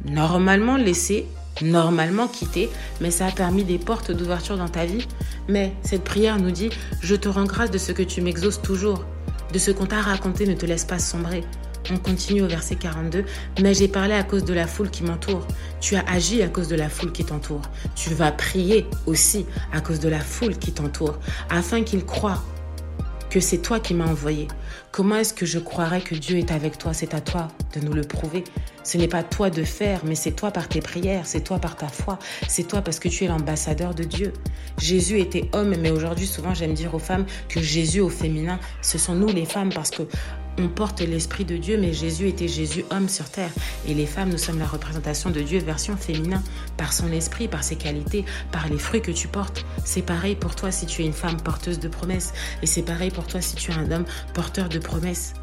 normalement 0.05 0.77
laissés 0.77 1.27
normalement 1.61 2.27
quitté, 2.27 2.69
mais 3.01 3.11
ça 3.11 3.27
a 3.27 3.31
permis 3.31 3.63
des 3.63 3.77
portes 3.77 4.11
d'ouverture 4.11 4.57
dans 4.57 4.69
ta 4.69 4.85
vie. 4.85 5.07
Mais 5.47 5.73
cette 5.83 6.03
prière 6.03 6.39
nous 6.39 6.51
dit, 6.51 6.69
je 7.01 7.15
te 7.15 7.29
rends 7.29 7.45
grâce 7.45 7.71
de 7.71 7.77
ce 7.77 7.91
que 7.91 8.03
tu 8.03 8.21
m'exauces 8.21 8.61
toujours, 8.61 9.05
de 9.51 9.59
ce 9.59 9.71
qu'on 9.71 9.85
t'a 9.85 10.01
raconté 10.01 10.47
ne 10.47 10.53
te 10.53 10.65
laisse 10.65 10.85
pas 10.85 10.99
sombrer. 10.99 11.43
On 11.91 11.97
continue 11.97 12.41
au 12.41 12.47
verset 12.47 12.75
42. 12.75 13.25
Mais 13.61 13.73
j'ai 13.73 13.87
parlé 13.87 14.13
à 14.13 14.23
cause 14.23 14.45
de 14.45 14.53
la 14.53 14.67
foule 14.67 14.89
qui 14.89 15.03
m'entoure. 15.03 15.45
Tu 15.81 15.95
as 15.95 16.03
agi 16.09 16.41
à 16.41 16.47
cause 16.47 16.69
de 16.69 16.75
la 16.75 16.89
foule 16.89 17.11
qui 17.11 17.25
t'entoure. 17.25 17.61
Tu 17.95 18.13
vas 18.13 18.31
prier 18.31 18.87
aussi 19.05 19.45
à 19.73 19.81
cause 19.81 19.99
de 19.99 20.07
la 20.07 20.19
foule 20.19 20.57
qui 20.57 20.71
t'entoure, 20.71 21.17
afin 21.49 21.83
qu'ils 21.83 22.05
croient 22.05 22.41
que 23.33 23.39
c'est 23.39 23.57
toi 23.57 23.79
qui 23.79 23.95
m'as 23.95 24.05
envoyé. 24.05 24.47
Comment 24.91 25.15
est-ce 25.15 25.33
que 25.33 25.47
je 25.47 25.57
croirais 25.57 26.01
que 26.01 26.13
Dieu 26.13 26.37
est 26.37 26.51
avec 26.51 26.77
toi? 26.77 26.93
C'est 26.93 27.15
à 27.15 27.19
toi 27.19 27.47
de 27.73 27.79
nous 27.79 27.91
le 27.91 28.03
prouver. 28.03 28.43
Ce 28.83 28.95
n'est 28.95 29.07
pas 29.07 29.23
toi 29.23 29.49
de 29.49 29.63
faire, 29.63 30.01
mais 30.05 30.13
c'est 30.13 30.33
toi 30.33 30.51
par 30.51 30.69
tes 30.69 30.81
prières, 30.81 31.25
c'est 31.25 31.41
toi 31.41 31.57
par 31.57 31.75
ta 31.75 31.87
foi, 31.87 32.19
c'est 32.47 32.67
toi 32.67 32.83
parce 32.83 32.99
que 32.99 33.09
tu 33.09 33.23
es 33.23 33.27
l'ambassadeur 33.27 33.95
de 33.95 34.03
Dieu. 34.03 34.33
Jésus 34.77 35.19
était 35.19 35.49
homme, 35.53 35.73
mais 35.79 35.89
aujourd'hui 35.89 36.27
souvent 36.27 36.53
j'aime 36.53 36.75
dire 36.75 36.93
aux 36.93 36.99
femmes 36.99 37.25
que 37.49 37.59
Jésus 37.59 38.01
au 38.01 38.09
féminin, 38.09 38.59
ce 38.83 38.99
sont 38.99 39.15
nous 39.15 39.29
les 39.29 39.45
femmes 39.45 39.73
parce 39.73 39.89
que 39.89 40.03
on 40.57 40.67
porte 40.67 41.01
l'esprit 41.01 41.45
de 41.45 41.57
Dieu, 41.57 41.77
mais 41.77 41.93
Jésus 41.93 42.27
était 42.27 42.47
Jésus 42.47 42.85
homme 42.91 43.09
sur 43.09 43.29
terre. 43.29 43.51
Et 43.87 43.93
les 43.93 44.05
femmes, 44.05 44.29
nous 44.29 44.37
sommes 44.37 44.59
la 44.59 44.67
représentation 44.67 45.31
de 45.31 45.41
Dieu 45.41 45.59
version 45.59 45.97
féminin, 45.97 46.43
par 46.77 46.93
son 46.93 47.11
esprit, 47.11 47.47
par 47.47 47.63
ses 47.63 47.75
qualités, 47.75 48.25
par 48.51 48.67
les 48.69 48.77
fruits 48.77 49.01
que 49.01 49.11
tu 49.11 49.27
portes. 49.27 49.65
C'est 49.83 50.03
pareil 50.03 50.35
pour 50.35 50.55
toi 50.55 50.71
si 50.71 50.85
tu 50.85 51.01
es 51.01 51.05
une 51.05 51.13
femme 51.13 51.41
porteuse 51.41 51.79
de 51.79 51.87
promesses. 51.87 52.33
Et 52.61 52.67
c'est 52.67 52.83
pareil 52.83 53.09
pour 53.09 53.25
toi 53.25 53.41
si 53.41 53.55
tu 53.55 53.71
es 53.71 53.75
un 53.75 53.91
homme 53.91 54.05
porteur 54.33 54.69
de 54.69 54.79
promesses. 54.79 55.33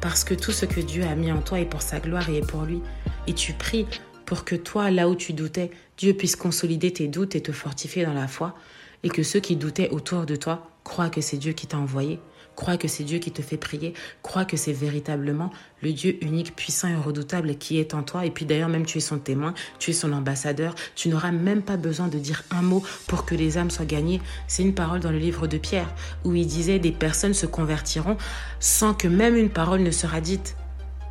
Parce 0.00 0.24
que 0.24 0.34
tout 0.34 0.52
ce 0.52 0.66
que 0.66 0.80
Dieu 0.80 1.04
a 1.04 1.14
mis 1.14 1.32
en 1.32 1.40
toi 1.40 1.60
est 1.60 1.66
pour 1.66 1.82
sa 1.82 2.00
gloire 2.00 2.28
et 2.28 2.38
est 2.38 2.46
pour 2.46 2.62
lui. 2.62 2.82
Et 3.26 3.34
tu 3.34 3.52
pries 3.52 3.86
pour 4.26 4.44
que 4.44 4.54
toi, 4.54 4.90
là 4.90 5.08
où 5.08 5.14
tu 5.14 5.32
doutais, 5.32 5.70
Dieu 5.96 6.14
puisse 6.14 6.36
consolider 6.36 6.92
tes 6.92 7.08
doutes 7.08 7.34
et 7.34 7.42
te 7.42 7.52
fortifier 7.52 8.04
dans 8.04 8.14
la 8.14 8.28
foi. 8.28 8.54
Et 9.02 9.08
que 9.08 9.22
ceux 9.22 9.40
qui 9.40 9.56
doutaient 9.56 9.90
autour 9.90 10.26
de 10.26 10.36
toi 10.36 10.68
croient 10.84 11.08
que 11.08 11.22
c'est 11.22 11.38
Dieu 11.38 11.52
qui 11.52 11.66
t'a 11.66 11.78
envoyé 11.78 12.20
Crois 12.60 12.76
que 12.76 12.88
c'est 12.88 13.04
Dieu 13.04 13.20
qui 13.20 13.30
te 13.30 13.40
fait 13.40 13.56
prier. 13.56 13.94
Crois 14.20 14.44
que 14.44 14.58
c'est 14.58 14.74
véritablement 14.74 15.50
le 15.82 15.94
Dieu 15.94 16.22
unique, 16.22 16.54
puissant 16.54 16.88
et 16.88 16.94
redoutable 16.94 17.54
qui 17.54 17.78
est 17.78 17.94
en 17.94 18.02
toi. 18.02 18.26
Et 18.26 18.30
puis 18.30 18.44
d'ailleurs, 18.44 18.68
même 18.68 18.84
tu 18.84 18.98
es 18.98 19.00
son 19.00 19.18
témoin, 19.18 19.54
tu 19.78 19.92
es 19.92 19.94
son 19.94 20.12
ambassadeur. 20.12 20.74
Tu 20.94 21.08
n'auras 21.08 21.30
même 21.30 21.62
pas 21.62 21.78
besoin 21.78 22.08
de 22.08 22.18
dire 22.18 22.42
un 22.50 22.60
mot 22.60 22.82
pour 23.06 23.24
que 23.24 23.34
les 23.34 23.56
âmes 23.56 23.70
soient 23.70 23.86
gagnées. 23.86 24.20
C'est 24.46 24.62
une 24.62 24.74
parole 24.74 25.00
dans 25.00 25.10
le 25.10 25.16
livre 25.16 25.46
de 25.46 25.56
Pierre 25.56 25.88
où 26.22 26.34
il 26.34 26.46
disait 26.46 26.78
des 26.78 26.92
personnes 26.92 27.32
se 27.32 27.46
convertiront 27.46 28.18
sans 28.58 28.92
que 28.92 29.08
même 29.08 29.36
une 29.36 29.48
parole 29.48 29.80
ne 29.80 29.90
sera 29.90 30.20
dite. 30.20 30.54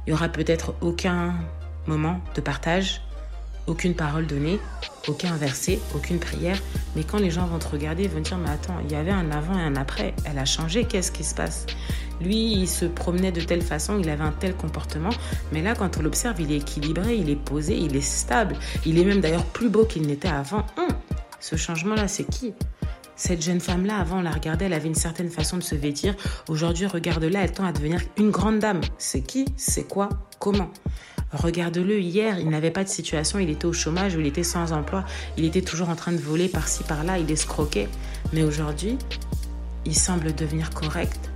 Il 0.05 0.11
y 0.11 0.13
aura 0.13 0.29
peut-être 0.29 0.75
aucun 0.81 1.33
moment 1.87 2.21
de 2.35 2.41
partage, 2.41 3.01
aucune 3.69 3.93
parole 3.93 4.27
donnée, 4.27 4.59
aucun 5.07 5.35
verset, 5.37 5.79
aucune 5.95 6.19
prière. 6.19 6.57
Mais 6.95 7.03
quand 7.03 7.19
les 7.19 7.31
gens 7.31 7.45
vont 7.45 7.59
te 7.59 7.67
regarder, 7.67 8.03
ils 8.03 8.09
vont 8.09 8.19
dire, 8.19 8.37
mais 8.37 8.49
attends, 8.49 8.77
il 8.83 8.91
y 8.91 8.95
avait 8.95 9.11
un 9.11 9.31
avant 9.31 9.57
et 9.57 9.61
un 9.61 9.75
après, 9.75 10.13
elle 10.25 10.39
a 10.39 10.45
changé, 10.45 10.85
qu'est-ce 10.85 11.11
qui 11.11 11.23
se 11.23 11.35
passe? 11.35 11.65
Lui, 12.21 12.51
il 12.51 12.67
se 12.67 12.85
promenait 12.85 13.31
de 13.31 13.41
telle 13.41 13.61
façon, 13.61 13.97
il 13.97 14.09
avait 14.09 14.23
un 14.23 14.33
tel 14.33 14.53
comportement, 14.55 15.11
mais 15.53 15.61
là, 15.61 15.73
quand 15.73 15.97
on 15.97 16.01
l'observe, 16.01 16.41
il 16.41 16.51
est 16.51 16.57
équilibré, 16.57 17.15
il 17.15 17.29
est 17.29 17.37
posé, 17.37 17.77
il 17.77 17.95
est 17.95 18.01
stable, 18.01 18.55
il 18.85 18.99
est 18.99 19.05
même 19.05 19.21
d'ailleurs 19.21 19.45
plus 19.45 19.69
beau 19.69 19.85
qu'il 19.85 20.05
n'était 20.05 20.27
avant. 20.27 20.65
Hum, 20.77 20.89
ce 21.39 21.55
changement-là, 21.55 22.07
c'est 22.07 22.25
qui? 22.25 22.53
Cette 23.15 23.41
jeune 23.41 23.59
femme-là, 23.59 23.97
avant, 23.97 24.19
on 24.19 24.21
la 24.21 24.31
regardait, 24.31 24.65
elle 24.65 24.73
avait 24.73 24.87
une 24.87 24.95
certaine 24.95 25.29
façon 25.29 25.57
de 25.57 25.63
se 25.63 25.75
vêtir. 25.75 26.15
Aujourd'hui, 26.47 26.85
regarde-la, 26.85 27.43
elle 27.43 27.51
tend 27.51 27.65
à 27.65 27.73
devenir 27.73 28.01
une 28.17 28.31
grande 28.31 28.59
dame. 28.59 28.79
C'est 28.97 29.21
qui? 29.21 29.45
C'est 29.57 29.83
quoi? 29.83 30.07
Comment? 30.39 30.71
Regarde-le, 31.31 31.99
hier, 31.99 32.39
il 32.39 32.49
n'avait 32.49 32.71
pas 32.71 32.83
de 32.83 32.89
situation, 32.89 33.37
il 33.37 33.49
était 33.49 33.65
au 33.65 33.73
chômage 33.73 34.15
ou 34.15 34.19
il 34.19 34.25
était 34.25 34.43
sans 34.43 34.73
emploi, 34.73 35.05
il 35.37 35.45
était 35.45 35.61
toujours 35.61 35.89
en 35.89 35.95
train 35.95 36.11
de 36.11 36.17
voler 36.17 36.47
par-ci, 36.47 36.83
par-là, 36.83 37.19
il 37.19 37.29
escroquait. 37.29 37.87
Mais 38.33 38.43
aujourd'hui, 38.43 38.97
il 39.85 39.95
semble 39.95 40.33
devenir 40.33 40.71
correct, 40.71 41.29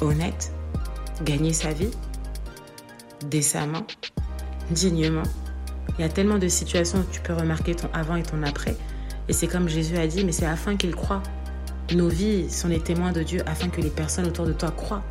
honnête, 0.00 0.52
gagner 1.24 1.52
sa 1.52 1.72
vie, 1.72 1.90
décemment, 3.28 3.86
dignement. 4.70 5.22
Il 5.98 6.02
y 6.02 6.04
a 6.04 6.08
tellement 6.08 6.38
de 6.38 6.48
situations 6.48 7.00
où 7.00 7.12
tu 7.12 7.20
peux 7.20 7.34
remarquer 7.34 7.74
ton 7.74 7.88
avant 7.92 8.16
et 8.16 8.22
ton 8.22 8.42
après. 8.42 8.76
Et 9.28 9.32
c'est 9.32 9.46
comme 9.46 9.68
Jésus 9.68 9.96
a 9.96 10.06
dit, 10.06 10.24
mais 10.24 10.32
c'est 10.32 10.46
afin 10.46 10.76
qu'il 10.76 10.94
croit. 10.94 11.22
Nos 11.94 12.08
vies 12.08 12.50
sont 12.50 12.68
les 12.68 12.80
témoins 12.80 13.12
de 13.12 13.22
Dieu 13.22 13.42
afin 13.46 13.68
que 13.68 13.80
les 13.80 13.90
personnes 13.90 14.26
autour 14.26 14.46
de 14.46 14.52
toi 14.52 14.70
croient, 14.70 15.02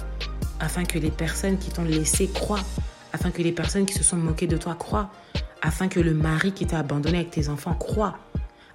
afin 0.60 0.84
que 0.84 0.98
les 0.98 1.12
personnes 1.12 1.58
qui 1.60 1.70
t'ont 1.70 1.84
laissé 1.84 2.28
croient, 2.28 2.64
afin 3.14 3.32
que 3.32 3.42
les 3.42 3.52
personnes 3.52 3.86
qui 3.86 3.94
se 3.94 4.04
sont 4.04 4.18
moquées 4.18 4.48
de 4.48 4.58
toi 4.58 4.76
croient, 4.76 5.10
afin 5.62 5.88
que 5.88 6.00
le 6.00 6.14
mari 6.14 6.52
qui 6.52 6.66
t'a 6.66 6.80
abandonné 6.80 7.20
avec 7.20 7.32
tes 7.32 7.48
enfants 7.48 7.76
croient, 7.76 8.18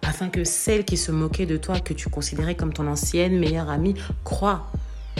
afin 0.02 0.28
que 0.28 0.44
celle 0.44 0.84
qui 0.84 0.96
se 0.96 1.12
moquait 1.12 1.44
de 1.44 1.56
toi, 1.56 1.80
que 1.80 1.92
tu 1.92 2.08
considérais 2.08 2.54
comme 2.54 2.72
ton 2.72 2.86
ancienne 2.86 3.38
meilleure 3.38 3.68
amie, 3.68 3.94
croient, 4.24 4.70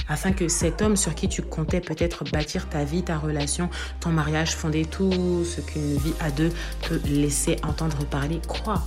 afin 0.09 0.33
que 0.33 0.49
cet 0.49 0.81
homme 0.81 0.97
sur 0.97 1.15
qui 1.15 1.29
tu 1.29 1.43
comptais 1.43 1.81
peut-être 1.81 2.25
bâtir 2.31 2.69
ta 2.69 2.85
vie, 2.85 3.03
ta 3.03 3.19
relation, 3.19 3.69
ton 4.01 4.11
mariage, 4.11 4.55
fonder 4.55 4.85
tout 4.85 5.45
ce 5.45 5.61
qu'une 5.61 5.97
vie 5.97 6.15
à 6.21 6.31
deux 6.31 6.53
peut 6.89 7.01
laisser 7.05 7.57
entendre 7.67 8.07
parler, 8.07 8.41
croient, 8.47 8.85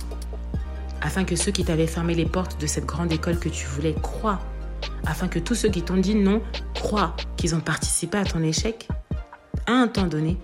afin 1.02 1.24
que 1.24 1.36
ceux 1.36 1.52
qui 1.52 1.64
t'avaient 1.64 1.86
fermé 1.86 2.14
les 2.14 2.26
portes 2.26 2.60
de 2.60 2.66
cette 2.66 2.86
grande 2.86 3.12
école 3.12 3.38
que 3.38 3.50
tu 3.50 3.66
voulais 3.66 3.94
croient, 4.02 4.40
afin 5.06 5.28
que 5.28 5.38
tous 5.38 5.54
ceux 5.54 5.68
qui 5.68 5.82
t'ont 5.82 5.98
dit 5.98 6.14
non 6.14 6.40
croient 6.74 7.14
qu'ils 7.36 7.54
ont 7.54 7.60
participé 7.60 8.18
à 8.18 8.24
ton 8.24 8.42
échec, 8.42 8.88
à 9.66 9.72
un 9.72 9.88
temps 9.88 10.06
donné, 10.06 10.38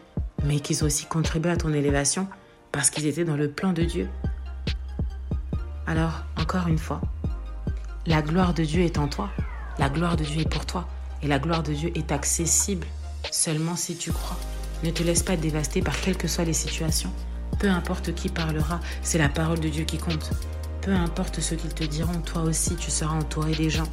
mais 0.44 0.60
qu'ils 0.60 0.82
ont 0.82 0.86
aussi 0.86 1.06
contribué 1.06 1.50
à 1.50 1.56
ton 1.56 1.72
élévation 1.72 2.28
parce 2.72 2.90
qu'ils 2.90 3.06
étaient 3.06 3.24
dans 3.24 3.36
le 3.36 3.50
plan 3.50 3.72
de 3.72 3.82
Dieu. 3.82 4.08
Alors, 5.86 6.24
encore 6.38 6.68
une 6.68 6.78
fois, 6.78 7.00
la 8.06 8.22
gloire 8.22 8.54
de 8.54 8.64
Dieu 8.64 8.82
est 8.82 8.98
en 8.98 9.08
toi, 9.08 9.30
la 9.78 9.88
gloire 9.88 10.16
de 10.16 10.24
Dieu 10.24 10.42
est 10.42 10.48
pour 10.48 10.66
toi, 10.66 10.86
et 11.22 11.28
la 11.28 11.38
gloire 11.38 11.62
de 11.62 11.72
Dieu 11.72 11.90
est 11.94 12.12
accessible 12.12 12.86
seulement 13.30 13.76
si 13.76 13.96
tu 13.96 14.12
crois. 14.12 14.38
Ne 14.84 14.90
te 14.90 15.02
laisse 15.02 15.22
pas 15.22 15.36
dévaster 15.36 15.82
par 15.82 16.00
quelles 16.00 16.16
que 16.16 16.28
soient 16.28 16.44
les 16.44 16.52
situations. 16.52 17.12
Peu 17.58 17.68
importe 17.68 18.14
qui 18.14 18.28
parlera, 18.28 18.80
c'est 19.02 19.18
la 19.18 19.28
parole 19.28 19.60
de 19.60 19.68
Dieu 19.68 19.84
qui 19.84 19.98
compte. 19.98 20.30
Peu 20.82 20.92
importe 20.92 21.40
ce 21.40 21.54
qu'ils 21.54 21.74
te 21.74 21.84
diront, 21.84 22.20
toi 22.20 22.42
aussi 22.42 22.76
tu 22.76 22.90
seras 22.90 23.16
entouré 23.16 23.52
des 23.52 23.70
gens 23.70 23.88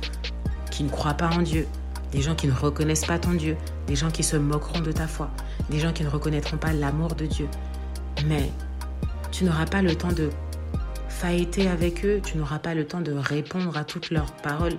qui 0.70 0.84
ne 0.84 0.90
croient 0.90 1.16
pas 1.16 1.30
en 1.30 1.42
Dieu, 1.42 1.68
des 2.12 2.22
gens 2.22 2.36
qui 2.36 2.48
ne 2.48 2.54
reconnaissent 2.54 3.06
pas 3.06 3.20
ton 3.20 3.34
Dieu, 3.34 3.58
des 3.88 3.96
gens 3.96 4.12
qui 4.12 4.24
se 4.24 4.38
moqueront 4.38 4.82
de 4.82 4.92
ta 4.92 5.08
foi, 5.08 5.30
des 5.70 5.80
gens 5.80 5.94
qui 5.94 6.04
ne 6.04 6.10
reconnaîtront 6.10 6.58
pas 6.58 6.74
l'amour 6.74 7.16
de 7.16 7.26
Dieu. 7.26 7.48
Mais 8.28 8.52
tu 9.32 9.44
n'auras 9.44 9.66
pas 9.66 9.82
le 9.82 9.96
temps 9.96 10.12
de 10.12 10.30
fighter 11.10 11.68
avec 11.68 12.06
eux, 12.06 12.22
tu 12.24 12.38
n'auras 12.38 12.60
pas 12.60 12.74
le 12.74 12.86
temps 12.86 13.02
de 13.02 13.14
répondre 13.14 13.78
à 13.78 13.84
toutes 13.84 14.12
leurs 14.12 14.32
paroles. 14.34 14.78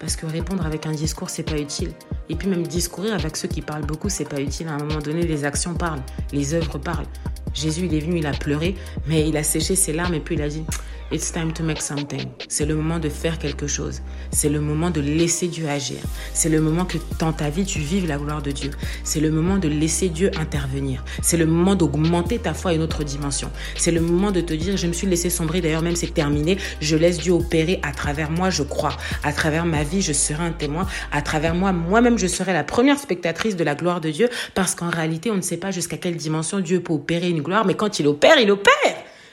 Parce 0.00 0.14
que 0.14 0.26
répondre 0.26 0.64
avec 0.64 0.86
un 0.86 0.92
discours, 0.92 1.28
c'est 1.28 1.42
pas 1.42 1.58
utile. 1.58 1.92
Et 2.28 2.36
puis 2.36 2.46
même 2.46 2.66
discourir 2.66 3.14
avec 3.14 3.36
ceux 3.36 3.48
qui 3.48 3.62
parlent 3.62 3.86
beaucoup, 3.86 4.08
c'est 4.08 4.28
pas 4.28 4.40
utile. 4.40 4.68
À 4.68 4.74
un 4.74 4.78
moment 4.78 5.00
donné, 5.00 5.22
les 5.22 5.44
actions 5.44 5.74
parlent, 5.74 6.02
les 6.32 6.54
œuvres 6.54 6.78
parlent. 6.78 7.06
Jésus, 7.52 7.86
il 7.86 7.94
est 7.94 8.00
venu, 8.00 8.18
il 8.18 8.26
a 8.26 8.32
pleuré, 8.32 8.76
mais 9.06 9.28
il 9.28 9.36
a 9.36 9.42
séché 9.42 9.74
ses 9.74 9.92
larmes 9.92 10.14
et 10.14 10.20
puis 10.20 10.36
il 10.36 10.42
a 10.42 10.48
dit, 10.48 10.64
It's 11.10 11.32
time 11.32 11.54
to 11.54 11.64
make 11.64 11.80
something. 11.80 12.26
C'est 12.48 12.66
le 12.66 12.74
moment 12.74 12.98
de 12.98 13.08
faire 13.08 13.38
quelque 13.38 13.66
chose. 13.66 14.02
C'est 14.30 14.50
le 14.50 14.60
moment 14.60 14.90
de 14.90 15.00
laisser 15.00 15.48
Dieu 15.48 15.66
agir. 15.66 15.96
C'est 16.34 16.50
le 16.50 16.60
moment 16.60 16.84
que 16.84 16.98
dans 17.18 17.32
ta 17.32 17.48
vie, 17.48 17.64
tu 17.64 17.78
vives 17.78 18.06
la 18.06 18.18
gloire 18.18 18.42
de 18.42 18.50
Dieu. 18.50 18.72
C'est 19.04 19.20
le 19.20 19.30
moment 19.30 19.56
de 19.56 19.68
laisser 19.68 20.10
Dieu 20.10 20.30
intervenir. 20.38 21.02
C'est 21.22 21.38
le 21.38 21.46
moment 21.46 21.76
d'augmenter 21.76 22.38
ta 22.38 22.52
foi 22.52 22.72
à 22.72 22.74
une 22.74 22.82
autre 22.82 23.04
dimension. 23.04 23.50
C'est 23.74 23.90
le 23.90 24.02
moment 24.02 24.32
de 24.32 24.42
te 24.42 24.52
dire, 24.52 24.76
je 24.76 24.86
me 24.86 24.92
suis 24.92 25.06
laissé 25.06 25.30
sombrer, 25.30 25.62
d'ailleurs 25.62 25.80
même 25.80 25.96
c'est 25.96 26.12
terminé. 26.12 26.58
Je 26.82 26.94
laisse 26.94 27.16
Dieu 27.16 27.32
opérer 27.32 27.80
à 27.82 27.92
travers 27.92 28.30
moi, 28.30 28.50
je 28.50 28.62
crois. 28.62 28.94
À 29.24 29.32
travers 29.32 29.64
ma 29.64 29.84
vie, 29.84 30.02
je 30.02 30.12
serai 30.12 30.44
un 30.44 30.52
témoin. 30.52 30.86
À 31.10 31.22
travers 31.22 31.54
moi, 31.54 31.72
moi-même, 31.72 32.18
je 32.18 32.26
serai 32.26 32.52
la 32.52 32.64
première 32.64 32.98
spectatrice 32.98 33.56
de 33.56 33.64
la 33.64 33.74
gloire 33.74 34.02
de 34.02 34.10
Dieu. 34.10 34.28
Parce 34.54 34.74
qu'en 34.74 34.90
réalité, 34.90 35.30
on 35.30 35.36
ne 35.36 35.40
sait 35.40 35.56
pas 35.56 35.70
jusqu'à 35.70 35.96
quelle 35.96 36.16
dimension 36.16 36.60
Dieu 36.60 36.80
peut 36.80 36.92
opérer 36.92 37.30
une 37.30 37.40
gloire. 37.40 37.64
Mais 37.64 37.74
quand 37.74 37.98
il 37.98 38.06
opère, 38.06 38.38
il 38.38 38.50
opère. 38.50 38.74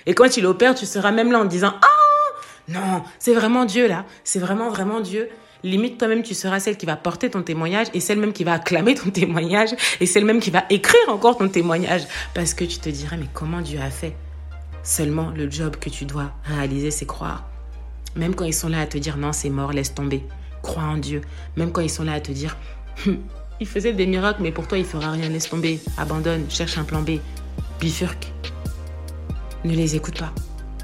Et 0.06 0.14
quand 0.14 0.38
il 0.38 0.46
opère, 0.46 0.76
tu 0.76 0.86
seras 0.86 1.12
même 1.12 1.32
là 1.32 1.40
en 1.40 1.46
disant 1.46 1.74
Ah 1.82 2.40
Non, 2.68 3.04
c'est 3.20 3.34
vraiment 3.34 3.66
Dieu 3.66 3.88
là. 3.88 4.06
C'est 4.24 4.40
vraiment, 4.40 4.70
vraiment 4.70 5.00
Dieu. 5.00 5.30
Limite, 5.64 5.98
toi-même, 5.98 6.22
tu 6.22 6.36
seras 6.36 6.60
celle 6.60 6.78
qui 6.78 6.86
va 6.86 6.96
porter 6.96 7.32
ton 7.32 7.42
témoignage 7.42 7.88
et 7.96 8.00
celle 8.00 8.20
même 8.20 8.34
qui 8.34 8.44
va 8.44 8.54
acclamer 8.54 8.94
ton 8.94 9.10
témoignage 9.12 9.70
et 10.00 10.06
celle 10.06 10.26
même 10.26 10.40
qui 10.40 10.52
va 10.52 10.64
écrire 10.70 11.10
encore 11.10 11.38
ton 11.38 11.50
témoignage. 11.50 12.04
Parce 12.34 12.54
que 12.54 12.66
tu 12.66 12.78
te 12.78 12.90
diras 12.90 13.18
Mais 13.18 13.28
comment 13.34 13.62
Dieu 13.62 13.80
a 13.82 13.90
fait? 13.90 14.16
Seulement, 14.84 15.32
le 15.36 15.50
job 15.50 15.78
que 15.78 15.90
tu 15.90 16.06
dois 16.06 16.32
réaliser, 16.44 16.92
c'est 16.92 17.08
croire. 17.08 17.46
Même 18.16 18.36
quand 18.36 18.46
ils 18.46 18.54
sont 18.54 18.70
là 18.70 18.82
à 18.82 18.86
te 18.86 19.00
dire 19.00 19.18
Non, 19.18 19.34
c'est 19.34 19.50
mort, 19.50 19.74
laisse 19.74 19.96
tomber. 19.96 20.24
Crois 20.62 20.84
en 20.84 20.98
Dieu. 20.98 21.22
Même 21.58 21.72
quand 21.72 21.82
ils 21.82 21.90
sont 21.90 22.04
là 22.04 22.14
à 22.14 22.20
te 22.20 22.32
dire 22.32 22.58
hum, 23.08 23.18
Il 23.60 23.68
faisait 23.68 23.94
des 23.94 24.06
miracles, 24.06 24.44
mais 24.44 24.52
pour 24.52 24.68
toi, 24.68 24.78
il 24.78 24.86
fera 24.86 25.12
rien, 25.12 25.30
laisse 25.30 25.50
tomber. 25.50 25.80
Abandonne, 25.98 26.46
cherche 26.50 26.78
un 26.78 26.84
plan 26.84 27.02
B. 27.02 27.18
Bifurque 27.80 28.32
ne 29.66 29.76
les 29.76 29.96
écoute 29.96 30.20
pas. 30.20 30.34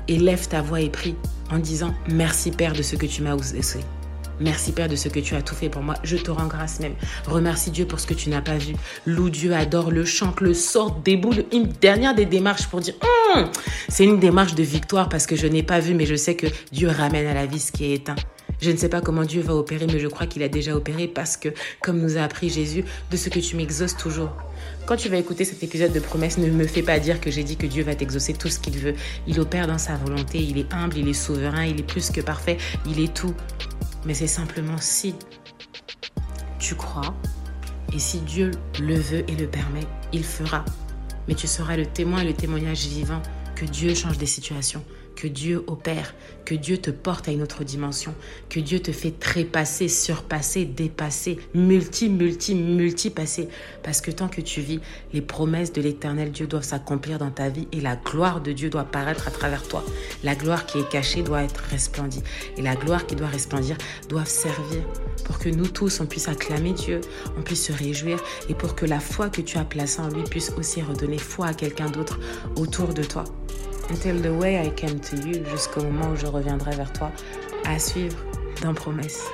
Élève 0.08 0.48
ta 0.48 0.62
voix 0.62 0.82
et 0.82 0.90
prie 0.90 1.16
en 1.52 1.60
disant 1.60 1.94
Merci 2.08 2.52
Père 2.52 2.74
de 2.74 2.82
ce 2.82 2.96
que 2.96 3.06
tu 3.06 3.22
m'as 3.22 3.36
osé. 3.36 3.62
Merci 4.40 4.72
Père 4.72 4.90
de 4.90 4.96
ce 4.96 5.08
que 5.08 5.20
tu 5.20 5.36
as 5.36 5.42
tout 5.42 5.54
fait 5.54 5.70
pour 5.70 5.84
moi. 5.84 5.96
Je 6.04 6.18
te 6.18 6.32
rends 6.32 6.48
grâce 6.48 6.80
même. 6.80 6.96
Remercie 7.28 7.70
Dieu 7.70 7.86
pour 7.86 8.00
ce 8.00 8.08
que 8.08 8.14
tu 8.14 8.30
n'as 8.30 8.42
pas 8.42 8.58
vu. 8.58 8.74
Loue 9.06 9.30
Dieu, 9.30 9.54
adore 9.54 9.92
le 9.92 10.04
chante, 10.04 10.42
le 10.42 10.54
sort, 10.54 11.00
déboule. 11.04 11.46
Une 11.52 11.68
dernière 11.68 12.16
des 12.16 12.26
démarches 12.26 12.68
pour 12.68 12.80
dire 12.80 12.96
hum, 13.36 13.50
c'est 13.88 14.06
une 14.06 14.20
démarche 14.20 14.56
de 14.56 14.64
victoire 14.64 15.10
parce 15.10 15.28
que 15.28 15.36
je 15.36 15.46
n'ai 15.48 15.64
pas 15.64 15.80
vu, 15.80 15.94
mais 15.94 16.06
je 16.06 16.16
sais 16.16 16.36
que 16.36 16.48
Dieu 16.72 16.90
ramène 16.90 17.28
à 17.28 17.34
la 17.34 17.46
vie 17.46 17.60
ce 17.60 17.72
qui 17.72 17.86
est 17.86 17.94
éteint. 17.94 18.16
Je 18.62 18.70
ne 18.70 18.78
sais 18.78 18.90
pas 18.90 19.02
comment 19.02 19.24
Dieu 19.24 19.42
va 19.42 19.56
opérer, 19.56 19.88
mais 19.88 20.00
je 20.00 20.08
crois 20.08 20.28
qu'il 20.28 20.44
a 20.44 20.48
déjà 20.48 20.76
opéré 20.76 21.08
parce 21.08 21.36
que, 21.36 21.50
comme 21.82 22.00
nous 22.00 22.18
a 22.18 22.22
appris 22.22 22.50
Jésus, 22.50 22.86
de 23.10 23.18
ce 23.18 23.30
que 23.30 23.40
tu 23.40 23.56
m'exauces 23.56 23.98
toujours. 23.98 24.30
Quand 24.86 24.96
tu 24.96 25.10
vas 25.10 25.18
écouter 25.18 25.46
cet 25.46 25.64
épisode 25.64 25.92
de 25.94 26.00
promesse, 26.00 26.38
ne 26.38 26.48
me 26.48 26.68
fais 26.68 26.84
pas 26.84 27.00
dire 27.00 27.20
que 27.20 27.32
j'ai 27.32 27.44
dit 27.44 27.58
que 27.58 27.66
Dieu 27.66 27.84
va 27.84 27.96
t'exaucer 27.96 28.34
tout 28.34 28.50
ce 28.50 28.60
qu'il 28.60 28.78
veut. 28.78 28.94
Il 29.26 29.40
opère 29.40 29.66
dans 29.66 29.80
sa 29.80 29.96
volonté, 29.96 30.38
il 30.38 30.60
est 30.60 30.72
humble, 30.74 30.98
il 30.98 31.08
est 31.08 31.14
souverain, 31.14 31.66
il 31.66 31.80
est 31.80 31.88
plus 31.88 32.12
que 32.12 32.22
parfait, 32.22 32.58
il 32.86 33.00
est 33.00 33.12
tout. 33.14 33.34
Mais 34.06 34.14
c'est 34.14 34.28
simplement 34.28 34.78
si 34.80 35.16
tu 36.60 36.76
crois 36.76 37.16
et 37.94 38.00
si 38.00 38.20
Dieu 38.20 38.52
le 38.80 38.96
veut 38.96 39.24
et 39.28 39.36
le 39.36 39.48
permet, 39.48 39.88
il 40.14 40.24
fera. 40.24 40.64
Mais 41.28 41.34
tu 41.34 41.48
seras 41.48 41.78
le 41.78 41.86
témoin 41.88 42.22
et 42.22 42.26
le 42.26 42.34
témoignage 42.34 42.86
vivant 42.86 43.22
que 43.56 43.66
Dieu 43.66 43.94
change 43.96 44.18
des 44.18 44.28
situations, 44.28 44.84
que 45.22 45.28
Dieu 45.28 45.64
opère, 45.68 46.16
que 46.46 46.56
Dieu 46.56 46.80
te 46.80 46.90
porte 46.90 47.28
à 47.28 47.32
une 47.32 47.44
autre 47.44 47.64
dimension, 47.64 48.16
que 48.50 48.60
Dieu 48.60 48.80
te 48.80 48.92
fait 48.92 49.12
trépasser, 49.12 49.88
surpasser, 49.88 50.66
dépasser, 50.66 51.38
multi, 51.54 52.10
multi, 52.10 52.56
multi-passer. 52.56 53.48
Parce 53.84 54.02
que 54.02 54.10
tant 54.10 54.28
que 54.28 54.42
tu 54.42 54.62
vis, 54.62 54.80
les 55.14 55.22
promesses 55.22 55.74
de 55.74 55.82
l'éternel 55.82 56.32
Dieu 56.32 56.48
doivent 56.48 56.64
s'accomplir 56.64 57.20
dans 57.20 57.30
ta 57.30 57.50
vie 57.50 57.68
et 57.72 57.82
la 57.82 57.98
gloire 57.98 58.42
de 58.42 58.52
Dieu 58.52 58.72
doit 58.72 58.84
paraître 58.84 59.28
à 59.28 59.32
travers 59.32 59.62
toi. 59.62 59.86
La 60.24 60.34
gloire 60.34 60.66
qui 60.66 60.80
est 60.80 60.90
cachée 60.90 61.22
doit 61.22 61.44
être 61.44 61.66
resplendie. 61.70 62.24
Et 62.58 62.64
la 62.64 62.76
gloire 62.76 63.06
qui 63.06 63.16
doit 63.16 63.28
resplendir 63.28 63.78
doit 64.10 64.26
servir 64.26 64.82
pour 65.24 65.38
que 65.38 65.50
nous 65.50 65.68
tous, 65.68 66.00
on 66.00 66.08
puisse 66.08 66.30
acclamer 66.30 66.74
Dieu, 66.74 67.00
on 67.38 67.44
puisse 67.44 67.68
se 67.68 67.74
réjouir 67.74 68.18
et 68.50 68.56
pour 68.56 68.74
que 68.74 68.88
la 68.88 69.00
foi 69.00 69.30
que 69.30 69.42
tu 69.42 69.60
as 69.60 69.66
placée 69.66 70.02
en 70.02 70.10
lui 70.10 70.24
puisse 70.24 70.52
aussi 70.58 70.82
redonner 70.82 71.20
foi 71.20 71.46
à 71.46 71.54
quelqu'un 71.54 71.92
d'autre 71.92 72.20
autour 72.56 72.96
de 72.96 73.04
toi. 73.04 73.24
Until 73.92 74.22
the 74.22 74.34
way 74.34 74.58
I 74.58 74.70
came 74.70 75.02
to 75.02 75.18
you, 75.18 75.44
jusqu'au 75.52 75.84
moment 75.84 76.12
où 76.12 76.16
je 76.16 76.26
reviendrai 76.26 76.74
vers 76.78 76.94
toi, 76.94 77.12
à 77.66 77.78
suivre 77.78 78.18
dans 78.62 78.74
promesse. 78.74 79.26